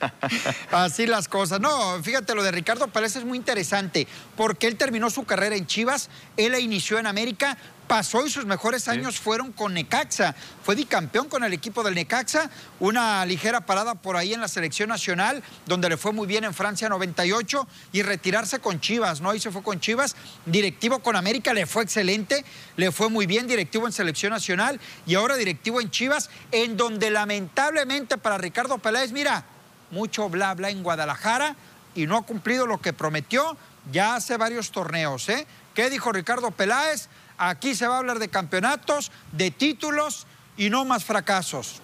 Así 0.70 1.06
las 1.06 1.26
cosas. 1.28 1.60
No, 1.60 2.00
fíjate, 2.02 2.34
lo 2.34 2.42
de 2.42 2.52
Ricardo 2.52 2.86
Pérez 2.88 3.16
es 3.16 3.24
muy 3.24 3.36
interesante, 3.36 4.06
porque 4.36 4.68
él 4.68 4.76
terminó 4.76 5.10
su 5.10 5.24
carrera 5.24 5.56
en 5.56 5.66
Chivas, 5.66 6.08
él 6.36 6.52
la 6.52 6.60
inició 6.60 6.98
en 6.98 7.06
América, 7.06 7.58
pasó 7.86 8.26
y 8.26 8.30
sus 8.30 8.46
mejores 8.46 8.88
años 8.88 9.18
fueron 9.18 9.52
con 9.52 9.74
Necaxa. 9.74 10.34
Fue 10.62 10.74
bicampeón 10.74 11.28
con 11.28 11.44
el 11.44 11.52
equipo 11.52 11.82
del 11.82 11.94
Necaxa, 11.94 12.50
una 12.80 13.24
ligera 13.26 13.60
parada 13.66 13.94
por 13.94 14.16
ahí 14.16 14.34
en 14.34 14.40
la 14.40 14.48
selección 14.48 14.88
nacional, 14.88 15.42
donde 15.66 15.88
le 15.88 15.96
fue 15.96 16.12
muy 16.12 16.26
bien 16.26 16.44
en 16.44 16.54
Francia 16.54 16.88
98 16.88 17.66
y 17.92 18.02
retirarse 18.02 18.58
con 18.58 18.80
Chivas, 18.80 19.20
¿no? 19.20 19.30
Ahí 19.30 19.40
se 19.40 19.50
fue 19.50 19.62
con 19.62 19.80
Chivas, 19.80 20.16
directivo 20.46 20.98
con 21.00 21.16
América, 21.16 21.54
le 21.54 21.66
fue 21.66 21.82
excelente, 21.82 22.44
le 22.76 22.90
fue 22.92 23.08
muy 23.08 23.26
bien, 23.26 23.46
directivo 23.46 23.86
en 23.86 23.92
selección 23.92 24.32
nacional 24.32 24.80
y 25.06 25.14
ahora 25.14 25.36
directivo 25.36 25.80
en 25.80 25.90
Chivas, 25.90 26.30
en 26.52 26.76
donde 26.76 27.10
lamentablemente 27.10 28.18
para 28.18 28.38
Ricardo 28.38 28.78
Peláez, 28.78 29.12
mira, 29.12 29.44
mucho 29.90 30.28
bla 30.28 30.54
bla 30.54 30.70
en 30.70 30.82
Guadalajara 30.82 31.56
y 31.94 32.06
no 32.06 32.16
ha 32.16 32.22
cumplido 32.22 32.66
lo 32.66 32.80
que 32.80 32.92
prometió 32.92 33.56
ya 33.92 34.16
hace 34.16 34.36
varios 34.36 34.70
torneos, 34.70 35.28
¿eh? 35.28 35.46
¿Qué 35.74 35.90
dijo 35.90 36.12
Ricardo 36.12 36.50
Peláez? 36.50 37.08
Aquí 37.38 37.74
se 37.74 37.86
va 37.86 37.96
a 37.96 37.98
hablar 37.98 38.18
de 38.18 38.28
campeonatos, 38.28 39.10
de 39.32 39.50
títulos 39.50 40.26
y 40.56 40.70
no 40.70 40.84
más 40.84 41.04
fracasos. 41.04 41.80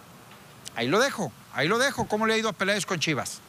Ahí 0.77 0.89
lo 0.89 1.01
dejo, 1.01 1.33
ahí 1.53 1.69
lo 1.69 1.79
dejo. 1.79 2.07
¿Cómo 2.07 2.27
le 2.27 2.35
ha 2.35 2.39
ido 2.39 2.49
a 2.49 2.53
Peláez 2.53 2.87
con 2.87 3.01
Chivas? 3.01 3.41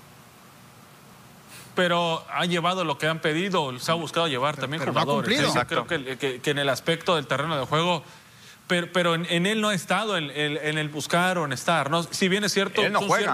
pero 1.75 2.23
ha 2.29 2.45
llevado 2.45 2.83
lo 2.83 2.97
que 2.97 3.07
han 3.07 3.19
pedido, 3.19 3.77
se 3.79 3.91
ha 3.91 3.95
buscado 3.95 4.27
llevar 4.27 4.57
también 4.57 4.83
jugadores. 4.83 5.41
creo 5.67 5.87
que, 5.87 6.41
en 6.43 6.57
el 6.57 6.69
aspecto 6.69 7.15
del 7.15 7.27
terreno 7.27 7.57
de 7.57 7.65
juego 7.65 8.03
pero, 8.93 9.15
en, 9.15 9.45
él 9.45 9.59
no 9.59 9.69
ha 9.69 9.73
estado 9.73 10.17
en, 10.17 10.29
el 10.31 10.89
buscar 10.89 11.37
o 11.37 11.45
en 11.45 11.51
estar. 11.51 11.89
¿no? 11.89 12.03
Si 12.03 12.29
bien 12.29 12.43
es 12.43 12.53
cierto, 12.53 12.81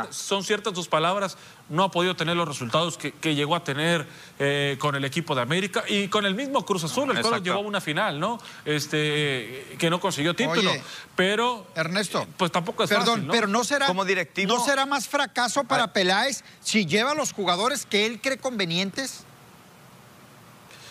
son, 0.09 0.43
Ciertas, 0.43 0.73
sus 0.73 0.87
palabras, 0.87 1.37
no 1.69 1.83
ha 1.83 1.91
podido 1.91 2.15
tener 2.15 2.35
los 2.35 2.47
resultados 2.47 2.97
que, 2.97 3.35
llegó 3.35 3.55
a 3.55 3.63
tener 3.63 4.07
eh, 4.39 4.77
con 4.79 4.95
el 4.95 5.05
equipo 5.05 5.35
de 5.35 5.41
América 5.41 5.83
y 5.87 6.07
con 6.07 6.25
el 6.25 6.33
mismo 6.33 6.65
Cruz 6.65 6.83
Azul, 6.83 7.15
el 7.15 7.21
cual 7.21 7.43
llevó 7.43 7.57
a 7.57 7.61
una 7.61 7.81
final, 7.81 8.19
¿no? 8.19 8.39
Este, 8.65 9.75
que 9.77 9.89
no 9.89 9.99
consiguió 9.99 10.35
título. 10.35 10.71
pero. 11.15 11.67
Ernesto. 11.75 12.25
Pues 12.37 12.51
tampoco 12.51 12.83
es 12.83 12.89
Perdón, 12.89 13.27
pero 13.29 13.47
no 13.47 13.63
será. 13.63 13.87
Como 13.87 14.05
directivo. 14.05 14.55
¿No 14.55 14.63
será 14.63 14.85
más 14.85 15.07
fracaso 15.07 15.63
para 15.65 15.93
Peláez 15.93 16.43
si 16.61 16.85
lleva 16.85 17.11
a 17.11 17.15
los 17.15 17.31
jugadores 17.31 17.85
que 17.85 18.05
él 18.05 18.19
cree 18.21 18.37
convenientes? 18.37 19.25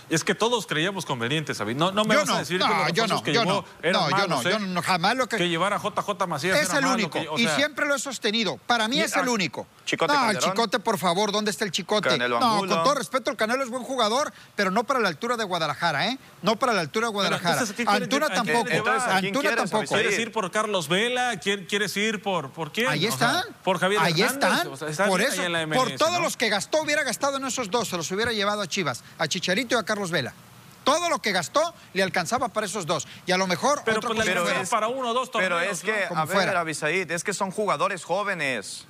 Es 0.09 0.23
que 0.23 0.35
todos 0.35 0.67
creíamos 0.67 1.05
convenientes, 1.05 1.59
David. 1.59 1.77
No, 1.77 1.91
no 1.91 2.05
me 2.05 2.17
vas 2.17 2.29
a 2.29 2.39
decir 2.39 2.61
que 2.61 2.67
los 2.67 2.93
yo 2.93 3.07
no, 3.07 3.23
que 3.23 3.33
yo 3.33 3.43
llevó 3.43 3.65
no, 3.83 3.91
no, 3.93 4.11
yo 4.11 4.27
no, 4.29 4.43
yo 4.43 4.59
no, 4.59 4.83
jamás 4.83 5.17
lo 5.17 5.29
que... 5.29 5.37
Que 5.37 5.49
llevar 5.49 5.73
a 5.73 5.79
JJ 5.79 6.27
Macías 6.29 6.61
Es 6.61 6.73
el 6.73 6.87
único, 6.87 7.19
y 7.37 7.47
siempre 7.49 7.87
lo 7.87 7.95
he 7.95 7.99
sostenido. 7.99 8.59
Para 8.67 8.89
mí 8.89 9.01
es 9.01 9.17
el 9.17 9.29
único. 9.29 9.67
Chicote 9.87 10.13
no, 10.13 10.31
el 10.31 10.39
Chicote, 10.39 10.79
por 10.81 10.99
favor, 10.99 11.31
¿dónde 11.33 11.51
está 11.51 11.65
el 11.65 11.71
Chicote? 11.71 12.19
no, 12.19 12.59
con 12.59 12.69
todo 12.69 12.95
respeto, 12.95 13.31
el 13.31 13.37
Canelo 13.37 13.63
es 13.63 13.71
buen 13.71 13.85
jugador, 13.85 14.33
pero 14.57 14.71
no 14.71 14.85
para 14.85 15.01
la 15.01 15.09
altura 15.09 15.37
de 15.37 15.45
Guadalajara, 15.45 16.09
¿eh? 16.09 16.19
No 16.43 16.57
para 16.57 16.73
la 16.73 16.81
altura 16.81 17.07
de 17.07 17.13
Guadalajara. 17.13 17.65
Antuna 17.87 18.29
tampoco. 18.29 18.69
Antuna 19.09 19.57
tampoco. 19.57 19.95
¿Quieres 19.95 20.19
ir 20.19 20.33
por 20.33 20.51
Carlos 20.51 20.89
Vela? 20.89 21.39
¿Quieres 21.39 21.97
ir 21.97 22.21
por, 22.21 22.51
por 22.51 22.73
quién? 22.73 22.89
Ahí 22.89 23.07
están. 23.07 23.45
por 23.63 23.79
Javier 23.79 24.03
Ahí 24.03 24.21
están. 24.21 24.69
por 25.09 25.23
eso, 25.23 25.43
por 25.73 25.93
todos 25.93 26.21
los 26.21 26.37
que 26.37 26.49
gastó, 26.49 26.83
hubiera 26.83 27.05
gastado 27.05 27.37
en 27.37 27.47
esos 27.47 27.71
dos, 27.71 27.89
se 27.89 27.97
los 27.97 28.11
hubiera 28.11 28.33
llevado 28.33 28.63
a 28.63 28.67
Chivas, 28.67 29.05
a 29.19 29.29
Chicharito 29.29 29.77
y 29.77 29.79
a 29.79 29.85
Carlos 29.85 30.11
Vela. 30.11 30.35
Todo 30.83 31.09
lo 31.09 31.21
que 31.21 31.33
gastó 31.33 31.75
le 31.95 32.03
alcanzaba 32.03 32.49
para 32.49 32.67
esos 32.67 32.87
dos. 32.87 33.09
Y 33.27 33.33
a 33.33 33.37
lo 33.37 33.47
mejor 33.49 33.83
pero, 33.85 33.99
otro 33.99 34.15
pues, 34.15 34.69
para 34.69 34.87
uno 34.87 35.11
o 35.11 35.15
dos 35.15 35.33
torneos, 35.33 35.59
Pero 35.59 35.73
es 35.73 35.81
que, 35.81 36.07
a 36.15 36.25
ver, 36.25 36.57
Abisaid, 36.57 37.11
es 37.11 37.25
que 37.25 37.33
son 37.33 37.51
jugadores 37.51 38.05
jóvenes. 38.05 38.87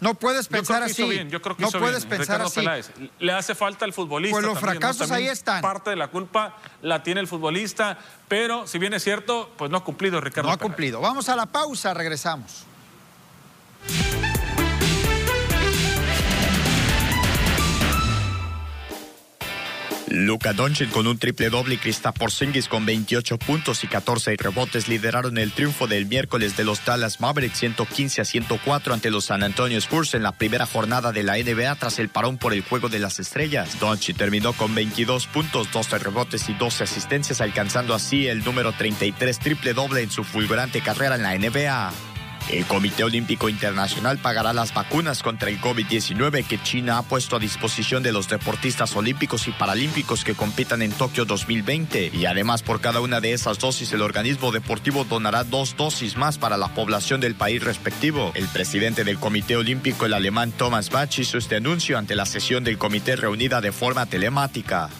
No 0.00 0.14
puedes 0.14 0.48
pensar 0.48 0.82
así. 0.82 1.26
Yo 1.28 1.42
creo 1.42 1.56
que 1.56 1.62
no 1.62 1.70
puedes 1.70 2.04
pensar 2.06 2.42
así. 2.42 2.64
Le 3.18 3.32
hace 3.32 3.54
falta 3.54 3.84
el 3.84 3.92
futbolista. 3.92 4.34
Pues 4.34 4.44
los 4.44 4.58
fracasos 4.58 5.10
ahí 5.10 5.26
están. 5.26 5.62
Parte 5.62 5.90
de 5.90 5.96
la 5.96 6.08
culpa 6.08 6.56
la 6.82 7.02
tiene 7.02 7.20
el 7.20 7.28
futbolista, 7.28 7.98
pero 8.28 8.66
si 8.66 8.78
bien 8.78 8.94
es 8.94 9.04
cierto, 9.04 9.50
pues 9.56 9.70
no 9.70 9.78
ha 9.78 9.84
cumplido 9.84 10.20
Ricardo. 10.20 10.48
No 10.48 10.54
ha 10.54 10.58
cumplido. 10.58 11.00
Vamos 11.00 11.28
a 11.28 11.36
la 11.36 11.46
pausa, 11.46 11.94
regresamos. 11.94 12.66
Luka 20.10 20.52
Doncic 20.52 20.90
con 20.90 21.06
un 21.06 21.18
triple 21.18 21.50
doble 21.50 21.76
y 21.76 21.78
Krista 21.78 22.10
Porzingis 22.12 22.66
con 22.66 22.84
28 22.84 23.38
puntos 23.38 23.84
y 23.84 23.86
14 23.86 24.36
rebotes 24.36 24.88
lideraron 24.88 25.38
el 25.38 25.52
triunfo 25.52 25.86
del 25.86 26.06
miércoles 26.06 26.56
de 26.56 26.64
los 26.64 26.84
Dallas 26.84 27.20
Mavericks 27.20 27.58
115 27.58 28.20
a 28.20 28.24
104 28.24 28.92
ante 28.92 29.10
los 29.10 29.26
San 29.26 29.44
Antonio 29.44 29.78
Spurs 29.78 30.14
en 30.14 30.24
la 30.24 30.32
primera 30.32 30.66
jornada 30.66 31.12
de 31.12 31.22
la 31.22 31.36
NBA 31.36 31.76
tras 31.76 32.00
el 32.00 32.08
parón 32.08 32.38
por 32.38 32.52
el 32.52 32.62
juego 32.62 32.88
de 32.88 32.98
las 32.98 33.20
estrellas. 33.20 33.78
Doncic 33.78 34.16
terminó 34.16 34.52
con 34.52 34.74
22 34.74 35.28
puntos, 35.28 35.70
12 35.70 35.98
rebotes 35.98 36.48
y 36.48 36.54
12 36.54 36.84
asistencias 36.84 37.40
alcanzando 37.40 37.94
así 37.94 38.26
el 38.26 38.42
número 38.42 38.72
33 38.72 39.38
triple 39.38 39.74
doble 39.74 40.02
en 40.02 40.10
su 40.10 40.24
fulgurante 40.24 40.80
carrera 40.80 41.14
en 41.14 41.22
la 41.22 41.38
NBA. 41.38 42.09
El 42.52 42.66
Comité 42.66 43.04
Olímpico 43.04 43.48
Internacional 43.48 44.18
pagará 44.18 44.52
las 44.52 44.74
vacunas 44.74 45.22
contra 45.22 45.50
el 45.50 45.60
COVID-19 45.60 46.44
que 46.44 46.60
China 46.60 46.98
ha 46.98 47.02
puesto 47.02 47.36
a 47.36 47.38
disposición 47.38 48.02
de 48.02 48.12
los 48.12 48.28
deportistas 48.28 48.96
olímpicos 48.96 49.46
y 49.46 49.52
paralímpicos 49.52 50.24
que 50.24 50.34
compitan 50.34 50.82
en 50.82 50.90
Tokio 50.90 51.24
2020. 51.24 52.10
Y 52.12 52.26
además, 52.26 52.62
por 52.62 52.80
cada 52.80 53.00
una 53.00 53.20
de 53.20 53.34
esas 53.34 53.60
dosis, 53.60 53.92
el 53.92 54.02
organismo 54.02 54.50
deportivo 54.50 55.04
donará 55.04 55.44
dos 55.44 55.76
dosis 55.76 56.16
más 56.16 56.38
para 56.38 56.56
la 56.56 56.74
población 56.74 57.20
del 57.20 57.36
país 57.36 57.62
respectivo. 57.62 58.32
El 58.34 58.48
presidente 58.48 59.04
del 59.04 59.18
Comité 59.18 59.56
Olímpico, 59.56 60.06
el 60.06 60.14
alemán 60.14 60.50
Thomas 60.50 60.90
Bach, 60.90 61.16
hizo 61.18 61.38
este 61.38 61.56
anuncio 61.56 61.98
ante 61.98 62.16
la 62.16 62.26
sesión 62.26 62.64
del 62.64 62.78
comité 62.78 63.14
reunida 63.14 63.60
de 63.60 63.70
forma 63.70 64.06
telemática. 64.06 64.90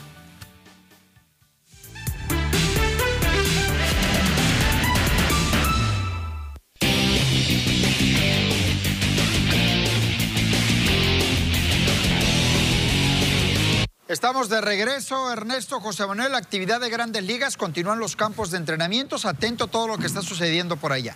Estamos 14.10 14.48
de 14.48 14.60
regreso, 14.60 15.30
Ernesto 15.30 15.78
José 15.78 16.04
Manuel. 16.04 16.32
La 16.32 16.38
actividad 16.38 16.80
de 16.80 16.90
grandes 16.90 17.22
ligas 17.22 17.56
continúan 17.56 18.00
los 18.00 18.16
campos 18.16 18.50
de 18.50 18.56
entrenamientos. 18.56 19.24
Atento 19.24 19.66
a 19.66 19.68
todo 19.68 19.86
lo 19.86 19.98
que 19.98 20.06
está 20.08 20.20
sucediendo 20.20 20.76
por 20.76 20.90
allá. 20.90 21.14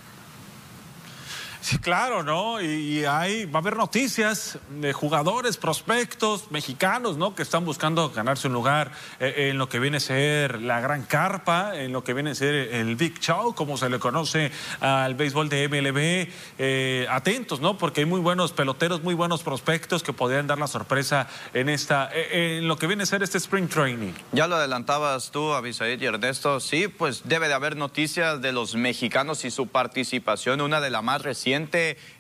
Sí, 1.65 1.79
claro, 1.79 2.23
¿no? 2.23 2.61
Y, 2.61 3.07
hay, 3.07 3.47
va 3.47 3.61
a 3.61 3.62
haber 3.62 3.79
noticias 3.79 4.59
de 4.69 4.93
jugadores, 4.93 5.57
prospectos 5.57 6.51
mexicanos, 6.51 7.17
¿no? 7.17 7.35
Que 7.35 7.41
están 7.41 7.65
buscando 7.65 8.11
ganarse 8.11 8.49
un 8.49 8.53
lugar 8.53 8.93
eh, 9.19 9.49
en 9.49 9.57
lo 9.57 9.67
que 9.67 9.79
viene 9.79 9.97
a 9.97 10.01
ser 10.01 10.61
la 10.61 10.81
gran 10.81 11.05
carpa, 11.05 11.75
en 11.75 11.91
lo 11.91 12.05
que 12.05 12.12
viene 12.12 12.33
a 12.33 12.35
ser 12.35 12.55
el 12.55 12.97
Big 12.97 13.19
Show, 13.19 13.55
como 13.55 13.79
se 13.79 13.89
le 13.89 13.99
conoce 13.99 14.53
al 14.81 15.15
béisbol 15.15 15.49
de 15.49 15.67
MLB. 15.67 16.31
Eh, 16.59 17.07
atentos, 17.09 17.61
¿no? 17.61 17.79
Porque 17.79 18.03
hay 18.03 18.07
muy 18.07 18.21
buenos 18.21 18.53
peloteros, 18.53 19.03
muy 19.03 19.15
buenos 19.15 19.43
prospectos 19.43 20.03
que 20.03 20.12
podrían 20.12 20.47
dar 20.47 20.59
la 20.59 20.67
sorpresa 20.67 21.29
en 21.55 21.71
esta, 21.71 22.11
eh, 22.12 22.59
en 22.59 22.69
lo 22.69 22.77
que 22.77 22.87
viene 22.87 23.05
a 23.05 23.07
ser 23.07 23.23
este 23.23 23.39
Spring 23.39 23.69
Training. 23.69 24.12
Ya 24.33 24.49
lo 24.49 24.57
adelantabas 24.57 25.31
tú, 25.31 25.55
Abisaid 25.55 25.99
y 26.03 26.05
Ernesto. 26.05 26.61
Sí, 26.61 26.89
pues 26.89 27.23
debe 27.25 27.49
de 27.49 27.55
haber 27.55 27.75
noticias 27.75 28.43
de 28.43 28.53
los 28.53 28.75
mexicanos 28.75 29.47
y 29.47 29.51
su 29.51 29.69
participación, 29.69 30.61
una 30.61 30.83
de 30.83 30.91
las 30.91 31.03
más 31.03 31.23
recientes 31.23 31.53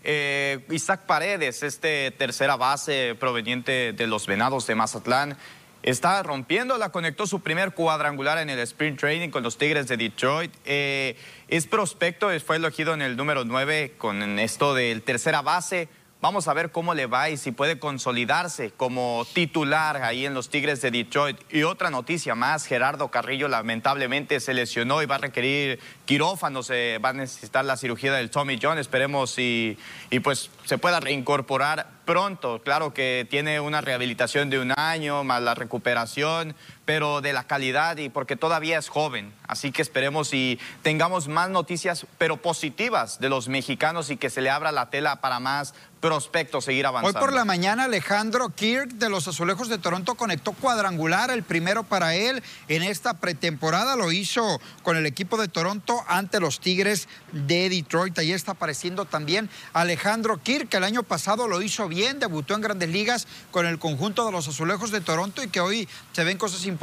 eh, 0.02 0.64
Isaac 0.70 1.06
Paredes, 1.06 1.62
este 1.62 2.10
tercera 2.12 2.56
base 2.56 3.14
proveniente 3.18 3.92
de 3.92 4.06
los 4.06 4.26
Venados 4.26 4.66
de 4.66 4.74
Mazatlán, 4.74 5.36
está 5.82 6.22
rompiendo, 6.22 6.78
la 6.78 6.90
conectó 6.90 7.26
su 7.26 7.40
primer 7.40 7.72
cuadrangular 7.72 8.38
en 8.38 8.48
el 8.48 8.58
sprint 8.60 8.98
training 8.98 9.28
con 9.28 9.42
los 9.42 9.58
Tigres 9.58 9.86
de 9.88 9.96
Detroit. 9.96 10.52
Eh, 10.64 11.16
es 11.48 11.66
prospecto, 11.66 12.28
fue 12.40 12.56
elegido 12.56 12.94
en 12.94 13.02
el 13.02 13.16
número 13.16 13.44
9 13.44 13.94
con 13.98 14.38
esto 14.38 14.74
del 14.74 15.02
tercera 15.02 15.42
base. 15.42 15.88
Vamos 16.24 16.48
a 16.48 16.54
ver 16.54 16.72
cómo 16.72 16.94
le 16.94 17.04
va 17.04 17.28
y 17.28 17.36
si 17.36 17.52
puede 17.52 17.78
consolidarse 17.78 18.70
como 18.70 19.26
titular 19.34 20.02
ahí 20.02 20.24
en 20.24 20.32
los 20.32 20.48
Tigres 20.48 20.80
de 20.80 20.90
Detroit. 20.90 21.36
Y 21.50 21.64
otra 21.64 21.90
noticia 21.90 22.34
más, 22.34 22.64
Gerardo 22.64 23.08
Carrillo 23.08 23.46
lamentablemente 23.46 24.40
se 24.40 24.54
lesionó 24.54 25.02
y 25.02 25.06
va 25.06 25.16
a 25.16 25.18
requerir 25.18 25.80
quirófano, 26.06 26.62
se 26.62 26.96
va 26.96 27.10
a 27.10 27.12
necesitar 27.12 27.66
la 27.66 27.76
cirugía 27.76 28.14
del 28.14 28.30
Tommy 28.30 28.58
John. 28.58 28.78
Esperemos 28.78 29.38
y, 29.38 29.76
y 30.08 30.20
pues 30.20 30.50
se 30.64 30.78
pueda 30.78 30.98
reincorporar 30.98 31.90
pronto. 32.06 32.62
Claro 32.62 32.94
que 32.94 33.26
tiene 33.28 33.60
una 33.60 33.82
rehabilitación 33.82 34.48
de 34.48 34.60
un 34.60 34.72
año, 34.78 35.24
más 35.24 35.42
la 35.42 35.54
recuperación, 35.54 36.54
pero 36.84 37.20
de 37.20 37.32
la 37.32 37.44
calidad 37.44 37.96
y 37.96 38.08
porque 38.08 38.36
todavía 38.36 38.78
es 38.78 38.88
joven. 38.88 39.32
Así 39.46 39.72
que 39.72 39.82
esperemos 39.82 40.34
y 40.34 40.58
tengamos 40.82 41.28
más 41.28 41.50
noticias, 41.50 42.06
pero 42.18 42.36
positivas 42.36 43.20
de 43.20 43.28
los 43.28 43.48
mexicanos 43.48 44.10
y 44.10 44.16
que 44.16 44.30
se 44.30 44.40
le 44.40 44.50
abra 44.50 44.72
la 44.72 44.90
tela 44.90 45.20
para 45.20 45.40
más 45.40 45.74
prospectos 46.00 46.66
seguir 46.66 46.84
avanzando. 46.84 47.18
Hoy 47.18 47.24
por 47.24 47.32
la 47.32 47.46
mañana 47.46 47.84
Alejandro 47.84 48.50
Kirk 48.50 48.90
de 48.90 49.08
los 49.08 49.26
Azulejos 49.26 49.70
de 49.70 49.78
Toronto 49.78 50.16
conectó 50.16 50.52
cuadrangular, 50.52 51.30
el 51.30 51.42
primero 51.42 51.82
para 51.82 52.14
él 52.14 52.42
en 52.68 52.82
esta 52.82 53.14
pretemporada. 53.14 53.96
Lo 53.96 54.12
hizo 54.12 54.60
con 54.82 54.98
el 54.98 55.06
equipo 55.06 55.38
de 55.38 55.48
Toronto 55.48 56.04
ante 56.06 56.40
los 56.40 56.60
Tigres 56.60 57.08
de 57.32 57.70
Detroit. 57.70 58.18
Ahí 58.18 58.32
está 58.32 58.52
apareciendo 58.52 59.06
también 59.06 59.48
Alejandro 59.72 60.42
Kirk, 60.42 60.68
que 60.68 60.76
el 60.76 60.84
año 60.84 61.04
pasado 61.04 61.48
lo 61.48 61.62
hizo 61.62 61.88
bien, 61.88 62.18
debutó 62.18 62.54
en 62.54 62.60
grandes 62.60 62.90
ligas 62.90 63.26
con 63.50 63.64
el 63.64 63.78
conjunto 63.78 64.26
de 64.26 64.32
los 64.32 64.46
Azulejos 64.46 64.90
de 64.90 65.00
Toronto 65.00 65.42
y 65.42 65.48
que 65.48 65.60
hoy 65.60 65.88
se 66.12 66.24
ven 66.24 66.36
cosas 66.36 66.66
importantes 66.66 66.73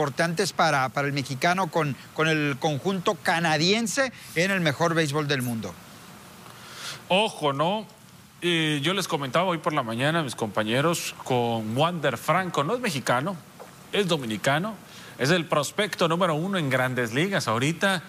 para, 0.54 0.90
para 0.90 1.08
el 1.08 1.14
mexicano 1.14 1.68
con, 1.68 1.96
con 2.14 2.28
el 2.28 2.58
conjunto 2.60 3.16
canadiense 3.16 4.12
en 4.36 4.52
el 4.52 4.62
mejor 4.62 4.94
béisbol 4.94 5.28
del 5.28 5.42
mundo. 5.42 5.74
Ojo, 7.10 7.54
¿no? 7.54 7.86
yo 8.42 8.94
les 8.94 9.08
comentaba 9.08 9.46
hoy 9.46 9.60
por 9.60 9.74
la 9.74 9.84
mañana 9.84 10.20
a 10.20 10.24
mis 10.24 10.36
compañeros 10.36 11.14
con 11.24 11.78
Wander 11.78 12.18
Franco, 12.18 12.64
no 12.64 12.74
es 12.74 12.80
mexicano, 12.80 13.36
es 13.92 14.08
dominicano, 14.08 14.74
es 15.20 15.30
el 15.30 15.46
prospecto 15.46 16.08
número 16.08 16.34
uno 16.34 16.58
en 16.58 16.70
grandes 16.70 17.14
ligas. 17.14 17.48
Ahorita 17.48 18.02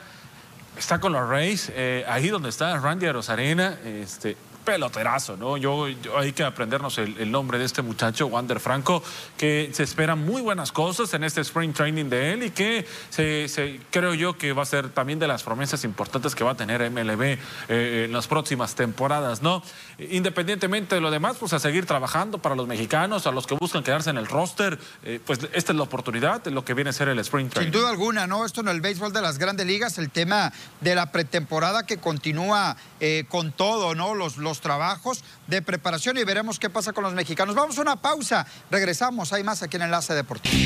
está 0.79 1.01
con 1.01 1.13
los 1.13 1.29
Rays, 1.29 1.71
eh, 1.75 2.05
ahí 2.09 2.29
donde 2.29 2.49
está 2.49 2.79
Randy 2.79 3.11
Rosarena, 3.11 3.79
este, 3.85 4.37
peloterazo, 4.65 5.37
¿no? 5.37 5.57
Yo, 5.57 5.87
hay 6.17 6.33
que 6.33 6.45
aprendernos 6.45 6.99
el, 6.99 7.31
nombre 7.31 7.59
de 7.59 7.65
este 7.65 7.83
muchacho, 7.83 8.27
Wander 8.27 8.61
Franco, 8.61 9.03
que 9.37 9.71
se 9.73 9.83
esperan 9.83 10.25
muy 10.25 10.43
buenas 10.43 10.73
cosas 10.73 11.13
en 11.15 11.25
este 11.25 11.41
Spring 11.41 11.73
Training 11.73 12.07
de 12.07 12.33
él 12.33 12.43
y 12.45 12.51
que 12.51 12.87
se, 13.11 13.81
creo 13.91 14.15
yo 14.15 14.37
que 14.37 14.53
va 14.53 14.63
a 14.63 14.67
ser 14.67 14.91
también 14.91 15.19
de 15.19 15.27
las 15.27 15.43
promesas 15.43 15.85
importantes 15.85 16.35
que 16.35 16.45
va 16.45 16.53
a 16.53 16.57
tener 16.57 16.91
MLB 16.91 17.39
eh, 17.69 18.05
en 18.07 18.13
las 18.13 18.27
próximas 18.27 18.75
temporadas, 18.75 19.43
¿no? 19.43 19.63
Independientemente 19.99 20.95
de 20.95 21.01
lo 21.01 21.11
demás, 21.11 21.37
pues 21.39 21.53
a 21.53 21.59
seguir 21.59 21.87
trabajando 21.87 22.39
para 22.39 22.55
los 22.55 22.67
mexicanos, 22.67 23.27
a 23.27 23.33
los 23.33 23.47
que 23.47 23.55
buscan 23.55 23.83
quedarse 23.83 24.11
en 24.11 24.19
el 24.19 24.27
roster, 24.27 24.79
eh, 25.05 25.21
pues 25.25 25.41
esta 25.53 25.73
es 25.73 25.77
la 25.77 25.85
oportunidad 25.85 26.43
de 26.43 26.51
lo 26.51 26.65
que 26.65 26.75
viene 26.75 26.91
a 26.91 26.93
ser 26.93 27.09
el 27.09 27.19
Spring 27.21 27.49
Training. 27.49 27.73
Sin 27.73 27.81
duda 27.81 27.91
alguna, 27.91 28.27
¿no? 28.27 28.45
Esto 28.45 28.61
en 28.61 28.69
el 28.69 28.81
béisbol 28.81 29.13
de 29.13 29.23
las 29.23 29.39
grandes 29.39 29.67
ligas, 29.67 29.99
el 29.99 30.11
tema 30.11 30.53
de 30.81 30.95
la 30.95 31.13
pretemporada 31.13 31.85
que 31.85 31.99
continúa 31.99 32.77
eh, 33.01 33.25
con 33.29 33.53
todo, 33.53 33.95
¿no? 33.95 34.15
Los, 34.15 34.37
los 34.37 34.52
trabajos 34.61 35.25
de 35.47 35.63
preparación 35.63 36.19
y 36.19 36.25
veremos 36.25 36.59
qué 36.59 36.71
pasa 36.71 36.93
con 36.93 37.05
los 37.05 37.15
mexicanos. 37.15 37.55
Vamos 37.55 37.79
a 37.79 37.83
una 37.83 37.97
pausa, 37.97 38.47
regresamos, 38.71 39.33
hay 39.33 39.43
más 39.43 39.63
aquí 39.63 39.77
en 39.77 39.83
Enlace 39.83 40.15
Deportivo. 40.15 40.57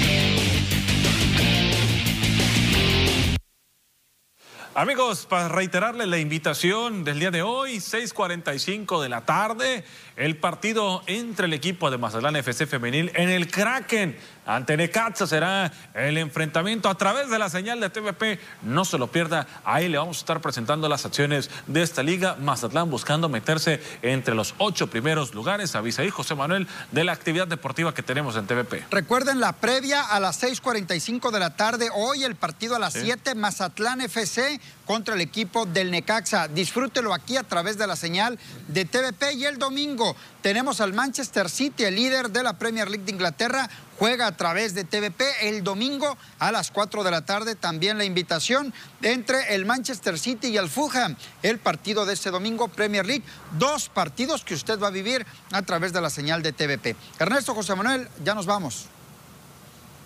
Amigos, 4.78 5.24
para 5.24 5.49
reiterarle 5.49 6.07
la 6.07 6.18
invitación 6.18 7.03
del 7.03 7.18
día 7.18 7.30
de 7.30 7.41
hoy, 7.41 7.80
6:45 7.80 9.01
de 9.01 9.09
la 9.09 9.24
tarde, 9.24 9.84
el 10.16 10.37
partido 10.37 11.03
entre 11.07 11.47
el 11.47 11.55
equipo 11.55 11.91
de 11.91 11.97
Mazatlán 11.97 12.37
FC 12.37 12.66
Femenil 12.66 13.11
en 13.14 13.30
el 13.30 13.51
Kraken 13.51 14.18
ante 14.47 14.76
Necaxa 14.76 15.26
será 15.26 15.72
el 15.92 16.16
enfrentamiento 16.18 16.88
a 16.88 16.97
través 16.97 17.28
de 17.28 17.38
la 17.38 17.51
señal 17.51 17.80
de 17.80 17.90
TVP. 17.90 18.38
No 18.62 18.84
se 18.84 18.97
lo 18.97 19.09
pierda, 19.09 19.47
ahí 19.64 19.88
le 19.88 19.99
vamos 19.99 20.18
a 20.18 20.20
estar 20.20 20.40
presentando 20.40 20.88
las 20.88 21.05
acciones 21.05 21.51
de 21.66 21.82
esta 21.82 22.03
liga. 22.03 22.36
Mazatlán 22.40 22.88
buscando 22.88 23.28
meterse 23.28 23.82
entre 24.03 24.34
los 24.34 24.55
ocho 24.59 24.86
primeros 24.88 25.34
lugares. 25.34 25.74
Avisa 25.74 26.03
ahí 26.03 26.11
José 26.11 26.34
Manuel 26.34 26.68
de 26.92 27.05
la 27.05 27.12
actividad 27.12 27.49
deportiva 27.49 27.92
que 27.92 28.03
tenemos 28.03 28.36
en 28.36 28.47
TVP. 28.47 28.84
Recuerden 28.90 29.40
la 29.40 29.53
previa 29.53 30.03
a 30.03 30.20
las 30.20 30.42
6:45 30.42 31.30
de 31.30 31.40
la 31.40 31.57
tarde. 31.57 31.90
Hoy 31.92 32.24
el 32.24 32.36
partido 32.36 32.76
a 32.76 32.78
las 32.78 32.92
7, 32.92 33.34
Mazatlán 33.34 34.01
FC 34.01 34.61
contra 34.86 35.14
el 35.14 35.20
equipo 35.20 35.66
del 35.66 35.90
Necaxa. 35.90 36.47
Disfrútelo 36.49 37.12
aquí 37.12 37.36
a 37.36 37.42
través 37.42 37.76
de 37.76 37.86
la 37.86 37.97
señal 37.97 38.38
de 38.68 38.84
TVP 38.84 39.32
y 39.32 39.44
el 39.44 39.59
domingo 39.59 40.16
tenemos 40.42 40.80
al 40.80 40.92
Manchester 40.92 41.51
City, 41.51 41.82
el 41.82 41.97
líder 41.97 42.30
de 42.30 42.44
la 42.44 42.53
Premier 42.53 42.88
League 42.88 43.05
de 43.05 43.11
Inglaterra, 43.11 43.68
juega 43.99 44.26
a 44.26 44.36
través 44.36 44.74
de 44.74 44.84
TVP 44.84 45.49
el 45.49 45.64
domingo 45.64 46.16
a 46.38 46.53
las 46.53 46.70
4 46.70 47.05
de 47.05 47.11
la 47.11 47.24
tarde. 47.24 47.55
También 47.55 47.99
la 47.99 48.05
invitación 48.05 48.72
entre 49.03 49.55
el 49.55 49.66
Manchester 49.66 50.18
City 50.18 50.49
y 50.49 50.57
el 50.57 50.68
Fulham, 50.68 51.16
el 51.42 51.59
partido 51.59 52.07
de 52.07 52.14
este 52.14 52.30
domingo 52.30 52.68
Premier 52.68 53.07
League. 53.07 53.24
Dos 53.59 53.88
partidos 53.88 54.44
que 54.44 54.55
usted 54.55 54.78
va 54.78 54.88
a 54.88 54.90
vivir 54.90 55.26
a 55.53 55.62
través 55.62 55.92
de 55.92 56.01
la 56.01 56.11
señal 56.11 56.42
de 56.42 56.53
TVP. 56.53 56.97
Ernesto 57.18 57.55
José 57.55 57.74
Manuel, 57.74 58.09
ya 58.24 58.34
nos 58.34 58.47
vamos. 58.47 58.86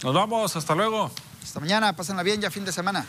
Nos 0.03 0.15
vamos, 0.15 0.57
hasta 0.57 0.75
luego. 0.75 1.11
Hasta 1.43 1.61
mañana, 1.61 1.95
pásenla 1.95 2.23
bien, 2.23 2.41
ya 2.41 2.51
fin 2.51 2.65
de 2.65 2.73
semana. 2.73 3.07